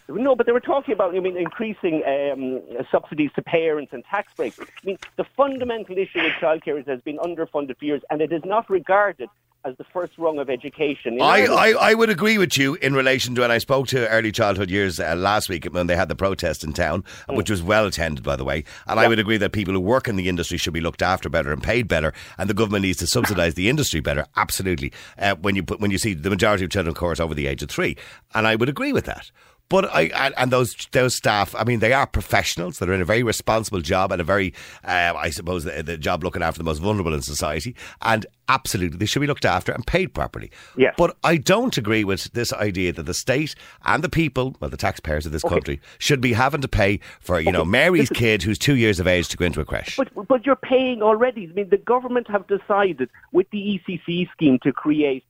No, 0.09 0.37
but 0.37 0.45
they 0.45 0.53
were 0.53 0.61
talking 0.61 0.93
about, 0.93 1.13
I 1.13 1.19
mean, 1.19 1.35
increasing 1.35 2.01
um, 2.07 2.61
subsidies 2.89 3.29
to 3.35 3.41
parents 3.41 3.91
and 3.91 4.05
tax 4.05 4.31
breaks. 4.35 4.57
I 4.57 4.65
mean, 4.85 4.97
the 5.17 5.25
fundamental 5.35 5.97
issue 5.97 6.21
with 6.23 6.31
childcare 6.39 6.79
is 6.79 6.87
it 6.87 6.91
has 6.91 7.01
been 7.01 7.17
underfunded 7.17 7.77
for 7.77 7.83
years, 7.83 8.01
and 8.09 8.21
it 8.21 8.31
is 8.31 8.41
not 8.45 8.69
regarded 8.69 9.27
as 9.67 9.75
the 9.77 9.83
first 9.83 10.17
rung 10.17 10.39
of 10.39 10.49
education. 10.49 11.15
In 11.15 11.21
I, 11.21 11.45
I, 11.45 11.91
I 11.91 11.93
would 11.93 12.09
agree 12.09 12.37
with 12.37 12.57
you 12.57 12.75
in 12.75 12.95
relation 12.95 13.35
to, 13.35 13.43
and 13.43 13.51
I 13.51 13.57
spoke 13.57 13.87
to 13.87 14.07
early 14.07 14.31
childhood 14.31 14.69
years 14.69 14.99
uh, 14.99 15.15
last 15.15 15.49
week 15.49 15.65
when 15.65 15.87
they 15.87 15.95
had 15.95 16.07
the 16.07 16.15
protest 16.15 16.63
in 16.63 16.71
town, 16.71 17.03
which 17.27 17.49
was 17.49 17.61
well 17.61 17.85
attended, 17.85 18.23
by 18.23 18.37
the 18.37 18.45
way. 18.45 18.63
And 18.87 18.99
I 18.99 19.07
would 19.07 19.19
agree 19.19 19.37
that 19.37 19.51
people 19.51 19.73
who 19.73 19.81
work 19.81 20.07
in 20.07 20.15
the 20.15 20.29
industry 20.29 20.57
should 20.57 20.73
be 20.73 20.81
looked 20.81 21.01
after 21.01 21.29
better 21.29 21.51
and 21.51 21.61
paid 21.61 21.87
better, 21.87 22.13
and 22.37 22.49
the 22.49 22.53
government 22.53 22.83
needs 22.83 22.99
to 22.99 23.07
subsidise 23.07 23.55
the 23.55 23.69
industry 23.69 23.99
better. 23.99 24.25
Absolutely. 24.37 24.93
Uh, 25.19 25.35
when 25.35 25.55
you 25.55 25.63
put, 25.63 25.81
when 25.81 25.91
you 25.91 25.97
see 25.97 26.13
the 26.13 26.29
majority 26.29 26.63
of 26.63 26.71
children, 26.71 26.89
of 26.89 26.95
course, 26.95 27.19
over 27.19 27.35
the 27.35 27.47
age 27.47 27.61
of 27.61 27.69
three, 27.69 27.97
and 28.33 28.47
I 28.47 28.55
would 28.55 28.69
agree 28.69 28.93
with 28.93 29.05
that. 29.05 29.31
But 29.69 29.93
I 29.93 30.03
and, 30.15 30.33
and 30.37 30.51
those 30.51 30.75
those 30.91 31.15
staff, 31.15 31.53
I 31.55 31.63
mean, 31.63 31.79
they 31.79 31.93
are 31.93 32.07
professionals. 32.07 32.79
They're 32.79 32.93
in 32.93 33.01
a 33.01 33.05
very 33.05 33.23
responsible 33.23 33.81
job 33.81 34.11
and 34.11 34.21
a 34.21 34.23
very, 34.23 34.53
uh, 34.83 35.13
I 35.15 35.29
suppose, 35.29 35.65
the, 35.65 35.83
the 35.83 35.97
job 35.97 36.23
looking 36.23 36.41
after 36.41 36.57
the 36.57 36.63
most 36.63 36.79
vulnerable 36.79 37.13
in 37.13 37.21
society. 37.21 37.75
And 38.01 38.25
absolutely, 38.47 38.97
they 38.97 39.05
should 39.05 39.19
be 39.19 39.27
looked 39.27 39.45
after 39.45 39.73
and 39.73 39.85
paid 39.85 40.13
properly. 40.13 40.51
Yes. 40.77 40.95
But 40.97 41.17
I 41.23 41.37
don't 41.37 41.77
agree 41.77 42.03
with 42.05 42.31
this 42.31 42.53
idea 42.53 42.93
that 42.93 43.03
the 43.03 43.13
state 43.13 43.55
and 43.83 44.03
the 44.03 44.09
people, 44.09 44.55
well, 44.59 44.69
the 44.69 44.77
taxpayers 44.77 45.25
of 45.25 45.33
this 45.33 45.43
country, 45.43 45.81
should 45.99 46.21
be 46.21 46.33
having 46.33 46.61
to 46.61 46.67
pay 46.69 46.99
for, 47.19 47.39
you 47.39 47.51
know, 47.51 47.65
Mary's 47.65 48.09
kid 48.09 48.43
who's 48.43 48.57
two 48.57 48.75
years 48.75 48.99
of 48.99 49.07
age 49.07 49.27
to 49.29 49.37
go 49.37 49.45
into 49.45 49.59
a 49.59 49.65
creche. 49.65 49.97
But, 49.97 50.27
but 50.27 50.45
you're 50.45 50.55
paying 50.55 51.01
already. 51.01 51.49
I 51.49 51.53
mean, 51.53 51.69
the 51.69 51.77
government 51.77 52.29
have 52.29 52.47
decided 52.47 53.09
with 53.33 53.49
the 53.51 53.81
ECC 53.87 54.31
scheme 54.31 54.59
to 54.63 54.71
create 54.71 55.25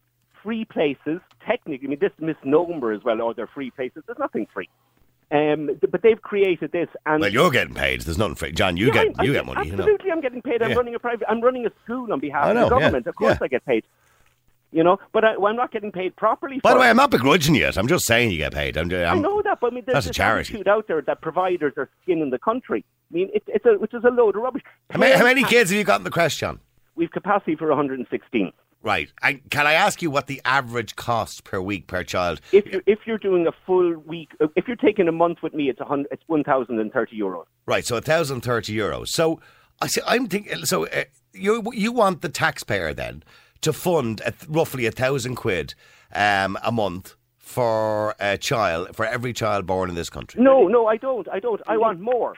free 0.47 0.63
places. 0.63 1.19
Technically, 1.45 1.87
I 1.87 1.89
mean, 1.89 1.99
this 1.99 2.13
misnomer 2.19 2.93
as 2.93 3.03
well, 3.03 3.21
or 3.21 3.33
they're 3.33 3.47
free 3.47 3.69
places. 3.69 4.01
There's 4.07 4.17
nothing 4.17 4.47
free. 4.53 4.69
Um, 5.29 5.69
but 5.91 6.01
they've 6.03 6.21
created 6.21 6.71
this, 6.71 6.87
and 7.05 7.19
well, 7.19 7.29
you're 7.29 7.51
getting 7.51 7.73
paid. 7.73 7.99
There's 7.99 8.17
nothing 8.17 8.35
free. 8.35 8.53
John, 8.53 8.77
you 8.77 8.87
Yeah, 8.87 8.93
get 8.93 9.07
I- 9.19 9.23
you 9.25 9.31
I- 9.31 9.33
get 9.33 9.45
money. 9.45 9.67
You 9.67 9.75
know. 9.75 9.83
Absolutely, 9.83 10.09
I'm 10.09 10.21
getting 10.21 10.41
paid. 10.41 10.63
I'm 10.63 10.69
Yeah. 10.69 10.77
running 10.77 10.95
a 10.95 10.99
private. 10.99 11.27
I'm 11.29 11.41
running 11.41 11.65
a 11.65 11.71
school 11.83 12.13
on 12.13 12.21
behalf 12.21 12.45
know, 12.45 12.63
of 12.63 12.69
the 12.69 12.75
yeah, 12.75 12.81
government. 12.81 13.07
Of 13.07 13.15
course, 13.17 13.37
yeah. 13.41 13.43
I 13.43 13.47
get 13.49 13.65
paid. 13.65 13.83
You 14.71 14.85
know, 14.85 14.99
but 15.11 15.25
I, 15.25 15.35
well, 15.37 15.49
I'm 15.49 15.57
not 15.57 15.73
getting 15.73 15.91
paid 15.91 16.15
properly. 16.15 16.61
By 16.63 16.73
the 16.73 16.79
way, 16.79 16.87
it. 16.87 16.91
I'm 16.91 16.95
not 16.97 17.11
begrudging 17.11 17.55
you. 17.55 17.65
it. 17.67 17.77
I'm 17.77 17.87
just 17.89 18.05
saying 18.05 18.31
you 18.31 18.37
get 18.37 18.53
paid. 18.53 18.77
I'm, 18.77 18.89
I'm, 18.89 19.17
I 19.17 19.19
know 19.19 19.41
that, 19.41 19.59
but 19.59 19.73
I 19.73 19.75
mean, 19.75 19.83
there's 19.85 19.95
That's 19.95 20.07
a 20.07 20.13
charity. 20.13 20.63
out 20.65 20.87
there 20.87 21.01
that 21.01 21.19
providers 21.21 21.73
are 21.75 21.89
skinning 22.03 22.29
the 22.29 22.39
country. 22.39 22.85
I 23.11 23.13
mean, 23.13 23.29
it's 23.33 23.45
it's 23.49 23.65
a 23.65 23.77
which 23.77 23.93
is 23.93 24.05
a 24.05 24.09
load 24.09 24.37
of 24.37 24.43
rubbish. 24.43 24.63
How 24.91 24.99
many, 24.99 25.17
how 25.17 25.25
many 25.25 25.43
kids 25.43 25.71
have 25.71 25.77
you 25.77 25.83
got 25.83 25.99
in 25.99 26.05
the 26.05 26.09
creche, 26.09 26.37
John? 26.37 26.59
We've 26.95 27.11
capacity 27.11 27.55
for 27.57 27.67
116. 27.67 28.53
Right. 28.83 29.11
And 29.21 29.41
can 29.49 29.67
I 29.67 29.73
ask 29.73 30.01
you 30.01 30.09
what 30.11 30.27
the 30.27 30.41
average 30.45 30.95
cost 30.95 31.43
per 31.43 31.59
week 31.59 31.87
per 31.87 32.03
child? 32.03 32.41
If 32.51 32.65
you're 32.67 32.83
if 32.85 32.99
you're 33.05 33.17
doing 33.17 33.47
a 33.47 33.51
full 33.65 33.97
week, 33.97 34.31
if 34.55 34.67
you're 34.67 34.77
taking 34.77 35.07
a 35.07 35.11
month 35.11 35.39
with 35.41 35.53
me, 35.53 35.69
it's 35.69 35.79
a 35.79 35.85
hundred, 35.85 36.07
it's 36.11 36.23
1,030 36.27 37.19
euros. 37.19 37.45
Right. 37.65 37.85
So 37.85 37.95
1,030 37.95 38.73
euros. 38.73 39.07
So 39.09 39.39
I 39.81 39.87
see, 39.87 40.01
I'm 40.05 40.27
thinking. 40.27 40.65
So 40.65 40.87
uh, 40.87 41.03
you 41.33 41.63
you 41.73 41.91
want 41.91 42.21
the 42.21 42.29
taxpayer 42.29 42.93
then 42.93 43.23
to 43.61 43.73
fund 43.73 44.21
at 44.21 44.35
roughly 44.47 44.85
a 44.85 44.91
thousand 44.91 45.35
quid 45.35 45.73
um, 46.13 46.57
a 46.63 46.71
month 46.71 47.15
for 47.37 48.15
a 48.19 48.37
child 48.37 48.95
for 48.95 49.05
every 49.05 49.33
child 49.33 49.65
born 49.65 49.89
in 49.89 49.95
this 49.95 50.09
country. 50.09 50.41
No, 50.41 50.67
no, 50.67 50.87
I 50.87 50.97
don't. 50.97 51.27
I 51.29 51.39
don't. 51.39 51.61
I 51.67 51.77
want 51.77 51.99
more. 51.99 52.35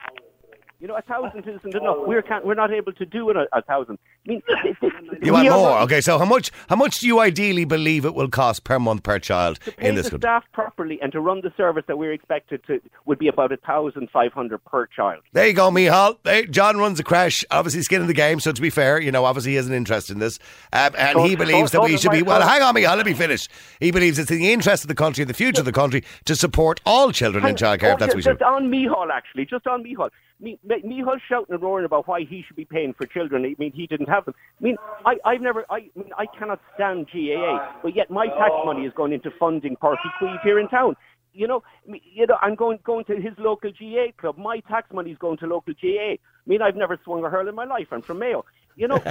You 0.80 0.88
know, 0.88 0.96
a 0.96 1.02
thousand 1.02 1.40
isn't 1.46 1.74
enough. 1.74 1.98
We're 2.06 2.22
can't, 2.22 2.44
we're 2.46 2.54
not 2.54 2.72
able 2.72 2.92
to 2.94 3.04
do 3.04 3.28
it 3.28 3.36
a, 3.36 3.46
a 3.52 3.60
thousand. 3.60 3.98
I 4.26 4.30
mean, 4.30 4.42
You 5.22 5.32
want 5.34 5.48
more? 5.50 5.68
running- 5.68 5.82
Okay. 5.84 6.00
So 6.00 6.18
how 6.18 6.24
much 6.24 6.50
how 6.70 6.76
much 6.76 7.00
do 7.00 7.06
you 7.06 7.20
ideally 7.20 7.66
believe 7.66 8.06
it 8.06 8.14
will 8.14 8.28
cost 8.30 8.64
per 8.64 8.78
month 8.78 9.02
per 9.02 9.18
child 9.18 9.60
to 9.60 9.72
pay 9.72 9.88
in 9.88 9.94
this 9.94 10.06
the 10.06 10.12
country? 10.12 10.26
staff 10.26 10.44
properly 10.54 10.98
and 11.02 11.12
to 11.12 11.20
run 11.20 11.42
the 11.42 11.52
service 11.56 11.84
that 11.86 11.98
we're 11.98 12.12
expected 12.14 12.64
to 12.66 12.80
would 13.04 13.18
be 13.18 13.28
about 13.28 13.52
a 13.52 13.58
thousand 13.58 14.08
five 14.10 14.32
hundred 14.32 14.64
per 14.64 14.86
child. 14.86 15.22
There 15.34 15.46
you 15.46 15.52
go, 15.52 15.70
Mihal. 15.70 16.16
Hey, 16.24 16.46
John 16.46 16.78
runs 16.78 16.98
a 16.98 17.04
creche, 17.04 17.44
obviously 17.50 17.82
skin 17.82 18.00
in 18.00 18.06
the 18.06 18.14
game. 18.14 18.40
So 18.40 18.50
to 18.50 18.62
be 18.62 18.70
fair, 18.70 18.98
you 19.02 19.12
know, 19.12 19.26
obviously 19.26 19.50
he 19.52 19.56
has 19.56 19.66
an 19.66 19.74
interest 19.74 20.08
in 20.08 20.18
this, 20.18 20.38
um, 20.72 20.92
and 20.96 21.16
So- 21.18 21.24
he 21.24 21.36
believes 21.36 21.72
so- 21.72 21.80
that 21.80 21.86
so 21.86 21.92
we 21.92 21.98
should 21.98 22.10
be. 22.12 22.22
Well, 22.22 22.40
hang 22.40 22.62
on, 22.62 22.74
Mihal. 22.74 22.96
Let 22.96 23.04
me 23.04 23.12
finish. 23.12 23.48
He 23.80 23.90
believes 23.90 24.18
it's 24.18 24.30
in 24.30 24.38
the 24.38 24.50
interest 24.52 24.84
of 24.84 24.88
the 24.88 24.94
country, 24.94 25.20
and 25.22 25.28
the 25.28 25.34
future 25.34 25.60
of 25.60 25.66
the 25.66 25.72
country, 25.72 26.04
to 26.24 26.34
support 26.34 26.80
all 26.86 27.12
children 27.12 27.44
in 27.44 27.54
childcare. 27.56 27.90
Oh, 27.90 27.92
if 27.92 27.98
that's 27.98 28.08
what 28.08 28.16
we 28.16 28.22
just, 28.22 28.28
should. 28.30 28.38
just 28.38 28.42
on 28.42 28.70
Mihal, 28.70 29.10
actually, 29.12 29.44
just 29.44 29.66
on 29.66 29.82
Mihal. 29.84 30.08
Me, 30.40 30.58
Me- 30.64 30.82
Mihal's 30.84 31.20
shouting 31.28 31.54
and 31.54 31.62
roaring 31.62 31.84
about 31.84 32.08
why 32.08 32.20
he 32.24 32.42
should 32.46 32.56
be 32.56 32.64
paying 32.64 32.94
for 32.94 33.06
children. 33.06 33.44
I 33.44 33.54
mean, 33.58 33.72
he 33.72 33.86
didn't 33.86 34.08
have 34.08 34.24
them. 34.24 34.34
I 34.60 34.64
mean, 34.64 34.76
I, 35.04 35.16
I've 35.24 35.40
never, 35.40 35.64
I, 35.70 35.76
I 35.76 35.90
mean, 35.94 36.10
I 36.16 36.26
cannot 36.38 36.60
stand 36.74 37.08
GAA, 37.12 37.72
but 37.82 37.94
yet 37.94 38.10
my 38.10 38.26
tax 38.26 38.52
money 38.64 38.84
is 38.86 38.92
going 38.96 39.12
into 39.12 39.30
funding 39.38 39.76
Parky 39.76 40.08
Queeve 40.18 40.40
here 40.42 40.58
in 40.58 40.68
town. 40.68 40.96
You 41.32 41.46
know, 41.46 41.62
you 41.86 42.26
know, 42.26 42.36
I'm 42.42 42.56
going 42.56 42.80
going 42.84 43.04
to 43.04 43.14
his 43.16 43.34
local 43.38 43.70
GAA 43.70 44.06
club. 44.20 44.36
My 44.36 44.60
tax 44.68 44.92
money 44.92 45.12
is 45.12 45.18
going 45.18 45.38
to 45.38 45.46
local 45.46 45.74
GAA. 45.80 46.14
I 46.14 46.18
mean, 46.46 46.60
I've 46.60 46.74
never 46.74 46.98
swung 47.04 47.24
a 47.24 47.30
hurl 47.30 47.48
in 47.48 47.54
my 47.54 47.64
life. 47.64 47.86
I'm 47.92 48.02
from 48.02 48.18
Mayo. 48.18 48.44
You 48.76 48.88
know, 48.88 49.02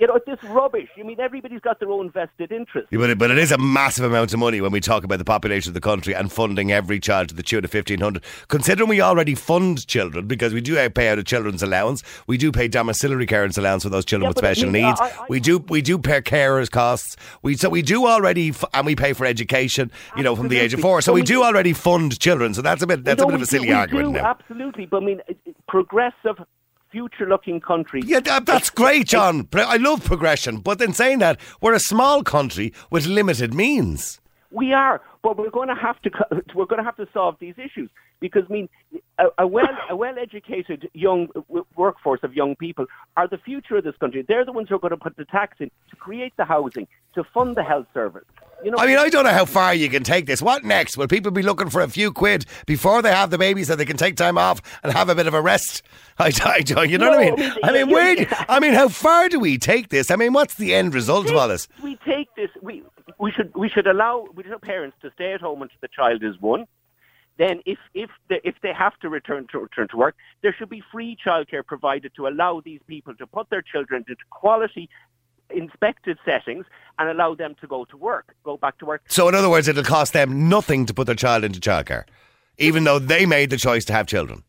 you 0.00 0.06
know, 0.06 0.18
this 0.26 0.42
rubbish. 0.44 0.88
I 0.98 1.02
mean, 1.02 1.20
everybody's 1.20 1.60
got 1.60 1.78
their 1.80 1.90
own 1.90 2.10
vested 2.10 2.50
interest. 2.52 2.88
Yeah, 2.90 2.98
But 3.00 3.10
it, 3.10 3.18
but 3.18 3.30
it 3.30 3.36
is 3.38 3.52
a 3.52 3.58
massive 3.58 4.04
amount 4.04 4.32
of 4.32 4.38
money 4.38 4.60
when 4.60 4.72
we 4.72 4.80
talk 4.80 5.04
about 5.04 5.18
the 5.18 5.24
population 5.24 5.70
of 5.70 5.74
the 5.74 5.80
country 5.80 6.14
and 6.14 6.32
funding 6.32 6.72
every 6.72 6.98
child 7.00 7.28
to 7.28 7.34
the 7.34 7.42
tune 7.42 7.64
of 7.64 7.70
fifteen 7.70 8.00
hundred. 8.00 8.24
Considering 8.48 8.88
we 8.88 9.00
already 9.00 9.34
fund 9.34 9.86
children 9.86 10.26
because 10.26 10.54
we 10.54 10.60
do 10.60 10.78
uh, 10.78 10.88
pay 10.88 11.08
out 11.08 11.18
a 11.18 11.24
children's 11.24 11.62
allowance, 11.62 12.02
we 12.26 12.38
do 12.38 12.50
pay 12.50 12.66
domiciliary 12.68 13.26
carers 13.26 13.58
allowance 13.58 13.82
for 13.82 13.90
those 13.90 14.04
children 14.04 14.24
Yeah, 14.26 14.28
with 14.30 14.36
but 14.36 14.44
I 14.44 14.52
special 14.54 14.70
mean, 14.70 14.84
needs. 14.86 15.00
I- 15.00 15.06
I- 15.08 15.26
we 15.28 15.40
do 15.40 15.58
we 15.68 15.82
do 15.82 15.98
pay 15.98 16.20
carers 16.22 16.70
costs. 16.70 17.16
We 17.42 17.56
so 17.56 17.68
we 17.68 17.82
do 17.82 18.06
already 18.06 18.50
f- 18.50 18.64
and 18.72 18.86
we 18.86 18.96
pay 18.96 19.12
for 19.12 19.26
education. 19.26 19.90
You 20.16 20.22
know, 20.22 20.34
from 20.34 20.48
the 20.48 20.58
age 20.58 20.72
of 20.72 20.80
four. 20.80 21.02
So 21.02 21.12
But 21.12 21.14
we 21.16 21.20
we 21.22 21.26
do 21.26 21.42
already 21.42 21.72
fund 21.74 22.18
children. 22.18 22.54
So 22.54 22.62
that's 22.62 22.82
a 22.82 22.86
bit 22.86 23.04
that's 23.04 23.22
a 23.22 23.26
bit 23.26 23.34
of 23.34 23.42
a 23.42 23.46
silly 23.46 23.68
do, 23.68 23.74
argument 23.74 24.06
do, 24.06 24.12
now. 24.12 24.24
Absolutely, 24.30 24.86
but 24.86 25.02
I 25.02 25.06
mean, 25.06 25.20
it- 25.28 25.38
progressive, 26.88 27.10
future-looking 27.10 27.60
country. 27.60 28.02
Yeah, 28.04 28.20
that, 28.20 28.46
that's 28.46 28.70
great, 28.70 29.06
John. 29.08 29.48
I 29.54 29.76
love 29.76 30.04
progression, 30.04 30.58
but 30.58 30.80
in 30.80 30.92
saying 30.92 31.18
that, 31.20 31.40
we're 31.60 31.74
a 31.74 31.80
small 31.80 32.22
country 32.22 32.72
with 32.90 33.06
limited 33.06 33.54
means. 33.54 34.20
We 34.50 34.72
are, 34.72 35.00
but 35.22 35.36
we're 35.36 35.50
going 35.50 35.68
to 35.68 35.74
have 35.74 36.00
to 36.02 36.10
we're 36.54 36.66
going 36.66 36.78
to 36.78 36.84
have 36.84 36.96
to 36.96 37.06
solve 37.12 37.36
these 37.38 37.54
issues. 37.58 37.90
Because 38.20 38.42
I 38.48 38.52
mean, 38.52 38.68
a, 39.18 39.24
a 39.38 39.46
well 39.46 39.66
a 39.88 39.96
well 39.96 40.14
educated 40.18 40.88
young 40.94 41.28
w- 41.34 41.64
workforce 41.76 42.20
of 42.22 42.34
young 42.34 42.56
people 42.56 42.86
are 43.16 43.28
the 43.28 43.38
future 43.38 43.76
of 43.76 43.84
this 43.84 43.96
country. 43.96 44.24
They're 44.26 44.44
the 44.44 44.52
ones 44.52 44.68
who 44.68 44.74
are 44.74 44.80
going 44.80 44.90
to 44.90 44.96
put 44.96 45.16
the 45.16 45.24
tax 45.24 45.58
in 45.60 45.70
to 45.90 45.96
create 45.96 46.32
the 46.36 46.44
housing, 46.44 46.88
to 47.14 47.24
fund 47.24 47.56
the 47.56 47.62
health 47.62 47.86
service. 47.94 48.24
You 48.64 48.72
know, 48.72 48.78
I 48.78 48.86
mean, 48.86 48.98
I 48.98 49.08
don't 49.08 49.22
know 49.24 49.30
how 49.30 49.44
far 49.44 49.72
you 49.72 49.88
can 49.88 50.02
take 50.02 50.26
this. 50.26 50.42
What 50.42 50.64
next? 50.64 50.96
Will 50.96 51.06
people 51.06 51.30
be 51.30 51.42
looking 51.42 51.70
for 51.70 51.80
a 51.80 51.88
few 51.88 52.10
quid 52.12 52.44
before 52.66 53.02
they 53.02 53.12
have 53.12 53.30
the 53.30 53.38
baby 53.38 53.62
so 53.62 53.76
they 53.76 53.84
can 53.84 53.96
take 53.96 54.16
time 54.16 54.36
off 54.36 54.60
and 54.82 54.92
have 54.92 55.08
a 55.08 55.14
bit 55.14 55.28
of 55.28 55.34
a 55.34 55.40
rest? 55.40 55.82
I, 56.18 56.32
I 56.44 56.60
don't, 56.62 56.90
you 56.90 56.98
know 56.98 57.10
what 57.10 57.20
I 57.20 57.30
mean? 57.30 57.40
I 57.40 57.58
I 57.62 57.72
mean, 57.72 57.86
mean, 57.86 57.94
where? 57.94 58.16
Do, 58.16 58.26
I 58.48 58.58
mean, 58.58 58.72
how 58.74 58.88
far 58.88 59.28
do 59.28 59.38
we 59.38 59.58
take 59.58 59.90
this? 59.90 60.10
I 60.10 60.16
mean, 60.16 60.32
what's 60.32 60.54
the 60.54 60.74
end 60.74 60.92
result 60.92 61.30
of 61.30 61.36
all 61.36 61.46
this? 61.46 61.68
we 61.82 61.96
take 62.04 62.34
this. 62.34 62.50
We 62.60 62.82
we 63.18 63.30
should 63.30 63.54
we 63.54 63.68
should 63.68 63.86
allow 63.86 64.26
we 64.34 64.42
should 64.42 64.50
allow 64.50 64.58
parents 64.58 64.96
to 65.02 65.10
stay 65.14 65.32
at 65.34 65.40
home 65.40 65.62
until 65.62 65.78
the 65.80 65.88
child 65.88 66.24
is 66.24 66.34
one. 66.40 66.66
Then, 67.38 67.60
if 67.64 67.78
if 67.94 68.10
the, 68.28 68.46
if 68.46 68.56
they 68.62 68.72
have 68.72 68.98
to 69.00 69.08
return 69.08 69.46
to 69.52 69.60
return 69.60 69.88
to 69.88 69.96
work, 69.96 70.16
there 70.42 70.54
should 70.58 70.68
be 70.68 70.82
free 70.92 71.16
childcare 71.24 71.64
provided 71.64 72.12
to 72.16 72.26
allow 72.26 72.60
these 72.64 72.80
people 72.86 73.14
to 73.14 73.26
put 73.26 73.48
their 73.48 73.62
children 73.62 74.04
into 74.08 74.20
quality, 74.30 74.88
inspected 75.50 76.18
settings 76.24 76.66
and 76.98 77.08
allow 77.08 77.34
them 77.34 77.54
to 77.60 77.66
go 77.68 77.84
to 77.86 77.96
work, 77.96 78.34
go 78.44 78.56
back 78.56 78.76
to 78.78 78.86
work. 78.86 79.02
So, 79.08 79.28
in 79.28 79.36
other 79.36 79.48
words, 79.48 79.68
it'll 79.68 79.84
cost 79.84 80.12
them 80.12 80.48
nothing 80.48 80.84
to 80.86 80.94
put 80.94 81.06
their 81.06 81.14
child 81.14 81.44
into 81.44 81.60
childcare, 81.60 82.04
even 82.58 82.82
though 82.82 82.98
they 82.98 83.24
made 83.24 83.50
the 83.50 83.56
choice 83.56 83.84
to 83.86 83.92
have 83.92 84.08
children. 84.08 84.42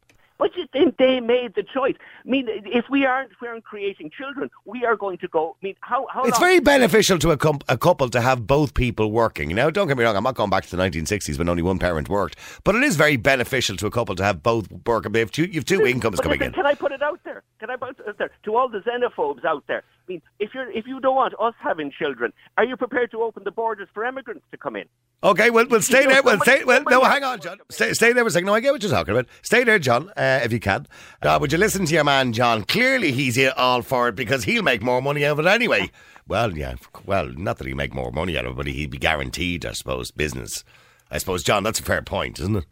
But 0.99 1.05
you 1.05 1.19
think 1.19 1.27
they 1.27 1.33
made 1.33 1.55
the 1.55 1.63
choice? 1.63 1.95
I 2.25 2.29
mean, 2.29 2.47
if 2.47 2.85
we 2.89 3.05
aren't 3.05 3.31
if 3.31 3.38
we 3.41 3.47
aren't 3.47 3.63
creating 3.63 4.12
children, 4.12 4.49
we 4.65 4.85
are 4.85 4.95
going 4.95 5.17
to 5.19 5.27
go. 5.27 5.55
I 5.62 5.65
mean, 5.65 5.75
how 5.81 6.07
how 6.12 6.23
It's 6.23 6.39
very 6.39 6.59
beneficial 6.59 7.17
to 7.19 7.31
a, 7.31 7.38
com- 7.38 7.59
a 7.67 7.77
couple 7.77 8.09
to 8.09 8.21
have 8.21 8.45
both 8.47 8.73
people 8.73 9.12
working. 9.12 9.49
Now, 9.55 9.69
don't 9.69 9.88
get 9.88 9.97
me 9.97 10.03
wrong, 10.03 10.15
I'm 10.15 10.23
not 10.23 10.35
going 10.35 10.49
back 10.49 10.65
to 10.65 10.75
the 10.75 10.81
1960s 10.81 11.38
when 11.38 11.49
only 11.49 11.63
one 11.63 11.79
parent 11.79 12.09
worked, 12.09 12.38
but 12.63 12.75
it 12.75 12.83
is 12.83 12.95
very 12.95 13.17
beneficial 13.17 13.75
to 13.77 13.88
a 13.88 13.91
couple 13.91 14.15
to 14.15 14.23
have 14.23 14.43
both 14.43 14.69
work. 14.85 15.05
You 15.05 15.19
have 15.19 15.31
two, 15.31 15.45
you 15.45 15.55
have 15.55 15.65
two 15.65 15.85
incomes 15.85 16.17
But 16.17 16.23
coming 16.23 16.39
listen, 16.39 16.53
in. 16.53 16.53
Can 16.53 16.65
I 16.65 16.75
put 16.75 16.91
it 16.91 17.01
out 17.01 17.19
there? 17.23 17.43
Can 17.59 17.69
I 17.69 17.75
put 17.75 17.99
it 17.99 18.07
out 18.07 18.17
there 18.17 18.31
to 18.43 18.55
all 18.55 18.69
the 18.69 18.79
xenophobes 18.79 19.45
out 19.45 19.63
there? 19.67 19.83
I 20.09 20.13
mean, 20.13 20.21
if 20.39 20.55
you're 20.55 20.71
if 20.71 20.87
you 20.87 20.99
don't 20.99 21.15
want 21.15 21.35
us 21.39 21.53
having 21.61 21.91
children, 21.91 22.33
are 22.57 22.65
you 22.65 22.75
prepared 22.75 23.11
to 23.11 23.21
open 23.21 23.43
the 23.43 23.51
borders 23.51 23.87
for 23.93 24.03
immigrants 24.03 24.43
to 24.49 24.57
come 24.57 24.75
in? 24.75 24.85
Okay, 25.23 25.51
well, 25.51 25.67
we'll 25.69 25.81
stay 25.83 26.01
You 26.01 26.07
know, 26.07 26.13
there. 26.13 26.23
Well, 26.23 26.31
somebody- 26.39 26.51
stay. 26.57 26.63
Well, 26.63 26.83
no, 26.89 27.03
hang 27.03 27.23
on, 27.23 27.39
John. 27.41 27.59
Stay, 27.69 27.93
stay 27.93 28.11
there 28.13 28.23
for 28.23 28.29
a 28.29 28.31
second. 28.31 28.47
No, 28.47 28.55
I 28.55 28.59
get 28.59 28.71
what 28.71 28.81
you're 28.81 28.91
talking 28.91 29.13
about. 29.13 29.27
Stay 29.43 29.63
there, 29.63 29.77
John, 29.77 30.09
uh, 30.17 30.39
if 30.43 30.51
you 30.51 30.59
can. 30.59 30.87
Uh, 31.21 31.37
would 31.39 31.51
you 31.51 31.59
listen 31.59 31.85
to 31.85 31.93
your 31.93 32.03
man, 32.05 32.33
John? 32.33 32.63
Clearly, 32.63 33.11
he's 33.11 33.35
here 33.35 33.53
all 33.55 33.81
for 33.83 34.07
it 34.07 34.15
because 34.15 34.45
he'll 34.45 34.63
make 34.63 34.81
more 34.81 35.01
money 35.01 35.23
out 35.25 35.37
of 35.37 35.45
it 35.45 35.49
anyway. 35.49 35.91
Well, 36.27 36.55
yeah. 36.55 36.75
Well, 37.07 37.29
not 37.35 37.57
that 37.57 37.65
he'd 37.65 37.73
make 37.75 37.91
more 37.91 38.11
money 38.11 38.37
out 38.37 38.45
of 38.45 38.51
it, 38.51 38.55
but 38.57 38.67
he'd 38.67 38.91
be 38.91 38.99
guaranteed, 38.99 39.65
I 39.65 39.71
suppose, 39.71 40.11
business. 40.11 40.63
I 41.09 41.17
suppose, 41.17 41.41
John, 41.43 41.63
that's 41.63 41.79
a 41.79 41.83
fair 41.83 42.03
point, 42.03 42.39
isn't 42.39 42.55
it? 42.55 42.65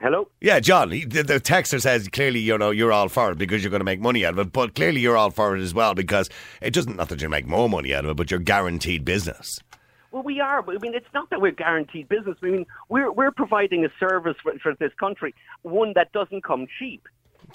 Hello. 0.00 0.28
Yeah, 0.40 0.60
John. 0.60 0.90
He, 0.90 1.04
the, 1.04 1.22
the 1.22 1.40
texter 1.40 1.80
says 1.80 2.08
clearly, 2.08 2.40
you 2.40 2.58
know, 2.58 2.70
you're 2.70 2.92
all 2.92 3.08
for 3.08 3.32
it 3.32 3.38
because 3.38 3.62
you're 3.62 3.70
going 3.70 3.80
to 3.80 3.84
make 3.84 4.00
money 4.00 4.26
out 4.26 4.34
of 4.34 4.38
it, 4.38 4.52
but 4.52 4.74
clearly 4.74 5.00
you're 5.00 5.16
all 5.16 5.30
for 5.30 5.56
it 5.56 5.62
as 5.62 5.72
well 5.72 5.94
because 5.94 6.28
it 6.60 6.74
doesn't 6.74 6.96
not 6.96 7.08
that 7.08 7.22
you 7.22 7.28
make 7.28 7.46
more 7.46 7.68
money 7.68 7.94
out 7.94 8.04
of 8.04 8.10
it, 8.10 8.16
but 8.16 8.30
you're 8.30 8.40
guaranteed 8.40 9.04
business. 9.04 9.58
Well, 10.10 10.22
we 10.22 10.40
are, 10.40 10.64
I 10.68 10.78
mean, 10.78 10.94
it's 10.94 11.12
not 11.14 11.30
that 11.30 11.40
we're 11.40 11.52
guaranteed 11.52 12.08
business. 12.08 12.36
I 12.42 12.46
mean, 12.46 12.66
we're 12.88 13.10
we're 13.10 13.32
providing 13.32 13.84
a 13.84 13.88
service 13.98 14.36
for, 14.42 14.52
for 14.62 14.74
this 14.74 14.92
country, 14.98 15.34
one 15.62 15.92
that 15.94 16.12
doesn't 16.12 16.44
come 16.44 16.66
cheap. 16.78 17.06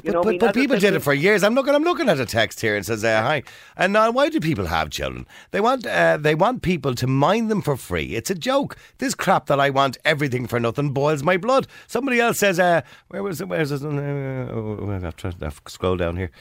You 0.03 0.11
But, 0.11 0.13
know, 0.13 0.19
I 0.19 0.23
but, 0.23 0.29
mean, 0.31 0.39
but 0.39 0.55
people 0.55 0.77
did 0.77 0.93
it 0.95 1.01
for 1.01 1.13
years. 1.13 1.43
I'm 1.43 1.53
looking. 1.53 1.75
I'm 1.75 1.83
looking 1.83 2.09
at 2.09 2.19
a 2.19 2.25
text 2.25 2.61
here 2.61 2.75
and 2.75 2.85
says, 2.85 3.03
uh, 3.03 3.21
"Hi." 3.21 3.43
And 3.77 3.93
now, 3.93 4.09
why 4.11 4.29
do 4.29 4.39
people 4.39 4.65
have 4.65 4.89
children? 4.89 5.27
They 5.51 5.61
want. 5.61 5.85
Uh, 5.85 6.17
they 6.17 6.33
want 6.35 6.61
people 6.61 6.95
to 6.95 7.07
mind 7.07 7.51
them 7.51 7.61
for 7.61 7.77
free. 7.77 8.15
It's 8.15 8.29
a 8.31 8.35
joke. 8.35 8.75
This 8.97 9.13
crap 9.13 9.45
that 9.47 9.59
I 9.59 9.69
want 9.69 9.97
everything 10.03 10.47
for 10.47 10.59
nothing 10.59 10.91
boils 10.91 11.23
my 11.23 11.37
blood. 11.37 11.67
Somebody 11.87 12.19
else 12.19 12.39
says, 12.39 12.59
uh, 12.59 12.81
"Where 13.09 13.21
was 13.23 13.41
it? 13.41 13.47
Where's 13.47 13.71
it? 13.71 13.83
Uh, 13.83 13.87
oh, 13.89 14.99
I've 15.03 15.15
tried 15.15 15.39
to 15.39 15.51
scroll 15.67 15.97
down 15.97 16.17
here." 16.17 16.31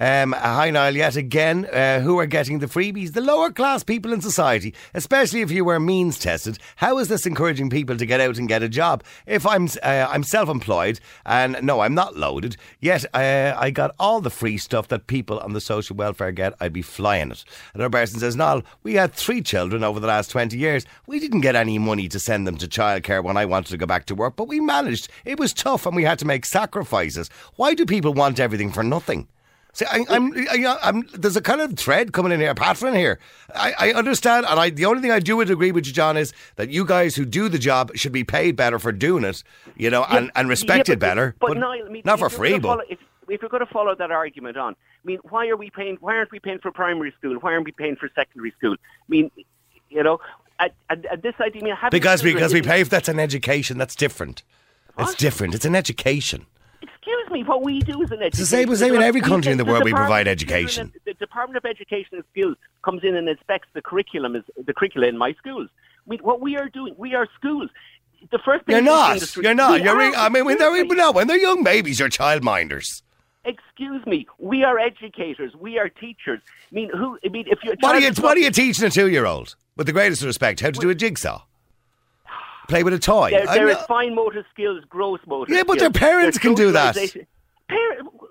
Um, 0.00 0.30
hi, 0.30 0.70
Niall, 0.70 0.94
yet 0.94 1.16
again, 1.16 1.66
uh, 1.72 1.98
who 1.98 2.20
are 2.20 2.26
getting 2.26 2.60
the 2.60 2.66
freebies? 2.66 3.14
The 3.14 3.20
lower 3.20 3.50
class 3.50 3.82
people 3.82 4.12
in 4.12 4.20
society, 4.20 4.72
especially 4.94 5.40
if 5.40 5.50
you 5.50 5.64
were 5.64 5.80
means 5.80 6.20
tested. 6.20 6.60
How 6.76 6.98
is 6.98 7.08
this 7.08 7.26
encouraging 7.26 7.68
people 7.68 7.96
to 7.96 8.06
get 8.06 8.20
out 8.20 8.38
and 8.38 8.46
get 8.46 8.62
a 8.62 8.68
job? 8.68 9.02
If 9.26 9.44
I'm 9.44 9.66
uh, 9.82 10.06
I'm 10.08 10.22
self 10.22 10.48
employed 10.48 11.00
and 11.26 11.60
no, 11.64 11.80
I'm 11.80 11.94
not 11.94 12.16
loaded, 12.16 12.56
yet 12.78 13.06
uh, 13.12 13.56
I 13.58 13.70
got 13.70 13.92
all 13.98 14.20
the 14.20 14.30
free 14.30 14.56
stuff 14.56 14.86
that 14.86 15.08
people 15.08 15.40
on 15.40 15.52
the 15.52 15.60
social 15.60 15.96
welfare 15.96 16.30
get, 16.30 16.54
I'd 16.60 16.72
be 16.72 16.82
flying 16.82 17.32
it. 17.32 17.44
Another 17.74 17.90
person 17.90 18.20
says, 18.20 18.36
Niall, 18.36 18.62
we 18.84 18.94
had 18.94 19.12
three 19.12 19.42
children 19.42 19.82
over 19.82 19.98
the 19.98 20.06
last 20.06 20.30
20 20.30 20.56
years. 20.56 20.86
We 21.08 21.18
didn't 21.18 21.40
get 21.40 21.56
any 21.56 21.76
money 21.80 22.06
to 22.10 22.20
send 22.20 22.46
them 22.46 22.56
to 22.58 22.68
childcare 22.68 23.24
when 23.24 23.36
I 23.36 23.46
wanted 23.46 23.70
to 23.70 23.76
go 23.76 23.86
back 23.86 24.04
to 24.06 24.14
work, 24.14 24.36
but 24.36 24.46
we 24.46 24.60
managed. 24.60 25.08
It 25.24 25.40
was 25.40 25.52
tough 25.52 25.86
and 25.86 25.96
we 25.96 26.04
had 26.04 26.20
to 26.20 26.24
make 26.24 26.46
sacrifices. 26.46 27.28
Why 27.56 27.74
do 27.74 27.84
people 27.84 28.14
want 28.14 28.38
everything 28.38 28.70
for 28.70 28.84
nothing? 28.84 29.26
See, 29.78 29.84
I, 29.88 30.04
I'm, 30.10 30.32
I, 30.36 30.76
I'm, 30.82 31.06
there's 31.14 31.36
a 31.36 31.40
kind 31.40 31.60
of 31.60 31.78
thread 31.78 32.12
coming 32.12 32.32
in 32.32 32.40
here, 32.40 32.52
pattern 32.52 32.96
here. 32.96 33.20
I, 33.54 33.74
I 33.78 33.92
understand, 33.92 34.44
and 34.48 34.58
I, 34.58 34.70
the 34.70 34.86
only 34.86 35.00
thing 35.00 35.12
I 35.12 35.20
do 35.20 35.36
would 35.36 35.50
agree 35.50 35.70
with 35.70 35.86
you, 35.86 35.92
John, 35.92 36.16
is 36.16 36.32
that 36.56 36.70
you 36.70 36.84
guys 36.84 37.14
who 37.14 37.24
do 37.24 37.48
the 37.48 37.60
job 37.60 37.92
should 37.94 38.10
be 38.10 38.24
paid 38.24 38.56
better 38.56 38.80
for 38.80 38.90
doing 38.90 39.22
it, 39.22 39.44
you 39.76 39.88
know, 39.88 40.04
and, 40.10 40.32
and 40.34 40.48
respected 40.48 40.88
Yeah, 40.88 40.94
but- 40.96 41.00
better. 41.00 41.36
But, 41.38 41.56
Niall, 41.58 41.86
I 41.86 41.88
mean, 41.90 42.02
not 42.04 42.18
for 42.18 42.28
free, 42.28 42.58
but 42.58 42.66
follow, 42.66 42.82
if, 42.88 42.98
if 43.28 43.40
you're 43.40 43.48
going 43.48 43.64
to 43.64 43.72
follow 43.72 43.94
that 43.94 44.10
argument 44.10 44.56
on, 44.56 44.72
I 44.72 45.06
mean, 45.06 45.20
why 45.28 45.46
are 45.46 45.56
we 45.56 45.70
paying? 45.70 45.96
Why 46.00 46.16
aren't 46.16 46.32
we 46.32 46.40
paying 46.40 46.58
for 46.58 46.72
primary 46.72 47.14
school? 47.16 47.36
Why 47.36 47.52
aren't 47.52 47.66
we 47.66 47.70
paying 47.70 47.94
for 47.94 48.10
secondary 48.16 48.50
school? 48.58 48.72
I 48.74 49.06
mean, 49.08 49.30
you 49.90 50.02
know, 50.02 50.18
at, 50.58 50.74
at, 50.90 51.06
at 51.06 51.22
this 51.22 51.34
idea, 51.40 51.62
I 51.62 51.64
mean, 51.66 51.74
because 51.92 52.20
because 52.24 52.52
we 52.52 52.62
pay. 52.62 52.82
That's 52.82 53.08
an 53.08 53.20
education. 53.20 53.78
That's 53.78 53.94
different. 53.94 54.42
It's 54.98 55.14
different. 55.14 55.54
It's 55.54 55.64
an 55.64 55.76
education. 55.76 56.46
Excuse 56.82 57.30
me, 57.30 57.42
what 57.42 57.62
we 57.62 57.80
do 57.80 58.02
is 58.02 58.10
an 58.10 58.22
education. 58.22 58.40
the 58.42 58.46
same- 58.46 58.60
it's 58.70 58.80
the 58.80 58.86
same 58.86 58.94
in 58.94 59.02
every 59.02 59.20
country 59.20 59.50
in 59.52 59.58
the 59.58 59.64
world 59.64 59.84
we 59.84 59.92
provide 59.92 60.28
education. 60.28 60.92
The 61.04 61.14
Department 61.14 61.56
of 61.56 61.64
Education 61.68 62.16
and 62.16 62.24
Skills 62.30 62.56
comes 62.82 63.02
in 63.02 63.16
and 63.16 63.28
inspects 63.28 63.68
the 63.72 63.82
curriculum, 63.82 64.36
is 64.36 64.44
the 64.64 64.72
curricula 64.72 65.08
in 65.08 65.16
my 65.18 65.32
schools. 65.34 65.68
What 66.04 66.40
we 66.40 66.56
are 66.56 66.68
doing, 66.68 66.94
we 66.96 67.14
are 67.14 67.28
schools. 67.36 67.70
The 68.30 68.38
first 68.38 68.64
thing 68.66 68.74
You're 68.74 68.84
not. 68.84 69.12
industry- 69.14 69.44
You're 69.44 69.54
not. 69.54 69.82
You're. 69.82 70.00
are. 70.00 70.14
I 70.14 70.28
mean, 70.28 70.44
when 70.44 70.58
they're 70.58 70.84
no, 70.84 71.12
when 71.12 71.26
they're 71.28 71.38
young 71.38 71.62
babies, 71.62 72.00
you're 72.00 72.08
childminders. 72.08 73.02
Excuse 73.44 74.04
me, 74.06 74.26
we 74.38 74.64
are 74.64 74.78
educators. 74.78 75.54
We 75.56 75.78
are 75.78 75.88
teachers. 75.88 76.40
I 76.70 76.74
mean, 76.74 76.90
who? 76.90 77.18
I 77.24 77.28
mean, 77.28 77.46
if 77.48 77.60
you're 77.62 77.76
What 77.80 77.94
are 77.94 78.00
you 78.00 78.10
What 78.20 78.36
are 78.36 78.40
you 78.40 78.50
teaching 78.50 78.84
a 78.84 78.90
two-year-old? 78.90 79.54
With 79.76 79.86
the 79.86 79.92
greatest 79.92 80.22
respect, 80.24 80.60
how 80.60 80.70
to 80.70 80.80
do 80.80 80.90
a 80.90 80.94
jigsaw? 80.94 81.42
Play 82.68 82.82
with 82.82 82.92
a 82.92 82.98
toy. 82.98 83.30
There, 83.30 83.46
there 83.46 83.68
is 83.68 83.78
fine 83.88 84.14
motor 84.14 84.44
skills, 84.52 84.84
gross 84.88 85.20
motor. 85.26 85.52
Yeah, 85.52 85.62
but 85.62 85.78
skills. 85.78 85.92
their 85.92 86.00
parents 86.00 86.38
There's 86.38 86.54
can 86.54 86.54
do 86.54 86.72
that. 86.72 86.96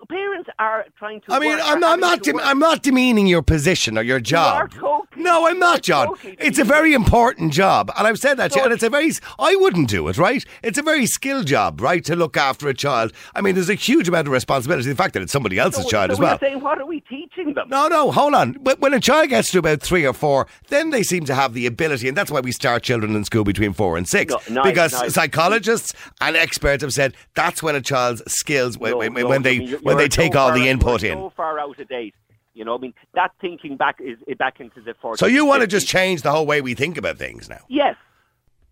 Par- 0.07 0.17
parents 0.17 0.49
are 0.59 0.85
trying 0.97 1.21
to. 1.21 1.33
I 1.33 1.39
mean, 1.39 1.57
I'm 1.61 1.79
not, 1.79 1.93
I'm 1.93 1.99
not, 1.99 2.23
dem- 2.23 2.39
I'm 2.39 2.59
not 2.59 2.83
demeaning 2.83 3.27
your 3.27 3.41
position 3.41 3.97
or 3.97 4.01
your 4.01 4.19
job. 4.19 4.71
totally- 4.71 4.93
no, 5.15 5.47
I'm 5.47 5.57
not, 5.59 5.81
John. 5.81 6.13
It's 6.23 6.59
a 6.59 6.63
very 6.63 6.93
important 6.93 7.51
job, 7.51 7.91
and 7.97 8.07
I've 8.07 8.19
said 8.19 8.35
that 8.37 8.51
to 8.51 8.59
you, 8.59 8.65
and 8.65 8.73
it's 8.73 8.83
a 8.83 8.89
very. 8.89 9.11
I 9.39 9.55
wouldn't 9.55 9.89
do 9.89 10.07
it, 10.09 10.17
right? 10.17 10.45
It's 10.63 10.77
a 10.77 10.83
very 10.83 11.05
skilled 11.05 11.47
job, 11.47 11.81
right, 11.81 12.03
to 12.05 12.15
look 12.15 12.37
after 12.37 12.67
a 12.67 12.73
child. 12.73 13.13
I 13.35 13.41
mean, 13.41 13.55
there's 13.55 13.69
a 13.69 13.73
huge 13.75 14.07
amount 14.07 14.27
of 14.27 14.33
responsibility. 14.33 14.87
The 14.89 14.95
fact 14.95 15.13
that 15.15 15.23
it's 15.23 15.31
somebody 15.31 15.57
else's 15.57 15.83
So- 15.83 15.89
child 15.89 16.09
so 16.09 16.13
as 16.13 16.19
well. 16.19 16.39
saying, 16.39 16.59
what 16.61 16.79
are 16.79 16.85
we 16.85 16.99
teaching 17.01 17.53
them? 17.55 17.67
No, 17.69 17.87
no, 17.87 18.11
hold 18.11 18.33
on. 18.35 18.53
When 18.79 18.93
a 18.93 18.99
child 18.99 19.29
gets 19.29 19.51
to 19.51 19.59
about 19.59 19.81
three 19.81 20.05
or 20.05 20.13
four, 20.13 20.47
then 20.69 20.91
they 20.91 21.03
seem 21.03 21.25
to 21.25 21.33
have 21.35 21.53
the 21.53 21.65
ability, 21.65 22.07
and 22.07 22.15
that's 22.15 22.29
why 22.31 22.39
we 22.41 22.51
start 22.51 22.83
children 22.83 23.15
in 23.15 23.23
school 23.23 23.43
between 23.43 23.73
four 23.73 23.97
and 23.97 24.07
six. 24.07 24.31
No, 24.49 24.61
no, 24.61 24.63
because 24.63 24.93
no. 24.93 25.07
psychologists 25.09 25.93
and 26.21 26.35
experts 26.35 26.83
have 26.83 26.93
said 26.93 27.15
that's 27.35 27.63
when 27.63 27.75
a 27.75 27.81
child's 27.81 28.21
skills, 28.31 28.77
when, 28.77 28.91
No, 28.91 28.97
when, 28.97 29.13
no, 29.13 29.27
when 29.27 29.39
I 29.39 29.43
they 29.43 29.59
mean, 29.59 29.71
when 29.81 29.96
they 29.97 30.07
take 30.07 30.33
so 30.33 30.39
all 30.39 30.53
the 30.53 30.67
input 30.67 31.03
in. 31.03 31.17
So 31.17 31.31
far 31.35 31.59
out 31.59 31.79
of 31.79 31.87
date. 31.87 32.15
You 32.53 32.65
know, 32.65 32.75
I 32.75 32.79
mean, 32.79 32.93
that 33.13 33.31
thinking 33.39 33.77
back 33.77 33.99
is 34.01 34.17
is 34.25 34.35
back 34.37 34.59
into 34.59 34.81
the 34.81 34.93
40s. 34.95 35.17
So 35.19 35.25
you 35.27 35.45
want 35.45 35.61
to 35.61 35.67
just 35.67 35.87
change 35.87 36.23
the 36.23 36.31
whole 36.31 36.45
way 36.45 36.61
we 36.61 36.73
think 36.73 36.97
about 36.97 37.17
things 37.17 37.47
now? 37.49 37.59
Yes, 37.67 37.95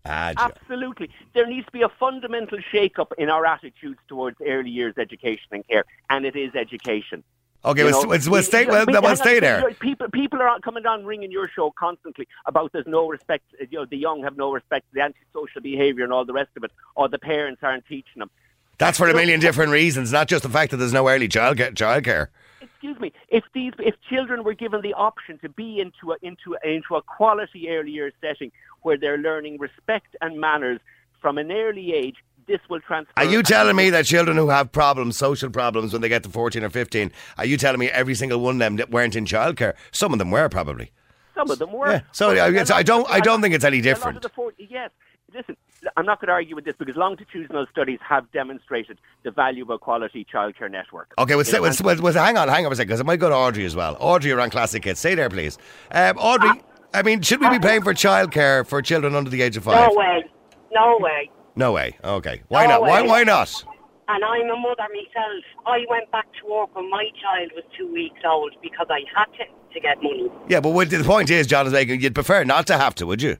Ah, 0.04 0.32
Joe. 0.36 0.44
absolutely. 0.44 1.10
There 1.34 1.46
needs 1.46 1.66
to 1.66 1.72
be 1.72 1.82
a 1.82 1.88
fundamental 1.88 2.58
shake-up 2.72 3.12
in 3.18 3.28
our 3.28 3.44
attitudes 3.46 3.98
towards 4.08 4.36
early 4.46 4.70
years 4.70 4.94
education 4.98 5.46
and 5.52 5.66
care, 5.66 5.84
and 6.10 6.24
it 6.24 6.36
is 6.36 6.54
education. 6.54 7.22
Okay, 7.64 7.80
You 7.80 7.86
we'll, 7.86 8.02
know, 8.04 8.08
we'll, 8.30 8.42
stay. 8.42 8.66
Well, 8.66 8.86
we'll 8.88 9.16
stay 9.16 9.40
there. 9.40 9.72
People, 9.80 10.08
people 10.10 10.40
are 10.40 10.60
coming 10.60 10.86
on 10.86 11.04
ringing 11.04 11.32
your 11.32 11.48
show 11.48 11.72
constantly 11.76 12.28
about 12.46 12.72
there's 12.72 12.86
no 12.86 13.08
respect. 13.08 13.44
You 13.58 13.78
know, 13.80 13.84
the 13.84 13.96
young 13.96 14.22
have 14.22 14.36
no 14.36 14.52
respect, 14.52 14.86
the 14.92 15.00
antisocial 15.00 15.60
behaviour, 15.60 16.04
and 16.04 16.12
all 16.12 16.24
the 16.24 16.32
rest 16.32 16.50
of 16.56 16.62
it, 16.62 16.70
or 16.94 17.08
the 17.08 17.18
parents 17.18 17.62
aren't 17.64 17.84
teaching 17.86 18.20
them. 18.20 18.30
That's 18.78 18.98
for 18.98 19.08
a 19.08 19.14
million 19.14 19.40
different 19.40 19.72
reasons, 19.72 20.12
not 20.12 20.28
just 20.28 20.42
the 20.42 20.48
fact 20.48 20.70
that 20.70 20.76
there's 20.78 20.92
no 20.92 21.08
early 21.08 21.28
child 21.28 21.56
childcare. 21.58 22.28
excuse 22.60 22.98
me, 23.00 23.12
if 23.28 23.44
these 23.54 23.72
if 23.78 23.94
children 24.08 24.44
were 24.44 24.54
given 24.54 24.82
the 24.82 24.94
option 24.94 25.38
to 25.38 25.48
be 25.48 25.80
into 25.80 26.12
a 26.12 26.16
into 26.22 26.56
a, 26.62 26.68
into 26.68 26.94
a 26.96 27.02
quality 27.02 27.68
early 27.70 27.90
years 27.90 28.12
setting 28.20 28.52
where 28.82 28.98
they're 28.98 29.18
learning 29.18 29.58
respect 29.58 30.14
and 30.20 30.38
manners 30.40 30.80
from 31.20 31.38
an 31.38 31.50
early 31.50 31.92
age, 31.94 32.16
this 32.46 32.60
will 32.68 32.80
transfer. 32.80 33.12
Are 33.16 33.24
you 33.24 33.42
telling 33.42 33.74
me 33.74 33.90
that 33.90 34.04
children 34.04 34.36
who 34.36 34.48
have 34.50 34.70
problems, 34.70 35.16
social 35.16 35.50
problems, 35.50 35.92
when 35.92 36.02
they 36.02 36.08
get 36.08 36.22
to 36.24 36.28
14 36.28 36.62
or 36.62 36.70
15, 36.70 37.10
are 37.38 37.46
you 37.46 37.56
telling 37.56 37.80
me 37.80 37.88
every 37.88 38.14
single 38.14 38.40
one 38.40 38.56
of 38.56 38.58
them 38.60 38.76
that 38.76 38.90
weren't 38.90 39.16
in 39.16 39.24
childcare? 39.24 39.74
Some 39.90 40.12
of 40.12 40.18
them 40.18 40.30
were 40.30 40.48
probably. 40.48 40.92
some 41.34 41.50
of 41.50 41.58
them 41.58 41.72
were? 41.72 41.90
Yeah, 41.90 42.00
so, 42.12 42.30
a 42.30 42.48
it's- 42.48 42.70
I 42.70 42.82
don't- 42.82 43.10
I 43.10 43.20
don't 43.20 43.42
think 43.42 43.54
it's 43.54 43.64
any 43.64 43.78
a 43.78 43.82
lot 43.82 43.88
of 43.88 43.96
different. 43.96 44.22
the 44.22 44.28
40 44.30 44.68
yes, 44.70 44.90
listen, 45.34 45.56
I'm 45.96 46.06
not 46.06 46.20
going 46.20 46.28
to 46.28 46.32
argue 46.32 46.54
with 46.54 46.64
this 46.64 46.74
because 46.78 46.96
longitudinal 46.96 47.66
studies 47.70 47.98
have 48.06 48.30
demonstrated 48.32 48.98
the 49.24 49.30
value 49.30 49.62
of 49.64 49.70
a 49.70 49.78
quality 49.78 50.26
childcare 50.32 50.70
network. 50.70 51.12
Okay, 51.18 51.34
well, 51.34 51.44
say, 51.44 51.56
know, 51.58 51.62
well, 51.62 51.74
well, 51.82 52.02
well, 52.02 52.12
hang 52.14 52.36
on, 52.36 52.48
hang 52.48 52.66
on 52.66 52.72
a 52.72 52.76
second, 52.76 52.88
because 52.88 53.00
I 53.00 53.04
might 53.04 53.20
go 53.20 53.28
to 53.28 53.34
Audrey 53.34 53.64
as 53.64 53.76
well. 53.76 53.96
Audrey 54.00 54.30
you're 54.30 54.40
on 54.40 54.50
Classic 54.50 54.82
Hits. 54.84 55.00
Stay 55.00 55.14
there, 55.14 55.28
please. 55.28 55.58
Um, 55.90 56.16
Audrey, 56.18 56.62
I 56.94 57.02
mean, 57.02 57.22
should 57.22 57.40
we 57.40 57.48
be 57.50 57.58
paying 57.58 57.82
for 57.82 57.94
childcare 57.94 58.66
for 58.66 58.82
children 58.82 59.14
under 59.14 59.30
the 59.30 59.42
age 59.42 59.56
of 59.56 59.64
five? 59.64 59.88
No 59.88 59.94
way. 59.94 60.24
No 60.72 60.98
way. 61.00 61.30
No 61.54 61.72
way. 61.72 61.96
Okay. 62.04 62.42
Why 62.48 62.64
No 62.64 62.72
not? 62.72 62.80
Why, 62.82 63.02
way. 63.02 63.08
why 63.08 63.24
not? 63.24 63.64
And 64.08 64.22
I'm 64.22 64.50
a 64.50 64.56
mother 64.56 64.86
myself. 64.92 65.44
I 65.66 65.78
went 65.90 66.10
back 66.12 66.26
to 66.40 66.48
work 66.48 66.74
when 66.76 66.88
my 66.90 67.08
child 67.20 67.50
was 67.54 67.64
two 67.76 67.92
weeks 67.92 68.20
old 68.24 68.52
because 68.62 68.86
I 68.88 69.00
had 69.16 69.26
to 69.38 69.44
to 69.76 69.80
get 69.80 70.02
money. 70.02 70.28
Yeah, 70.48 70.60
but 70.60 70.70
what, 70.70 70.90
the 70.90 71.04
point 71.04 71.30
is, 71.30 71.46
John 71.46 71.66
is 71.66 71.72
making, 71.72 72.00
you'd 72.00 72.14
prefer 72.14 72.44
not 72.44 72.66
to 72.68 72.78
have 72.78 72.94
to, 72.96 73.06
would 73.06 73.22
you? 73.22 73.36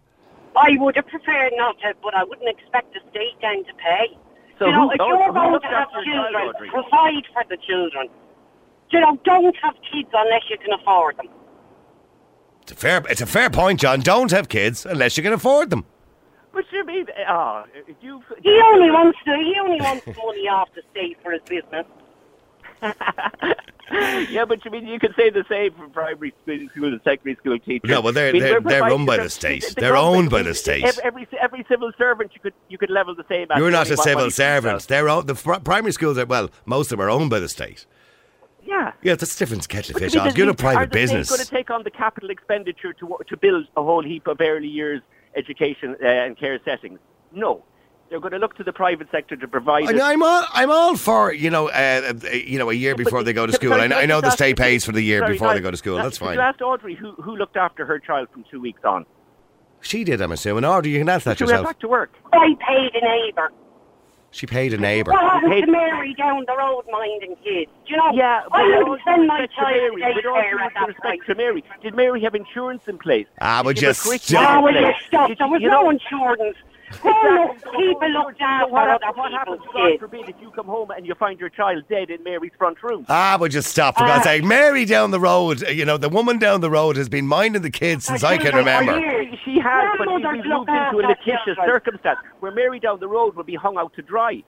I 0.56 0.76
would 0.78 0.96
have 0.96 1.06
preferred 1.06 1.52
not 1.54 1.78
to, 1.80 1.94
but 2.02 2.14
I 2.14 2.24
wouldn't 2.24 2.48
expect 2.48 2.94
the 2.94 3.00
state 3.10 3.36
then 3.40 3.64
to 3.64 3.74
pay. 3.74 4.16
So 4.58 4.66
you 4.66 4.72
know, 4.72 4.88
who- 4.88 4.92
if 4.92 5.00
who- 5.00 5.06
you're 5.08 5.32
going 5.32 5.60
to 5.60 5.66
have 5.66 5.88
after 5.88 6.04
child, 6.04 6.32
children, 6.32 6.70
provide 6.70 7.26
for 7.32 7.44
the 7.48 7.56
children. 7.58 8.08
You 8.90 9.00
know, 9.00 9.18
don't 9.24 9.56
have 9.62 9.74
kids 9.92 10.08
unless 10.14 10.42
you 10.48 10.58
can 10.58 10.72
afford 10.72 11.16
them. 11.18 11.28
It's 12.62 12.72
a 12.72 12.76
fair, 12.76 13.02
it's 13.10 13.20
a 13.20 13.26
fair 13.26 13.50
point, 13.50 13.80
John. 13.80 14.00
Don't 14.00 14.30
have 14.30 14.48
kids 14.48 14.86
unless 14.86 15.16
you 15.16 15.22
can 15.22 15.32
afford 15.32 15.70
them. 15.70 15.84
But 16.52 16.64
you 16.72 16.84
mean, 16.84 17.06
uh, 17.28 17.64
if 17.74 17.96
you 18.00 18.22
He 18.42 18.60
only 18.72 18.90
wants 18.90 19.18
to. 19.26 19.36
He 19.36 19.54
only 19.60 19.80
wants 19.80 20.06
money 20.06 20.48
off 20.48 20.70
the 20.74 20.82
state 20.90 21.18
for 21.22 21.32
his 21.32 21.42
business. 21.42 21.84
yeah, 24.30 24.44
but 24.44 24.64
you 24.64 24.70
mean 24.70 24.86
you 24.86 24.98
could 24.98 25.14
say 25.16 25.30
the 25.30 25.44
same 25.48 25.72
for 25.72 25.88
primary 25.88 26.34
school, 26.42 26.92
and 26.92 27.00
secondary 27.04 27.36
school 27.36 27.58
teachers. 27.58 27.88
No, 27.88 28.00
well, 28.00 28.12
they're- 28.12 28.28
I 28.28 28.32
mean, 28.32 28.42
they're- 28.42 28.60
they're 28.60 28.82
run 28.82 29.06
by 29.06 29.16
the 29.18 29.30
state. 29.30 29.64
the 29.74 29.80
They're 29.80 29.96
owned 29.96 30.30
by 30.30 30.42
the 30.42 30.54
state. 30.54 30.84
Every, 31.02 31.26
every 31.40 31.64
civil 31.68 31.92
servant 31.96 32.32
you 32.34 32.40
could 32.40 32.54
you 32.68 32.78
could 32.78 32.90
level 32.90 33.14
the 33.14 33.24
same. 33.28 33.46
You're 33.56 33.70
not 33.70 33.90
a 33.90 33.96
civil 33.96 34.30
servant. 34.30 34.88
They're 34.88 35.08
own, 35.08 35.26
the 35.26 35.34
primary 35.34 35.92
schools 35.92 36.18
are 36.18 36.26
well, 36.26 36.50
most 36.64 36.86
of 36.92 36.98
them 36.98 37.06
are 37.06 37.10
owned 37.10 37.30
by 37.30 37.38
the 37.40 37.48
state. 37.48 37.86
Yeah. 38.64 38.92
Yeah, 39.02 39.14
that's 39.14 39.36
a 39.36 39.38
different 39.38 39.68
kettle 39.68 39.94
of 39.94 40.02
fish. 40.02 40.14
you 40.14 40.20
mean 40.20 40.28
I'll 40.28 40.34
the 40.34 40.48
a 40.50 40.54
private 40.54 40.82
are 40.82 40.86
business. 40.88 41.28
going 41.28 41.40
to 41.44 41.48
take 41.48 41.70
on 41.70 41.84
the 41.84 41.90
capital 41.90 42.30
expenditure 42.30 42.92
to 42.94 43.18
to 43.28 43.36
build 43.36 43.66
a 43.76 43.82
whole 43.82 44.02
heap 44.02 44.26
of 44.26 44.40
early 44.40 44.68
years 44.68 45.00
education 45.36 45.96
uh, 46.02 46.06
and 46.06 46.36
care 46.36 46.58
settings? 46.64 46.98
No, 47.32 47.62
they're 48.08 48.20
going 48.20 48.32
to 48.32 48.38
look 48.38 48.54
to 48.56 48.64
the 48.64 48.72
private 48.72 49.08
sector 49.10 49.36
to 49.36 49.48
provide. 49.48 49.84
I 49.86 49.90
it. 49.90 49.96
know, 49.96 50.04
I'm 50.04 50.22
all 50.22 50.44
I'm 50.52 50.70
all 50.70 50.96
for 50.96 51.32
you 51.32 51.50
know 51.50 51.68
uh, 51.68 52.12
uh, 52.24 52.28
you 52.30 52.58
know 52.58 52.70
a 52.70 52.74
year 52.74 52.94
before 52.94 53.22
they 53.22 53.32
go 53.32 53.46
to 53.46 53.52
school. 53.52 53.72
I, 53.74 53.86
know- 53.86 53.98
I 53.98 54.06
know 54.06 54.20
the 54.20 54.30
state 54.30 54.56
pays 54.56 54.84
for 54.84 54.92
the 54.92 55.02
year 55.02 55.20
sorry, 55.20 55.32
before 55.34 55.48
sorry, 55.48 55.58
they 55.58 55.62
go 55.62 55.70
to 55.70 55.76
school. 55.76 55.98
uh, 55.98 56.02
That's 56.02 56.18
fine. 56.18 56.34
You 56.34 56.40
asked 56.40 56.62
Audrey 56.62 56.94
who 56.94 57.12
who 57.12 57.36
looked 57.36 57.56
after 57.56 57.84
her 57.86 57.98
child 57.98 58.28
from 58.32 58.44
two 58.50 58.60
weeks 58.60 58.80
on. 58.84 59.06
She 59.80 60.04
did, 60.04 60.20
I'm 60.20 60.32
assuming. 60.32 60.64
Audrey, 60.64 60.92
you 60.92 60.98
can 60.98 61.08
answer 61.08 61.30
that 61.30 61.38
She 61.38 61.44
went 61.44 61.62
back 61.64 61.78
to 61.80 61.88
work. 61.88 62.12
I 62.32 62.56
paid 62.66 62.94
a 62.94 63.04
neighbour. 63.04 63.50
She 64.32 64.44
paid 64.46 64.74
a 64.74 64.76
neighbour. 64.76 65.12
What 65.12 65.22
happened 65.22 65.52
paid- 65.52 65.64
to 65.66 65.70
Mary 65.72 66.12
down 66.14 66.44
the 66.46 66.56
road 66.56 66.82
minding 66.90 67.36
kids? 67.42 67.70
Do 67.86 67.92
you 67.92 67.96
know? 67.96 68.10
Yeah, 68.12 68.42
but 68.50 68.60
I 68.60 68.78
wouldn't 68.82 69.00
send 69.06 69.26
my 69.26 69.46
child 69.46 69.92
to 69.92 69.96
Mary, 69.98 70.14
with 70.16 70.26
all 70.26 70.42
due 70.42 70.56
respect 70.58 70.98
price. 71.00 71.18
to 71.26 71.34
Mary, 71.36 71.64
did 71.82 71.94
Mary 71.94 72.20
have 72.22 72.34
insurance 72.34 72.82
in 72.86 72.98
place? 72.98 73.26
Ah, 73.40 73.62
Did 73.62 73.64
but 73.64 73.78
she 73.78 73.84
have 73.86 73.90
a 73.90 73.94
just 73.94 74.02
curriculum 74.06 74.44
stop. 74.44 74.50
Oh, 74.50 74.58
in 74.58 74.74
will 74.74 74.80
you 74.80 74.86
place? 74.86 75.02
stop? 75.06 75.28
Did 75.28 75.38
There 75.38 75.48
was 75.48 75.62
you 75.62 75.70
no 75.70 75.88
insurance. 75.90 76.56
Grown 77.00 77.50
up 77.50 77.56
people 77.56 78.08
looked 78.10 78.38
So 78.38 78.44
after 78.44 78.72
what, 78.72 78.88
other 78.88 79.06
what 79.18 79.32
happens, 79.32 79.58
people's 79.60 79.74
God 79.74 79.98
forbid, 79.98 80.28
if 80.28 80.36
you 80.40 80.50
come 80.52 80.66
home 80.66 80.90
and 80.90 81.06
you 81.06 81.14
find 81.14 81.38
your 81.40 81.48
child 81.48 81.82
dead 81.88 82.10
in 82.10 82.22
Mary's 82.22 82.52
front 82.58 82.82
room? 82.82 83.04
Ah, 83.08 83.36
would 83.40 83.50
just 83.52 83.68
stop 83.68 83.96
for 83.96 84.04
God's 84.04 84.20
Ah. 84.26 84.30
sake. 84.30 84.44
Mary 84.44 84.84
down 84.84 85.10
the 85.10 85.20
road, 85.20 85.64
uh, 85.64 85.70
you 85.70 85.84
know, 85.84 85.96
the 85.96 86.08
woman 86.08 86.38
down 86.38 86.60
the 86.60 86.70
road 86.70 86.96
has 86.96 87.08
been 87.08 87.26
minding 87.26 87.62
the 87.62 87.70
kids 87.70 88.04
since 88.04 88.22
I 88.22 88.36
can 88.38 88.54
remember. 88.54 88.98
years. 88.98 89.26
She 89.44 89.58
has, 89.58 89.94
but 89.98 90.06
we- 90.08 90.22
Grandmothers 90.22 90.36
we've 90.42 90.46
look 90.46 90.68
moved 90.68 90.70
into 90.70 90.98
a 91.00 91.10
after 91.12 91.30
litigious 91.30 91.58
circumstance 91.66 92.18
where 92.40 92.52
Mary 92.52 92.78
down 92.80 93.00
the 93.00 93.08
road 93.08 93.34
would 93.36 93.46
be 93.46 93.54
hung 93.56 93.76
out 93.78 93.92
to 93.94 94.02
dry. 94.02 94.42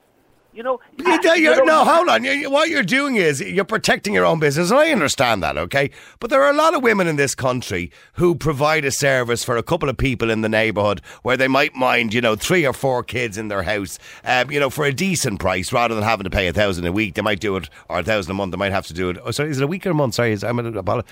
You 0.59 0.63
know, 0.63 0.81
You- 0.97 1.35
you 1.35 1.55
know, 1.55 1.63
no, 1.63 1.85
hold 1.85 2.09
on. 2.09 2.25
You- 2.25 2.49
what 2.51 2.67
you're 2.67 2.83
doing 2.83 3.15
is 3.15 3.39
you're 3.39 3.63
protecting 3.63 4.13
your 4.13 4.25
own 4.25 4.39
business, 4.39 4.71
and 4.71 4.77
I 4.77 4.91
understand 4.91 5.41
that, 5.41 5.57
okay? 5.57 5.89
But 6.19 6.29
there 6.29 6.43
are 6.43 6.49
a 6.51 6.53
lot 6.53 6.73
of 6.75 6.83
women 6.83 7.07
in 7.07 7.15
this 7.15 7.33
country 7.33 7.89
who 8.15 8.35
provide 8.35 8.83
a 8.83 8.91
service 8.91 9.41
for 9.41 9.55
a 9.55 9.63
couple 9.63 9.87
of 9.87 9.95
people 9.95 10.29
in 10.29 10.41
the 10.41 10.49
neighbourhood 10.49 10.99
where 11.23 11.37
they 11.37 11.47
might 11.47 11.75
mind, 11.75 12.13
you 12.13 12.19
know, 12.19 12.35
three 12.35 12.65
or 12.67 12.73
four 12.73 13.03
kids 13.03 13.37
in 13.37 13.47
their 13.47 13.63
house, 13.63 13.99
um, 14.25 14.51
you 14.51 14.59
know, 14.59 14.69
for 14.69 14.83
a 14.83 14.91
decent 14.91 15.39
price 15.39 15.71
rather 15.71 15.95
than 15.95 16.03
having 16.03 16.25
to 16.25 16.29
pay 16.29 16.47
a 16.49 16.51
thousand 16.51 16.85
a 16.85 16.91
week. 16.91 17.13
They 17.13 17.21
might 17.21 17.39
do 17.39 17.55
it, 17.55 17.69
or 17.87 17.99
a 17.99 18.03
thousand 18.03 18.31
a 18.31 18.33
month. 18.33 18.51
They 18.51 18.57
might 18.57 18.73
have 18.73 18.87
to 18.87 18.93
do 18.93 19.09
it. 19.11 19.17
Oh, 19.23 19.31
sorry, 19.31 19.51
is 19.51 19.61
it 19.61 19.63
a 19.63 19.67
week 19.67 19.87
or 19.87 19.91
a 19.91 19.93
month? 19.93 20.15
Sorry, 20.15 20.33
is, 20.33 20.43
I'm 20.43 20.59
a, 20.59 21.05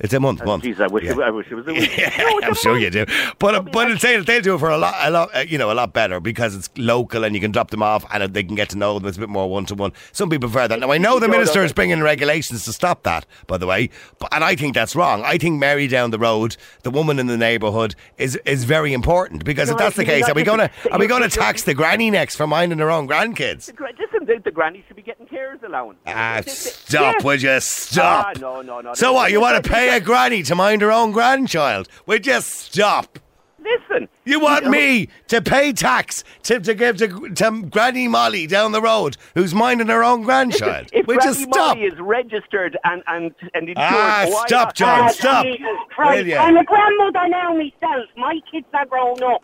it's 0.00 0.14
a 0.14 0.20
month. 0.20 0.44
month. 0.44 0.64
Jeez, 0.64 0.80
I 0.80 0.86
wish, 0.86 1.04
Yeah. 1.04 1.12
it, 1.12 1.18
I 1.20 1.30
wish 1.30 1.46
it 1.50 1.54
was 1.54 1.66
a 1.68 1.72
week. 1.74 1.96
Yeah, 1.96 2.38
I'm 2.42 2.54
sure 2.54 2.78
you 2.78 2.90
do. 2.90 3.04
But 3.38 3.70
but 3.72 3.90
it's 3.90 4.02
they'll 4.02 4.24
do 4.24 4.54
it 4.54 4.58
for 4.58 4.70
a 4.70 4.78
lot, 4.78 4.94
a 4.98 5.10
lot, 5.10 5.34
uh, 5.34 5.40
you 5.40 5.58
know, 5.58 5.70
a 5.70 5.74
lot 5.74 5.92
better 5.92 6.18
because 6.20 6.54
it's 6.56 6.68
local 6.76 7.24
and 7.24 7.34
you 7.34 7.40
can 7.40 7.50
drop 7.52 7.70
them 7.70 7.82
off 7.82 8.04
and 8.12 8.32
they 8.34 8.42
can 8.42 8.54
get 8.54 8.68
to 8.70 8.78
know 8.78 8.98
them. 8.98 9.06
It's 9.08 9.16
a 9.16 9.20
bit 9.20 9.28
more 9.28 9.48
one 9.50 9.66
to 9.66 9.74
one. 9.74 9.92
Some 10.12 10.30
people 10.30 10.48
prefer 10.48 10.68
that. 10.68 10.80
Now 10.80 10.90
I 10.92 10.98
know 10.98 11.18
the 11.20 11.26
No, 11.28 11.32
no, 11.32 11.38
minister 11.38 11.58
no. 11.60 11.64
is 11.66 11.72
bringing 11.72 12.00
regulations 12.02 12.64
to 12.64 12.72
stop 12.72 13.02
that, 13.04 13.26
by 13.46 13.58
the 13.58 13.66
way, 13.66 13.90
but, 14.18 14.32
and 14.34 14.42
I 14.42 14.56
think 14.56 14.74
that's 14.74 14.96
wrong. 14.96 15.22
I 15.24 15.38
think 15.38 15.58
Mary 15.58 15.86
down 15.88 16.10
the 16.10 16.18
road, 16.18 16.56
the 16.82 16.90
woman 16.90 17.18
in 17.18 17.26
the 17.26 17.36
neighbourhood, 17.36 17.94
is 18.18 18.36
is 18.44 18.64
very 18.64 18.92
important 18.92 19.44
because 19.44 19.70
if 19.70 19.76
that's 19.76 19.96
the 19.96 20.04
case, 20.04 20.28
are 20.28 20.34
we 20.34 20.42
going 20.42 20.58
to 20.60 20.70
are 20.90 20.98
we 20.98 21.06
going 21.06 21.22
to 21.22 21.28
tax 21.28 21.62
the 21.64 21.74
granny 21.74 22.10
next 22.10 22.36
for 22.36 22.46
minding 22.46 22.78
her 22.78 22.90
own 22.90 23.06
grandkids? 23.08 23.66
The 23.66 23.92
Listen, 24.02 24.26
the, 24.26 24.40
the 24.44 24.50
granny 24.50 24.82
should 24.86 24.96
be 24.96 25.02
getting 25.02 25.26
carers 25.26 25.62
allowance. 25.62 25.98
Ah, 26.06 26.36
They- 26.36 26.42
they- 26.42 26.50
stop! 26.50 27.14
yes. 27.16 27.24
Would 27.24 27.42
you 27.42 27.60
stop? 27.60 28.26
Ah, 28.28 28.40
no, 28.40 28.62
no, 28.62 28.80
no. 28.80 28.94
So 28.94 29.12
what? 29.12 29.30
You 29.30 29.40
want 29.40 29.62
to 29.62 29.70
Listen, 29.70 29.81
pay 29.88 29.96
a 29.96 30.00
granny 30.00 30.42
to 30.44 30.54
mind 30.54 30.82
her 30.82 30.92
own 30.92 31.12
grandchild? 31.12 31.88
Would 32.06 32.26
you 32.26 32.40
stop? 32.40 33.18
Listen. 33.58 34.08
You 34.24 34.40
want 34.40 34.66
me 34.68 35.08
to 35.28 35.40
pay 35.40 35.72
tax 35.72 36.24
to, 36.44 36.58
to 36.60 36.74
give 36.74 36.96
to, 36.96 37.28
to 37.30 37.62
Granny 37.70 38.08
Molly 38.08 38.48
down 38.48 38.72
the 38.72 38.82
road 38.82 39.16
who's 39.36 39.54
minding 39.54 39.86
her 39.86 40.02
own 40.02 40.22
grandchild? 40.22 40.88
If 40.92 41.06
we 41.06 41.14
Granny 41.16 41.28
just 41.32 41.42
stop. 41.42 41.76
Molly 41.76 41.86
is 41.86 41.98
registered 42.00 42.76
and 42.84 43.02
and 43.06 43.32
and 43.54 43.68
insured, 43.68 43.76
Ah, 43.88 44.26
why 44.28 44.44
stop, 44.46 44.66
not- 44.68 44.74
John, 44.74 45.00
Ah, 45.04 45.08
stop. 45.08 45.44
Jesus 45.44 45.60
Will 45.62 45.86
Christ. 45.90 46.26
ya? 46.26 46.42
I'm 46.42 46.56
a 46.56 46.64
grandmother 46.64 47.28
now 47.28 47.54
myself. 47.54 48.06
My 48.16 48.40
kids 48.50 48.66
are 48.74 48.86
grown 48.86 49.22
up. 49.22 49.42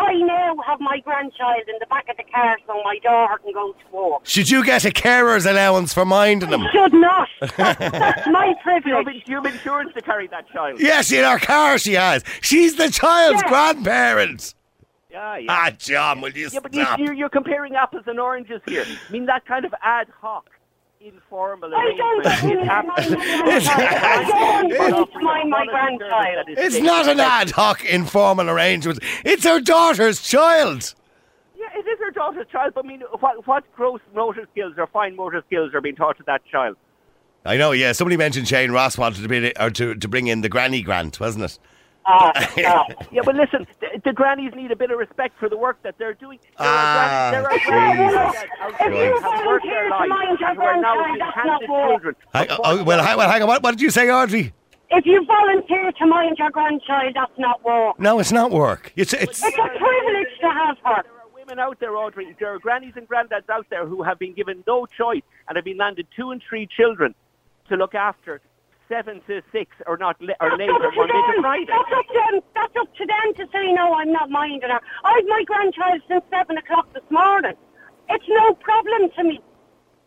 I 0.00 0.12
now 0.14 0.56
have 0.66 0.78
my 0.80 1.00
grandchild 1.00 1.62
in 1.66 1.74
the 1.80 1.86
back 1.86 2.08
of 2.08 2.16
the 2.16 2.22
car 2.24 2.56
so 2.66 2.80
my 2.84 2.98
daughter 3.02 3.38
can 3.42 3.52
go 3.52 3.72
to 3.72 3.96
work. 3.96 4.20
Should 4.26 4.48
you 4.48 4.64
get 4.64 4.84
a 4.84 4.92
carer's 4.92 5.44
allowance 5.44 5.92
for 5.92 6.04
minding 6.04 6.50
them? 6.50 6.62
I 6.62 6.70
should 6.72 6.92
not. 6.92 7.28
That's, 7.40 7.78
that's 7.80 8.26
my 8.28 8.46
You 8.46 8.54
have, 8.64 8.82
privilege. 8.84 9.22
you 9.26 9.36
have 9.42 9.46
insurance 9.52 9.92
to 9.94 10.02
carry 10.02 10.28
that 10.28 10.48
child. 10.50 10.78
Yes, 10.80 11.10
in 11.12 11.24
her 11.24 11.38
car 11.38 11.78
she 11.78 11.94
has. 11.94 12.22
She's 12.42 12.76
the 12.76 12.90
child's 12.90 13.42
Yeah. 13.42 13.48
grandparent. 13.48 14.54
Yeah, 15.10 15.36
yeah. 15.38 15.46
Ah, 15.52 15.70
John, 15.76 16.20
will 16.20 16.30
you 16.30 16.48
yeah, 16.52 16.60
but 16.62 16.72
you, 16.74 16.84
stop? 16.84 16.98
you're, 17.00 17.14
you're 17.14 17.28
comparing 17.30 17.74
apples 17.74 18.04
and 18.06 18.20
oranges 18.20 18.60
here. 18.66 18.84
I 18.86 19.12
mean, 19.12 19.26
that 19.26 19.46
kind 19.46 19.64
of 19.64 19.74
ad 19.82 20.06
hoc, 20.20 20.48
informal 21.00 21.72
I 21.74 21.94
don't 21.96 22.26
arrangement 22.26 22.62
is 22.62 22.68
absolutely 22.68 23.24
I 23.30 24.24
don't 24.26 24.92
want 24.92 25.12
to 25.12 25.20
mind 25.20 25.50
my 25.50 25.64
grandchild. 25.66 26.46
It's 26.48 26.78
not 26.78 27.06
an 27.06 27.20
ad 27.20 27.50
hoc 27.50 27.84
informal 27.84 28.50
arrangement. 28.50 28.98
It's 29.24 29.44
her 29.44 29.60
daughter's 29.60 30.20
child. 30.20 30.94
Yeah, 31.56 31.66
it 31.76 31.86
is 31.86 31.98
her 32.00 32.10
daughter's 32.10 32.46
child, 32.50 32.72
but 32.74 32.84
I 32.84 32.88
mean, 32.88 33.02
what, 33.20 33.46
what 33.46 33.64
gross 33.74 34.00
motor 34.14 34.46
skills 34.50 34.74
or 34.76 34.88
fine 34.88 35.14
motor 35.14 35.42
skills 35.46 35.72
are 35.72 35.80
being 35.80 35.96
taught 35.96 36.16
to 36.18 36.24
that 36.26 36.44
child? 36.46 36.76
I 37.44 37.56
know, 37.56 37.70
yeah. 37.70 37.92
Somebody 37.92 38.16
mentioned 38.16 38.48
Shane 38.48 38.72
Ross 38.72 38.98
wanted 38.98 39.22
to 39.22 39.28
be 39.28 39.52
or 39.58 39.70
to, 39.70 39.94
to 39.94 40.08
bring 40.08 40.26
in 40.26 40.40
the 40.40 40.48
granny 40.48 40.82
grant, 40.82 41.20
wasn't 41.20 41.44
it? 41.44 41.58
Ah, 42.10 42.32
stop. 42.52 42.88
Yeah, 43.12 43.20
but 43.24 43.34
listen, 43.36 43.66
the, 43.80 44.00
the 44.04 44.12
grannies 44.12 44.52
need 44.56 44.70
a 44.70 44.76
bit 44.76 44.90
of 44.90 44.98
respect 44.98 45.38
for 45.38 45.48
the 45.48 45.58
work 45.58 45.82
that 45.82 45.96
they're 45.98 46.14
doing. 46.14 46.38
There 46.58 46.66
Ah, 46.66 47.32
are 47.34 47.34
grannies, 47.34 47.34
there 47.34 47.50
are 47.50 47.58
grannies 47.66 48.12
look, 48.14 48.36
out 48.36 48.70
if 48.70 48.78
there 48.78 48.92
you 49.06 49.20
have 49.20 49.46
worked 49.46 49.66
volunteer 49.66 49.70
their 49.74 49.88
to 49.88 49.96
lives 49.96 50.08
mind 50.10 50.40
your 50.40 50.48
and 50.48 50.58
who 50.58 50.64
are 50.64 50.80
now 50.80 50.94
grandchild, 50.94 51.20
that's 51.20 51.34
handed 51.34 51.50
not 51.50 51.68
work. 51.70 51.90
children. 51.90 52.14
I, 52.34 52.46
oh, 52.64 52.84
well, 52.84 53.04
hang, 53.04 53.16
well, 53.18 53.30
hang 53.30 53.42
on. 53.42 53.48
What, 53.48 53.62
what 53.62 53.70
did 53.72 53.80
you 53.82 53.90
say, 53.90 54.10
Audrey? 54.10 54.52
If 54.90 55.04
you 55.04 55.22
volunteer 55.26 55.92
to 55.92 56.06
mind 56.06 56.36
your 56.38 56.50
grandchild, 56.50 57.12
that's 57.14 57.38
not 57.38 57.62
work. 57.64 58.00
No, 58.00 58.18
it's 58.20 58.32
not 58.32 58.50
work. 58.50 58.90
It's 58.96 59.12
it's. 59.12 59.44
It's 59.44 59.58
a 59.58 59.68
privilege 59.68 60.32
to 60.40 60.48
have 60.48 60.78
her. 60.84 61.02
There 61.02 61.12
are 61.12 61.28
women 61.34 61.58
out 61.58 61.78
there, 61.78 61.94
Audrey. 61.96 62.34
There 62.40 62.54
are 62.54 62.58
grannies 62.58 62.94
and 62.96 63.06
granddads 63.06 63.50
out 63.50 63.66
there 63.68 63.86
who 63.86 64.02
have 64.02 64.18
been 64.18 64.32
given 64.32 64.64
no 64.66 64.86
choice 64.86 65.20
and 65.46 65.56
have 65.56 65.64
been 65.66 65.76
landed 65.76 66.06
two 66.16 66.30
and 66.30 66.42
three 66.48 66.66
children 66.66 67.14
to 67.68 67.76
look 67.76 67.94
after 67.94 68.40
seven 68.88 69.20
to 69.26 69.42
six 69.52 69.74
or 69.86 69.96
not 69.96 70.20
li- 70.20 70.34
or 70.40 70.50
That's 70.50 70.58
later 70.60 70.72
up 70.86 70.92
Monday 70.96 71.12
to. 71.36 71.40
Friday. 71.42 71.66
That's 71.68 71.92
up 71.92 72.06
to 72.06 72.14
them. 72.32 72.40
That's 72.54 72.76
up 72.76 72.94
to 72.96 73.06
them 73.06 73.34
to 73.34 73.52
say 73.52 73.72
no. 73.72 73.92
I'm 73.94 74.12
not 74.12 74.30
minding 74.30 74.68
her. 74.70 74.80
I've 75.04 75.26
my 75.26 75.42
grandchild 75.46 76.02
since 76.08 76.24
seven 76.30 76.56
o'clock 76.58 76.92
this 76.94 77.02
morning. 77.10 77.54
It's 78.08 78.24
no 78.28 78.54
problem 78.54 79.10
to 79.16 79.24
me. 79.24 79.40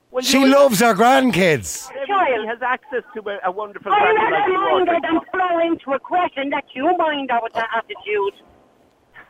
Well, 0.10 0.22
She 0.24 0.40
you 0.40 0.48
know, 0.48 0.64
loves 0.64 0.82
her 0.82 0.94
grandkids. 0.94 1.90
Everybody 1.92 2.46
has 2.48 2.62
access 2.62 3.04
to 3.16 3.22
a, 3.30 3.38
a 3.46 3.52
wonderful 3.52 3.94
I 3.94 4.00
granny 4.00 4.20
like 4.20 4.32
rather 4.32 4.52
you, 4.52 4.60
mind 4.60 4.88
her 4.90 4.96
Audrey. 4.96 5.10
than 5.10 5.20
throw 5.32 5.60
into 5.60 5.92
a 5.94 6.00
creche 6.00 6.34
and 6.36 6.50
let 6.52 6.66
you 6.74 6.98
mind 6.98 7.32
her 7.32 7.40
with 7.42 7.54
that 7.54 7.70
attitude. 7.76 8.34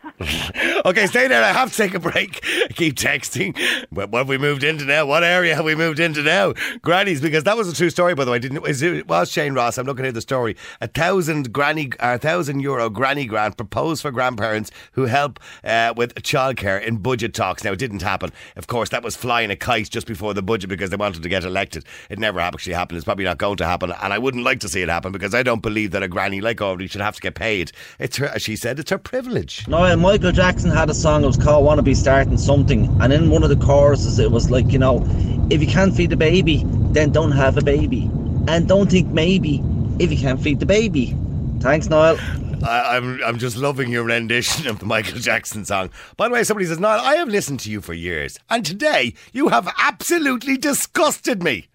okay, 0.85 1.07
stay 1.07 1.27
there. 1.27 1.43
I 1.43 1.51
have 1.51 1.71
to 1.71 1.77
take 1.77 1.93
a 1.93 1.99
break. 1.99 2.41
Keep 2.75 2.95
texting. 2.95 3.57
What, 3.89 4.13
have 4.13 4.27
we 4.27 4.37
moved 4.37 4.63
into 4.63 4.85
now? 4.85 5.05
What 5.05 5.23
area 5.23 5.55
have 5.55 5.65
we 5.65 5.75
moved 5.75 5.99
into 5.99 6.23
now? 6.23 6.53
Grannies, 6.81 7.21
because 7.21 7.43
that 7.43 7.57
was 7.57 7.67
a 7.67 7.75
true 7.75 7.89
story, 7.89 8.15
by 8.15 8.25
the 8.25 8.31
way. 8.31 8.39
Didn't 8.39 8.65
is 8.67 8.81
it 8.81 9.07
was 9.07 9.31
Shane 9.31 9.53
Ross? 9.53 9.77
I'm 9.77 9.85
looking 9.85 10.05
at 10.05 10.13
the 10.13 10.21
story. 10.21 10.55
A 10.79 10.87
thousand 10.87 11.53
granny, 11.53 11.91
a 11.99 12.17
thousand 12.17 12.61
euro 12.61 12.89
granny 12.89 13.25
grant 13.25 13.57
proposed 13.57 14.01
for 14.01 14.11
grandparents 14.11 14.71
who 14.93 15.05
help 15.05 15.39
uh, 15.63 15.93
with 15.95 16.15
childcare 16.15 16.81
in 16.81 16.97
budget 16.97 17.33
talks. 17.33 17.63
Now 17.63 17.71
it 17.71 17.79
didn't 17.79 18.01
happen. 18.01 18.31
Of 18.55 18.67
course, 18.67 18.89
that 18.89 19.03
was 19.03 19.15
flying 19.15 19.51
a 19.51 19.55
kite 19.55 19.89
just 19.89 20.07
before 20.07 20.33
the 20.33 20.41
budget 20.41 20.69
because 20.69 20.89
they 20.89 20.97
wanted 20.97 21.23
to 21.23 21.29
get 21.29 21.43
elected. 21.43 21.85
It 22.09 22.19
never 22.19 22.39
actually 22.39 22.73
happened. 22.73 22.97
It's 22.97 23.05
probably 23.05 23.25
not 23.25 23.37
going 23.37 23.57
to 23.57 23.65
happen, 23.65 23.91
and 23.91 24.13
I 24.13 24.17
wouldn't 24.17 24.43
like 24.43 24.59
to 24.61 24.69
see 24.69 24.81
it 24.81 24.89
happen 24.89 25.11
because 25.11 25.35
I 25.35 25.43
don't 25.43 25.61
believe 25.61 25.91
that 25.91 26.03
a 26.03 26.07
granny 26.07 26.41
like 26.41 26.61
Audrey 26.61 26.87
should 26.87 27.01
have 27.01 27.15
to 27.15 27.21
get 27.21 27.35
paid. 27.35 27.71
It's 27.99 28.17
her, 28.17 28.27
as 28.27 28.41
she 28.41 28.55
said, 28.55 28.79
it's 28.79 28.91
her 28.91 28.97
privilege. 28.97 29.67
Noel, 29.91 29.99
Michael 29.99 30.31
Jackson 30.31 30.71
had 30.71 30.89
a 30.89 30.93
song, 30.93 31.25
it 31.25 31.27
was 31.27 31.35
called 31.35 31.65
Wanna 31.65 31.81
Be 31.81 31.93
Starting 31.93 32.37
Something. 32.37 32.85
And 33.01 33.11
in 33.11 33.29
one 33.29 33.43
of 33.43 33.49
the 33.49 33.57
choruses, 33.57 34.19
it 34.19 34.31
was 34.31 34.49
like, 34.49 34.71
you 34.71 34.79
know, 34.79 35.05
if 35.49 35.59
you 35.59 35.67
can't 35.67 35.93
feed 35.93 36.11
the 36.11 36.15
baby, 36.15 36.63
then 36.93 37.11
don't 37.11 37.31
have 37.31 37.57
a 37.57 37.61
baby. 37.61 38.09
And 38.47 38.69
don't 38.69 38.89
think 38.89 39.09
maybe 39.09 39.61
if 39.99 40.09
you 40.09 40.17
can't 40.17 40.41
feed 40.41 40.61
the 40.61 40.65
baby. 40.65 41.13
Thanks, 41.59 41.89
Noel. 41.89 42.17
I, 42.63 42.95
I'm 42.95 43.21
I'm 43.21 43.37
just 43.37 43.57
loving 43.57 43.91
your 43.91 44.03
rendition 44.03 44.67
of 44.67 44.79
the 44.79 44.85
Michael 44.85 45.19
Jackson 45.19 45.65
song. 45.65 45.89
By 46.15 46.29
the 46.29 46.35
way, 46.35 46.43
somebody 46.45 46.67
says, 46.67 46.79
Niall, 46.79 47.01
I 47.01 47.15
have 47.15 47.27
listened 47.27 47.59
to 47.61 47.71
you 47.71 47.81
for 47.81 47.93
years, 47.93 48.39
and 48.49 48.65
today 48.65 49.13
you 49.33 49.49
have 49.49 49.73
absolutely 49.77 50.55
disgusted 50.57 51.43
me. 51.43 51.67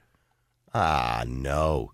Ah, 0.73 1.25
no. 1.27 1.93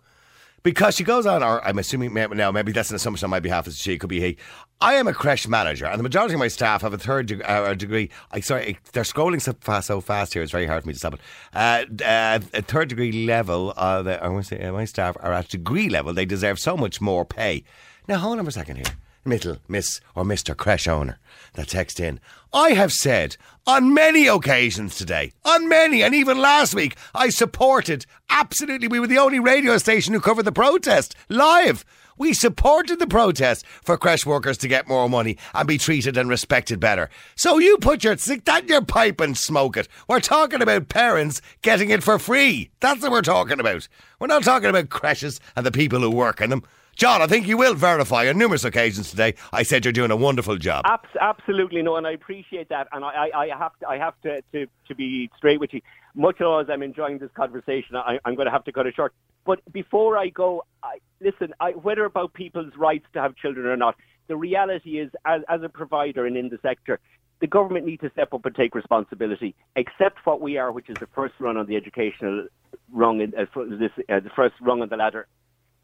Because 0.62 0.94
she 0.94 1.02
goes 1.02 1.26
on, 1.26 1.42
or 1.42 1.64
I'm 1.66 1.78
assuming 1.78 2.14
now, 2.14 2.52
maybe 2.52 2.70
that's 2.70 2.90
an 2.90 2.96
assumption 2.96 3.26
on 3.26 3.30
my 3.30 3.40
behalf, 3.40 3.66
as 3.66 3.78
she 3.78 3.98
could 3.98 4.08
be 4.08 4.20
he. 4.20 4.36
I 4.80 4.94
am 4.94 5.08
a 5.08 5.12
creche 5.12 5.48
manager, 5.48 5.86
and 5.86 5.98
the 5.98 6.04
majority 6.04 6.34
of 6.34 6.40
my 6.40 6.48
staff 6.48 6.82
have 6.82 6.92
a 6.92 6.98
third 6.98 7.26
deg- 7.26 7.42
uh, 7.44 7.74
degree. 7.74 8.10
I 8.30 8.40
sorry, 8.40 8.78
they're 8.92 9.02
scrolling 9.02 9.40
so 9.40 9.54
fast, 9.60 9.88
so 9.88 10.00
fast 10.00 10.34
here. 10.34 10.42
It's 10.42 10.52
very 10.52 10.66
hard 10.66 10.82
for 10.82 10.88
me 10.88 10.92
to 10.92 10.98
stop 10.98 11.14
it. 11.14 11.20
Uh, 11.52 11.84
uh, 12.04 12.38
a 12.54 12.62
third 12.62 12.88
degree 12.88 13.26
level. 13.26 13.72
Uh, 13.76 14.02
the, 14.02 14.22
I 14.22 14.28
want 14.28 14.46
to 14.46 14.56
say 14.56 14.62
uh, 14.62 14.72
my 14.72 14.84
staff 14.84 15.16
are 15.20 15.32
at 15.32 15.48
degree 15.48 15.88
level. 15.88 16.14
They 16.14 16.26
deserve 16.26 16.60
so 16.60 16.76
much 16.76 17.00
more 17.00 17.24
pay. 17.24 17.64
Now 18.06 18.18
hold 18.18 18.38
on 18.38 18.44
for 18.44 18.50
a 18.50 18.52
second 18.52 18.76
here. 18.76 18.96
Middle, 19.24 19.58
Miss 19.68 20.00
or 20.14 20.24
Mr. 20.24 20.56
Creche 20.56 20.88
owner 20.88 21.18
that 21.54 21.68
text 21.68 22.00
in. 22.00 22.20
I 22.52 22.70
have 22.70 22.92
said 22.92 23.36
on 23.66 23.94
many 23.94 24.26
occasions 24.26 24.96
today, 24.96 25.32
on 25.44 25.68
many, 25.68 26.02
and 26.02 26.14
even 26.14 26.38
last 26.38 26.74
week, 26.74 26.96
I 27.14 27.28
supported 27.28 28.04
absolutely. 28.28 28.88
We 28.88 29.00
were 29.00 29.06
the 29.06 29.18
only 29.18 29.38
radio 29.38 29.78
station 29.78 30.12
who 30.12 30.20
covered 30.20 30.44
the 30.44 30.52
protest 30.52 31.14
live. 31.28 31.84
We 32.18 32.34
supported 32.34 32.98
the 32.98 33.06
protest 33.06 33.64
for 33.82 33.96
creche 33.96 34.26
workers 34.26 34.58
to 34.58 34.68
get 34.68 34.86
more 34.88 35.08
money 35.08 35.38
and 35.54 35.66
be 35.66 35.78
treated 35.78 36.16
and 36.16 36.28
respected 36.28 36.78
better. 36.78 37.08
So 37.36 37.58
you 37.58 37.78
put 37.78 38.04
your 38.04 38.16
stick 38.18 38.44
that 38.44 38.64
in 38.64 38.68
your 38.68 38.84
pipe 38.84 39.20
and 39.20 39.36
smoke 39.36 39.76
it. 39.76 39.88
We're 40.08 40.20
talking 40.20 40.60
about 40.60 40.88
parents 40.88 41.40
getting 41.62 41.90
it 41.90 42.02
for 42.02 42.18
free. 42.18 42.70
That's 42.80 43.02
what 43.02 43.12
we're 43.12 43.22
talking 43.22 43.60
about. 43.60 43.88
We're 44.18 44.26
not 44.26 44.44
talking 44.44 44.68
about 44.68 44.90
creches 44.90 45.40
and 45.56 45.64
the 45.64 45.72
people 45.72 46.00
who 46.00 46.10
work 46.10 46.40
in 46.40 46.50
them. 46.50 46.64
John, 46.96 47.22
I 47.22 47.26
think 47.26 47.46
you 47.48 47.56
will 47.56 47.74
verify 47.74 48.28
on 48.28 48.38
numerous 48.38 48.64
occasions 48.64 49.10
today. 49.10 49.34
I 49.52 49.62
said 49.62 49.84
you're 49.84 49.92
doing 49.92 50.10
a 50.10 50.16
wonderful 50.16 50.56
job. 50.56 50.84
Abs- 50.86 51.16
absolutely 51.20 51.82
no, 51.82 51.96
and 51.96 52.06
I 52.06 52.12
appreciate 52.12 52.68
that. 52.68 52.88
And 52.92 53.04
I, 53.04 53.28
I, 53.34 53.44
I 53.44 53.58
have 53.58 53.72
to, 53.80 53.88
I 53.88 53.98
have 53.98 54.14
to, 54.22 54.42
to, 54.52 54.66
to 54.88 54.94
be 54.94 55.30
straight 55.36 55.58
with 55.58 55.72
you. 55.72 55.80
Much 56.14 56.40
as 56.40 56.66
I'm 56.68 56.82
enjoying 56.82 57.18
this 57.18 57.30
conversation, 57.34 57.96
I, 57.96 58.18
I'm 58.24 58.34
going 58.34 58.46
to 58.46 58.52
have 58.52 58.64
to 58.64 58.72
cut 58.72 58.86
it 58.86 58.94
short. 58.94 59.14
But 59.44 59.60
before 59.72 60.18
I 60.18 60.28
go, 60.28 60.64
I, 60.82 60.98
listen, 61.20 61.54
I, 61.58 61.70
whether 61.70 62.04
about 62.04 62.34
people's 62.34 62.76
rights 62.76 63.06
to 63.14 63.22
have 63.22 63.34
children 63.36 63.66
or 63.66 63.76
not, 63.76 63.96
the 64.28 64.36
reality 64.36 65.00
is, 65.00 65.10
as, 65.24 65.40
as 65.48 65.62
a 65.62 65.68
provider 65.68 66.26
and 66.26 66.36
in 66.36 66.50
the 66.50 66.58
sector, 66.62 67.00
the 67.40 67.46
government 67.46 67.86
needs 67.86 68.02
to 68.02 68.10
step 68.10 68.32
up 68.34 68.44
and 68.46 68.54
take 68.54 68.74
responsibility. 68.74 69.54
Accept 69.76 70.18
what 70.24 70.40
we 70.40 70.58
are, 70.58 70.70
which 70.70 70.88
is 70.88 70.96
the 71.00 71.08
first 71.08 71.34
run 71.40 71.56
on 71.56 71.66
the 71.66 71.76
educational 71.76 72.46
rung, 72.92 73.20
uh, 73.20 73.44
this, 73.80 73.90
uh, 74.08 74.20
the 74.20 74.30
first 74.36 74.54
rung 74.60 74.82
on 74.82 74.88
the 74.90 74.96
ladder, 74.96 75.26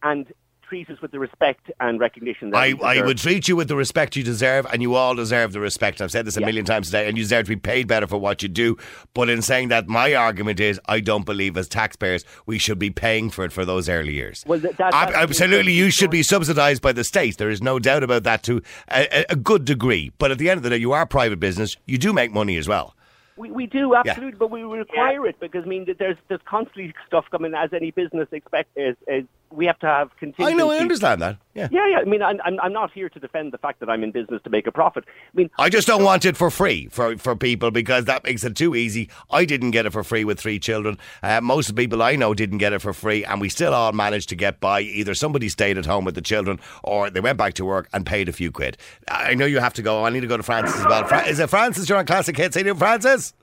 and 0.02 0.26
treat 0.68 0.90
us 0.90 1.00
with 1.00 1.10
the 1.10 1.18
respect 1.18 1.70
and 1.80 1.98
recognition 1.98 2.50
that 2.50 2.56
I, 2.58 2.72
we 2.74 2.80
I 2.82 3.00
would 3.02 3.18
treat 3.18 3.48
you 3.48 3.56
with 3.56 3.68
the 3.68 3.76
respect 3.76 4.16
you 4.16 4.22
deserve, 4.22 4.66
and 4.72 4.82
you 4.82 4.94
all 4.94 5.14
deserve 5.14 5.52
the 5.52 5.60
respect. 5.60 6.00
I've 6.00 6.10
said 6.10 6.26
this 6.26 6.36
a 6.36 6.40
million 6.40 6.64
times 6.64 6.88
today, 6.88 7.08
and 7.08 7.16
you 7.16 7.24
deserve 7.24 7.46
to 7.46 7.50
be 7.50 7.56
paid 7.56 7.88
better 7.88 8.06
for 8.06 8.18
what 8.18 8.42
you 8.42 8.48
do. 8.48 8.76
But 9.14 9.30
in 9.30 9.40
saying 9.42 9.68
that, 9.68 9.88
my 9.88 10.14
argument 10.14 10.60
is 10.60 10.78
I 10.86 11.00
don't 11.00 11.24
believe 11.24 11.56
as 11.56 11.68
taxpayers 11.68 12.24
we 12.46 12.58
should 12.58 12.78
be 12.78 12.90
paying 12.90 13.30
for 13.30 13.44
it 13.44 13.52
for 13.52 13.64
those 13.64 13.88
early 13.88 14.12
years. 14.14 14.44
Well, 14.46 14.58
that- 14.60 14.76
that- 14.76 14.92
that's- 14.92 15.14
absolutely, 15.16 15.72
you 15.72 15.90
should 15.90 16.10
be 16.10 16.22
subsidised 16.22 16.82
by 16.82 16.92
the 16.92 17.04
state. 17.04 17.38
There 17.38 17.50
is 17.50 17.62
no 17.62 17.78
doubt 17.78 18.02
about 18.02 18.24
that 18.24 18.42
to 18.44 18.62
a, 18.90 19.08
a- 19.20 19.26
a 19.30 19.36
good 19.36 19.64
degree. 19.64 20.12
But 20.18 20.30
at 20.30 20.38
the 20.38 20.50
end 20.50 20.58
of 20.58 20.62
the 20.64 20.70
day, 20.70 20.76
you 20.76 20.92
are 20.92 21.02
a 21.02 21.06
private 21.06 21.40
business. 21.40 21.76
You 21.86 21.98
do 21.98 22.12
make 22.12 22.32
money 22.32 22.56
as 22.56 22.68
well. 22.68 22.94
We, 23.36 23.52
we 23.52 23.66
do 23.66 23.94
absolutely, 23.94 24.36
but 24.36 24.50
we 24.50 24.62
require 24.64 25.24
it 25.24 25.38
because 25.38 25.62
I 25.64 25.68
mean 25.68 25.84
that 25.84 25.98
there's 26.00 26.16
there's 26.26 26.40
constantly 26.44 26.92
stuff 27.06 27.24
coming 27.30 27.54
as 27.54 27.72
any 27.72 27.92
business 27.92 28.26
expect 28.32 28.76
is, 28.76 28.96
is 29.06 29.24
we 29.50 29.66
have 29.66 29.78
to 29.80 29.86
have 29.86 30.10
I 30.38 30.52
know, 30.52 30.70
I 30.70 30.78
understand 30.78 31.22
that. 31.22 31.38
Yeah. 31.54 31.68
Yeah, 31.70 31.88
yeah. 31.88 31.98
I 31.98 32.04
mean, 32.04 32.22
I'm, 32.22 32.38
I'm 32.44 32.60
I'm 32.60 32.72
not 32.72 32.92
here 32.92 33.08
to 33.08 33.18
defend 33.18 33.52
the 33.52 33.58
fact 33.58 33.80
that 33.80 33.88
I'm 33.88 34.02
in 34.02 34.12
business 34.12 34.40
to 34.44 34.50
make 34.50 34.66
a 34.66 34.72
profit. 34.72 35.04
I 35.06 35.36
mean, 35.36 35.50
I 35.58 35.68
just 35.68 35.86
don't 35.86 36.04
want 36.04 36.24
it 36.24 36.36
for 36.36 36.50
free 36.50 36.88
for, 36.88 37.16
for 37.16 37.34
people 37.34 37.70
because 37.70 38.04
that 38.04 38.24
makes 38.24 38.44
it 38.44 38.54
too 38.56 38.74
easy. 38.74 39.10
I 39.30 39.44
didn't 39.44 39.72
get 39.72 39.86
it 39.86 39.92
for 39.92 40.04
free 40.04 40.24
with 40.24 40.38
three 40.38 40.58
children. 40.58 40.98
Uh, 41.22 41.40
most 41.40 41.68
of 41.68 41.76
the 41.76 41.82
people 41.82 42.02
I 42.02 42.16
know 42.16 42.34
didn't 42.34 42.58
get 42.58 42.72
it 42.72 42.80
for 42.80 42.92
free, 42.92 43.24
and 43.24 43.40
we 43.40 43.48
still 43.48 43.74
all 43.74 43.92
managed 43.92 44.28
to 44.30 44.36
get 44.36 44.60
by. 44.60 44.80
Either 44.80 45.14
somebody 45.14 45.48
stayed 45.48 45.78
at 45.78 45.86
home 45.86 46.04
with 46.04 46.14
the 46.14 46.22
children 46.22 46.60
or 46.84 47.10
they 47.10 47.20
went 47.20 47.38
back 47.38 47.54
to 47.54 47.64
work 47.64 47.88
and 47.92 48.06
paid 48.06 48.28
a 48.28 48.32
few 48.32 48.52
quid. 48.52 48.76
I 49.08 49.34
know 49.34 49.46
you 49.46 49.58
have 49.60 49.74
to 49.74 49.82
go. 49.82 50.04
I 50.04 50.10
need 50.10 50.20
to 50.20 50.26
go 50.26 50.36
to 50.36 50.42
Francis 50.42 50.78
as 50.78 50.86
well. 50.86 51.04
Fra- 51.06 51.26
is 51.26 51.38
it 51.38 51.50
Francis? 51.50 51.88
You're 51.88 51.98
on 51.98 52.06
Classic 52.06 52.36
Hits. 52.36 52.54
How 52.54 52.60
you 52.60 52.64
doing, 52.64 52.76
Francis? 52.76 53.34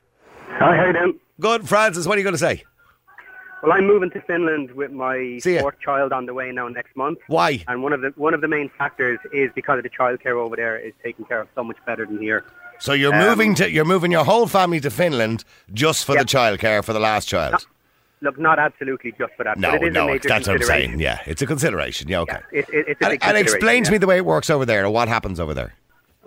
Hi, 0.48 0.78
how 0.78 0.86
you 0.86 0.94
doing? 0.94 1.20
Good, 1.40 1.68
Francis. 1.68 2.08
What 2.08 2.16
are 2.16 2.20
you 2.20 2.24
going 2.24 2.34
to 2.34 2.38
say? 2.40 2.64
Well, 3.66 3.74
I'm 3.74 3.88
moving 3.88 4.12
to 4.12 4.22
Finland 4.22 4.72
with 4.74 4.92
my 4.92 5.40
fourth 5.60 5.80
child 5.80 6.14
on 6.14 6.28
the 6.28 6.36
way 6.36 6.52
now 6.52 6.68
next 6.68 6.96
month. 6.96 7.18
Why? 7.26 7.64
And 7.68 7.82
one 7.82 7.94
of 7.94 8.02
the 8.02 8.14
one 8.16 8.36
of 8.36 8.42
the 8.42 8.48
main 8.48 8.70
factors 8.78 9.18
is 9.34 9.50
because 9.56 9.78
of 9.80 9.84
the 9.84 9.90
childcare 9.90 10.36
over 10.40 10.56
there 10.56 10.78
is 10.78 10.94
taken 11.04 11.26
care 11.26 11.42
of 11.42 11.48
so 11.56 11.64
much 11.64 11.78
better 11.84 12.06
than 12.06 12.20
here. 12.22 12.46
So 12.78 12.94
you're 12.94 13.14
Um, 13.16 13.28
moving 13.28 13.56
to 13.56 13.72
you're 13.72 13.84
moving 13.86 14.12
your 14.12 14.24
whole 14.24 14.46
family 14.46 14.80
to 14.82 14.92
Finland 14.92 15.44
just 15.74 16.06
for 16.06 16.14
Yeah. 16.14 16.20
the 16.22 16.26
childcare 16.26 16.84
for 16.86 16.94
the 16.94 17.00
last 17.00 17.28
child. 17.28 17.66
Look, 18.22 18.38
not 18.38 18.60
absolutely 18.60 19.14
just 19.18 19.34
for 19.36 19.44
that. 19.44 19.58
No, 19.58 19.72
but 19.72 19.82
it 19.82 19.88
is 19.88 19.94
no, 19.96 20.04
a 20.04 20.08
major 20.14 20.30
that's 20.30 20.48
what 20.48 20.58
I'm 20.58 20.64
saying. 20.64 21.00
Yeah, 21.00 21.20
it's 21.26 21.42
a 21.42 21.48
consideration. 21.48 22.08
Yeah, 22.08 22.22
okay. 22.22 22.40
It, 22.52 22.66
it, 22.70 22.86
it's 22.90 23.02
And, 23.02 23.14
and 23.24 23.38
explain 23.38 23.84
consideration, 23.84 23.84
to 23.86 23.92
me 23.94 23.98
the 23.98 24.08
way 24.08 24.18
it 24.18 24.26
works 24.26 24.50
over 24.52 24.66
there, 24.66 24.86
or 24.86 24.92
what 24.92 25.08
happens 25.08 25.40
over 25.40 25.54
there. 25.56 25.74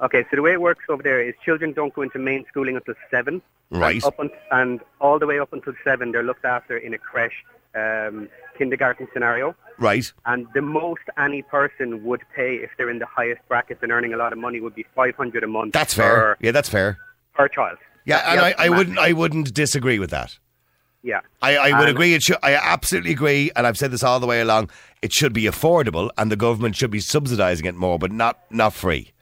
Okay, 0.03 0.23
so 0.31 0.37
the 0.37 0.43
way 0.43 0.53
it 0.53 0.61
works 0.61 0.85
over 0.89 1.03
there 1.03 1.21
is 1.21 1.35
children 1.45 1.73
don't 1.73 1.93
go 1.95 2.03
into 2.03 2.19
main 2.19 2.45
schooling 2.49 2.77
until 2.77 2.95
seven. 3.11 3.43
Right. 3.71 3.97
And, 3.97 4.05
up 4.05 4.21
un- 4.21 4.31
and 4.53 4.81
all 5.01 5.19
the 5.19 5.27
way 5.27 5.39
up 5.41 5.53
until 5.53 5.75
seven, 5.85 6.13
they're 6.13 6.23
looked 6.23 6.45
after 6.45 6.77
in 6.77 6.95
a 6.95 6.99
creche, 6.99 7.45
um, 7.75 8.29
kindergarten 8.57 9.09
scenario. 9.13 9.55
Right. 9.79 10.11
And 10.25 10.47
the 10.55 10.63
most 10.63 11.03
any 11.19 11.43
person 11.43 12.05
would 12.05 12.23
pay 12.35 12.57
if 12.57 12.71
they're 12.79 12.91
in 12.91 12.99
the 13.01 13.07
highest 13.07 13.41
brackets 13.49 13.83
and 13.83 13.91
earning 13.93 14.15
a 14.15 14.17
lot 14.17 14.33
of 14.33 14.39
money 14.39 14.61
would 14.61 14.75
be 14.75 14.87
500 14.95 15.43
a 15.43 15.47
month. 15.49 15.73
That's 15.73 15.95
fair. 15.95 16.15
Per, 16.15 16.37
Yeah, 16.41 16.53
that's 16.53 16.69
fair. 16.69 16.99
per 17.35 17.49
child. 17.49 17.79
Yeah, 18.05 18.23
and 18.33 18.41
I, 18.41 18.55
I 18.59 18.69
wouldn't 18.71 18.99
I 18.99 19.13
wouldn't 19.13 19.53
disagree 19.53 19.99
with 19.99 20.11
that. 20.11 20.39
Yeah. 21.03 21.21
I, 21.43 21.57
I 21.57 21.79
would 21.79 21.89
And- 21.89 21.97
agree. 21.97 22.15
It 22.15 22.23
should. 22.23 22.39
I 22.43 22.55
absolutely 22.55 23.11
agree, 23.13 23.51
and 23.55 23.67
I've 23.67 23.77
said 23.77 23.91
this 23.91 24.03
all 24.03 24.19
the 24.19 24.27
way 24.27 24.41
along. 24.41 24.71
It 25.03 25.13
should 25.13 25.33
be 25.35 25.43
affordable, 25.45 26.09
and 26.17 26.33
the 26.33 26.37
government 26.37 26.75
should 26.75 26.91
be 26.91 26.99
subsidising 27.01 27.67
it 27.67 27.75
more, 27.75 27.99
but 27.99 28.11
not 28.11 28.39
not 28.51 28.73
free. 28.73 29.13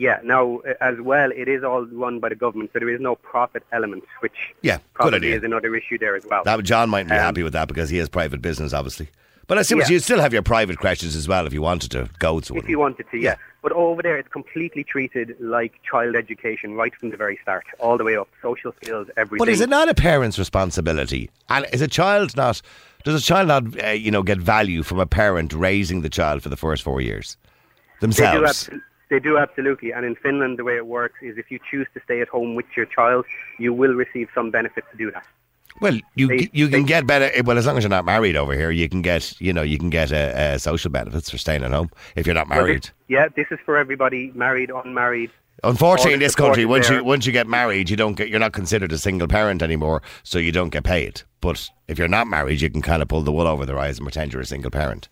Yeah. 0.00 0.18
Now, 0.24 0.60
as 0.80 0.98
well, 1.00 1.30
it 1.30 1.46
is 1.46 1.62
all 1.62 1.84
run 1.84 2.20
by 2.20 2.30
the 2.30 2.34
government, 2.34 2.70
so 2.72 2.78
there 2.78 2.88
is 2.88 3.00
no 3.00 3.16
profit 3.16 3.62
element, 3.70 4.04
which 4.20 4.54
Yeah, 4.62 4.76
good 4.78 4.82
probably 4.94 5.16
idea. 5.18 5.36
is 5.36 5.44
another 5.44 5.74
issue 5.76 5.98
there 5.98 6.16
as 6.16 6.24
well. 6.24 6.42
That 6.44 6.62
John 6.64 6.88
might 6.88 7.06
not 7.06 7.14
be 7.14 7.18
Um, 7.18 7.24
happy 7.24 7.42
with 7.42 7.52
that 7.52 7.68
because 7.68 7.90
he 7.90 7.98
has 7.98 8.08
private 8.08 8.40
business, 8.40 8.72
obviously. 8.72 9.08
But 9.46 9.58
I 9.58 9.62
suppose 9.62 9.88
Yeah. 9.90 9.94
you'd 9.94 10.02
still 10.04 10.20
have 10.20 10.32
your 10.32 10.42
private 10.42 10.78
creches 10.78 11.14
as 11.16 11.26
well 11.28 11.46
if 11.46 11.52
you 11.52 11.60
wanted 11.60 11.90
to 11.90 12.08
go 12.18 12.40
to 12.40 12.56
if 12.56 12.68
you 12.68 12.78
wanted 12.78 13.10
to, 13.10 13.18
yeah. 13.18 13.34
But 13.62 13.72
over 13.72 14.00
there, 14.00 14.16
it's 14.16 14.28
completely 14.28 14.84
treated 14.84 15.36
like 15.38 15.72
child 15.82 16.16
education 16.16 16.76
right 16.76 16.94
from 16.94 17.10
the 17.10 17.16
very 17.18 17.36
start, 17.42 17.64
all 17.78 17.98
the 17.98 18.04
way 18.04 18.16
up, 18.16 18.28
social 18.40 18.72
skills, 18.80 19.08
everything. 19.18 19.38
But 19.44 19.50
is 19.50 19.60
it 19.60 19.68
not 19.68 19.90
a 19.90 19.94
parent's 19.94 20.38
responsibility? 20.38 21.28
And 21.50 21.66
is 21.74 21.82
a 21.82 21.88
child 21.88 22.36
not? 22.38 22.62
Does 23.04 23.20
a 23.22 23.26
child 23.26 23.48
not, 23.48 23.84
uh, 23.84 23.88
you 23.88 24.10
know, 24.10 24.22
get 24.22 24.38
value 24.38 24.82
from 24.82 24.98
a 24.98 25.04
parent 25.06 25.52
raising 25.52 26.00
the 26.02 26.08
child 26.08 26.42
for 26.42 26.48
the 26.48 26.56
first 26.56 26.82
four 26.82 27.00
years 27.02 27.36
They 28.00 28.06
do, 28.06 28.12
themselves? 28.12 28.70
They 29.10 29.18
do 29.20 29.36
absolutely. 29.36 29.92
And 29.92 30.04
in 30.06 30.14
Finland, 30.16 30.58
the 30.58 30.64
way 30.64 30.76
it 30.76 30.86
works 30.86 31.18
is 31.22 31.36
if 31.36 31.50
you 31.50 31.58
choose 31.70 31.86
to 31.94 32.00
stay 32.04 32.20
at 32.20 32.28
home 32.28 32.54
with 32.54 32.66
your 32.76 32.86
child, 32.86 33.26
you 33.58 33.72
will 33.74 33.94
receive 33.94 34.28
some 34.34 34.50
benefit 34.50 34.84
to 34.90 34.96
do 34.96 35.10
that. 35.10 35.26
Well, 35.80 35.98
you 36.14 36.26
They- 36.28 36.50
you 36.52 36.68
can 36.68 36.82
they- 36.82 36.88
get 36.88 37.06
better. 37.06 37.30
Well, 37.44 37.56
as 37.58 37.66
long 37.66 37.76
as 37.76 37.84
you're 37.84 37.90
not 37.90 38.04
married 38.04 38.36
over 38.36 38.54
here, 38.54 38.70
you 38.70 38.88
can 38.88 39.02
get 39.02 39.40
you 39.40 39.52
know 39.52 39.62
you 39.62 39.78
can 39.78 39.90
get 39.90 40.12
uh, 40.12 40.16
uh, 40.16 40.58
social 40.58 40.90
benefits 40.90 41.30
for 41.30 41.38
staying 41.38 41.62
at 41.62 41.70
home 41.70 41.90
if 42.16 42.26
you're 42.26 42.34
not 42.34 42.48
married. 42.48 42.84
this- 42.84 42.92
yeah, 43.08 43.28
this 43.36 43.46
is 43.50 43.58
for 43.64 43.76
everybody, 43.76 44.32
married, 44.34 44.70
unmarried. 44.70 45.30
Unfortunately, 45.62 46.14
in 46.14 46.20
this 46.20 46.34
country, 46.34 46.64
once 46.64 46.88
there. 46.88 46.98
you 46.98 47.04
once 47.04 47.26
you 47.26 47.32
get 47.32 47.46
married, 47.46 47.90
you 47.90 47.96
don't 47.96 48.14
get 48.14 48.28
you're 48.30 48.40
not 48.40 48.52
considered 48.52 48.92
a 48.92 48.98
single 48.98 49.28
parent 49.28 49.62
anymore, 49.62 50.02
so 50.22 50.38
you 50.38 50.52
don't 50.52 50.70
get 50.70 50.84
paid. 50.84 51.22
But 51.40 51.68
if 51.86 51.98
you're 51.98 52.08
not 52.08 52.26
married, 52.26 52.60
you 52.62 52.70
can 52.70 52.82
kind 52.82 53.02
of 53.02 53.08
pull 53.08 53.22
the 53.22 53.32
wool 53.32 53.46
over 53.46 53.64
their 53.66 53.78
eyes 53.78 53.98
and 53.98 54.06
pretend 54.06 54.32
you're 54.32 54.42
a 54.42 54.46
single 54.46 54.70
parent. 54.70 55.08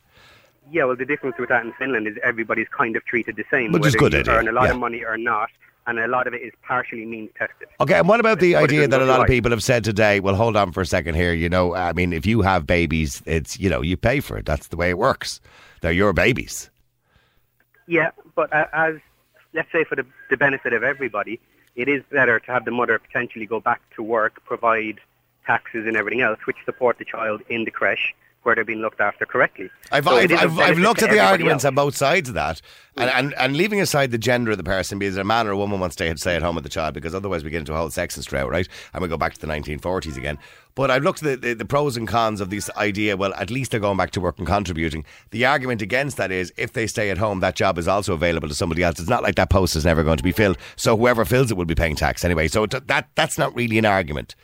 Yeah, 0.70 0.84
well, 0.84 0.96
the 0.96 1.04
difference 1.06 1.36
with 1.38 1.48
that 1.48 1.64
in 1.64 1.72
Finland 1.74 2.06
is 2.06 2.16
everybody's 2.22 2.68
kind 2.68 2.96
of 2.96 3.04
treated 3.04 3.36
the 3.36 3.44
same, 3.50 3.72
Which 3.72 3.86
is 3.86 3.94
whether 3.94 4.10
good 4.10 4.12
you 4.14 4.18
idea, 4.20 4.34
earn 4.34 4.48
a 4.48 4.52
lot 4.52 4.64
yeah. 4.64 4.72
of 4.72 4.78
money 4.78 5.02
or 5.04 5.16
not. 5.16 5.50
and 5.86 5.98
a 5.98 6.06
lot 6.06 6.26
of 6.26 6.34
it 6.34 6.42
is 6.42 6.52
partially 6.62 7.06
means 7.06 7.30
tested. 7.38 7.66
Okay, 7.80 7.94
and 7.98 8.06
what 8.06 8.20
about 8.20 8.40
the 8.40 8.52
But 8.52 8.58
it 8.60 8.64
idea 8.64 8.78
doesn't 8.80 8.90
that 8.90 9.00
a 9.00 9.04
look 9.04 9.08
lot 9.08 9.14
of 9.20 9.20
right. 9.22 9.28
people 9.30 9.50
have 9.52 9.62
said 9.62 9.84
today? 9.84 10.20
Well, 10.20 10.34
hold 10.34 10.54
on 10.56 10.72
for 10.72 10.82
a 10.82 10.86
second 10.86 11.14
here. 11.14 11.32
You 11.32 11.48
know, 11.48 11.74
I 11.74 11.94
mean, 11.94 12.12
if 12.12 12.26
you 12.26 12.42
have 12.42 12.66
babies, 12.66 13.22
it's 13.24 13.58
you 13.58 13.70
know 13.70 13.80
you 13.80 13.96
pay 13.96 14.20
for 14.20 14.36
it. 14.36 14.44
That's 14.44 14.68
the 14.68 14.76
way 14.76 14.90
it 14.90 14.98
works. 14.98 15.40
They're 15.80 15.92
your 15.92 16.12
babies. 16.12 16.68
Yeah, 17.86 18.10
but 18.34 18.52
uh, 18.52 18.66
as 18.74 18.96
let's 19.54 19.72
say 19.72 19.84
for 19.84 19.96
the, 19.96 20.04
the 20.28 20.36
benefit 20.36 20.74
of 20.74 20.82
everybody, 20.82 21.40
it 21.74 21.88
is 21.88 22.02
better 22.12 22.38
to 22.40 22.52
have 22.52 22.66
the 22.66 22.70
mother 22.70 22.98
potentially 22.98 23.46
go 23.46 23.60
back 23.60 23.80
to 23.96 24.02
work, 24.02 24.44
provide 24.44 25.00
taxes 25.46 25.86
and 25.86 25.96
everything 25.96 26.20
else, 26.20 26.38
which 26.44 26.56
support 26.66 26.98
the 26.98 27.04
child 27.06 27.40
in 27.48 27.64
the 27.64 27.70
creche 27.70 28.14
where 28.42 28.54
they're 28.54 28.64
being 28.64 28.80
looked 28.80 29.00
after 29.00 29.26
correctly. 29.26 29.70
I've, 29.90 30.04
So 30.04 30.16
I've, 30.16 30.32
I've, 30.32 30.58
I've 30.58 30.78
looked 30.78 31.02
at 31.02 31.10
the 31.10 31.20
arguments 31.20 31.64
else. 31.64 31.70
on 31.70 31.74
both 31.74 31.96
sides 31.96 32.28
of 32.28 32.34
that, 32.34 32.60
and, 32.96 33.10
and, 33.10 33.34
and 33.34 33.56
leaving 33.56 33.80
aside 33.80 34.10
the 34.10 34.18
gender 34.18 34.50
of 34.52 34.56
the 34.56 34.64
person, 34.64 34.98
be 34.98 35.06
it 35.06 35.16
a 35.18 35.24
man 35.24 35.46
or 35.46 35.50
a 35.50 35.56
woman 35.56 35.80
wants 35.80 35.96
to 35.96 36.16
stay 36.16 36.34
at 36.34 36.42
home 36.42 36.54
with 36.54 36.64
the 36.64 36.70
child, 36.70 36.94
because 36.94 37.14
otherwise 37.14 37.44
we 37.44 37.50
get 37.50 37.58
into 37.58 37.74
a 37.74 37.76
whole 37.76 37.88
sexist 37.88 38.32
row, 38.32 38.48
right? 38.48 38.68
And 38.92 39.02
we 39.02 39.08
go 39.08 39.16
back 39.16 39.34
to 39.34 39.40
the 39.40 39.46
1940s 39.46 40.16
again. 40.16 40.38
But 40.74 40.90
I've 40.92 41.02
looked 41.02 41.22
at 41.24 41.40
the, 41.40 41.48
the, 41.48 41.54
the 41.54 41.64
pros 41.64 41.96
and 41.96 42.06
cons 42.06 42.40
of 42.40 42.50
this 42.50 42.70
idea. 42.76 43.16
Well, 43.16 43.34
at 43.34 43.50
least 43.50 43.72
they're 43.72 43.80
going 43.80 43.96
back 43.96 44.12
to 44.12 44.20
work 44.20 44.38
and 44.38 44.46
contributing. 44.46 45.04
The 45.30 45.44
argument 45.44 45.82
against 45.82 46.16
that 46.18 46.30
is 46.30 46.52
if 46.56 46.72
they 46.72 46.86
stay 46.86 47.10
at 47.10 47.18
home, 47.18 47.40
that 47.40 47.56
job 47.56 47.78
is 47.78 47.88
also 47.88 48.14
available 48.14 48.48
to 48.48 48.54
somebody 48.54 48.84
else. 48.84 49.00
It's 49.00 49.08
not 49.08 49.24
like 49.24 49.34
that 49.34 49.50
post 49.50 49.74
is 49.74 49.84
never 49.84 50.04
going 50.04 50.18
to 50.18 50.22
be 50.22 50.32
filled. 50.32 50.56
So 50.76 50.96
whoever 50.96 51.24
fills 51.24 51.50
it 51.50 51.56
will 51.56 51.64
be 51.64 51.74
paying 51.74 51.96
tax 51.96 52.24
anyway. 52.24 52.46
So 52.46 52.62
it, 52.62 52.86
that 52.86 53.08
that's 53.16 53.38
not 53.38 53.54
really 53.56 53.78
an 53.78 53.86
argument. 53.86 54.36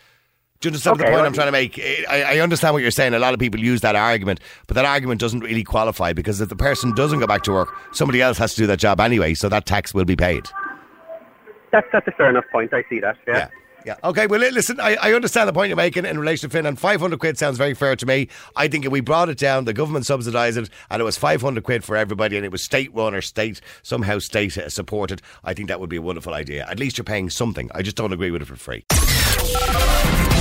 Do 0.65 0.69
you 0.69 0.71
understand 0.71 0.99
the 0.99 1.05
point 1.05 1.15
well- 1.17 1.27
I'm 1.27 1.35
trying 1.35 1.49
to 1.49 1.53
make? 1.53 1.79
I, 2.09 2.37
I 2.37 2.39
understand 2.39 2.73
what 2.73 2.81
you're 2.81 2.91
saying. 2.91 3.13
A 3.13 3.19
lot 3.19 3.35
of 3.35 3.39
people 3.39 3.61
use 3.61 3.83
that 3.83 3.97
argument, 3.97 4.41
but 4.67 4.77
that 4.77 4.87
argument 4.87 5.21
doesn't 5.21 5.41
really 5.41 5.63
qualify 5.63 6.15
because 6.15 6.41
if 6.41 6.49
the 6.49 6.57
person 6.57 6.95
doesn't 6.95 7.21
go 7.21 7.27
back 7.27 7.43
to 7.43 7.53
work, 7.53 7.69
somebody 7.93 8.23
else 8.23 8.39
has 8.39 8.55
to 8.55 8.63
do 8.63 8.67
that 8.69 8.79
job 8.79 8.99
anyway, 8.99 9.35
so 9.35 9.51
that 9.51 9.67
tax 9.67 9.93
will 9.93 10.07
be 10.07 10.17
paid. 10.17 10.47
That's, 11.71 11.87
that's 11.93 12.09
a 12.09 12.13
fair 12.13 12.31
enough 12.31 12.47
point. 12.51 12.73
I 12.73 12.83
see 12.89 12.99
that. 13.01 13.19
Yeah. 13.29 13.37
Yeah. 13.37 13.49
Yeah. 13.85 13.97
Okay. 14.03 14.27
Well, 14.27 14.41
listen. 14.41 14.81
I, 14.81 14.97
I 15.03 15.13
understand 15.13 15.47
the 15.47 15.53
point 15.53 15.69
you're 15.69 15.77
making 15.77 16.07
in 16.07 16.19
relation 16.19 16.49
to 16.49 16.57
Finland. 16.57 16.79
Five 16.79 16.99
hundred 16.99 17.19
quid 17.19 17.37
sounds 17.37 17.59
very 17.59 17.75
fair 17.75 17.95
to 17.97 18.07
me. 18.07 18.29
I 18.57 18.67
think 18.67 18.87
if 18.87 18.91
we 18.91 19.03
brought 19.03 19.29
it 19.29 19.37
down, 19.37 19.67
the 19.67 19.75
government 19.75 20.07
subsidised 20.07 20.57
it, 20.57 20.71
and 20.89 21.03
it 21.03 21.05
was 21.05 21.19
five 21.19 21.43
hundred 21.43 21.65
quid 21.65 21.85
for 21.85 21.95
everybody, 21.95 22.37
and 22.37 22.47
it 22.47 22.53
was 22.53 22.65
state 22.65 22.95
run 22.95 23.15
or 23.15 23.21
state 23.21 23.61
somehow 23.83 24.19
state 24.21 24.59
supported. 24.69 25.21
I 25.45 25.53
think 25.53 25.69
that 25.69 25.79
would 25.81 25.91
be 25.91 25.97
a 25.97 26.03
wonderful 26.03 26.33
idea. 26.33 26.67
At 26.71 26.79
least 26.79 26.97
you're 26.97 27.05
paying 27.05 27.29
something. 27.29 27.71
I 27.75 27.83
just 27.83 27.97
don't 27.99 28.15
agree 28.15 28.31
with 28.31 28.41
it 28.41 28.47
for 28.47 28.57
free. 28.57 28.87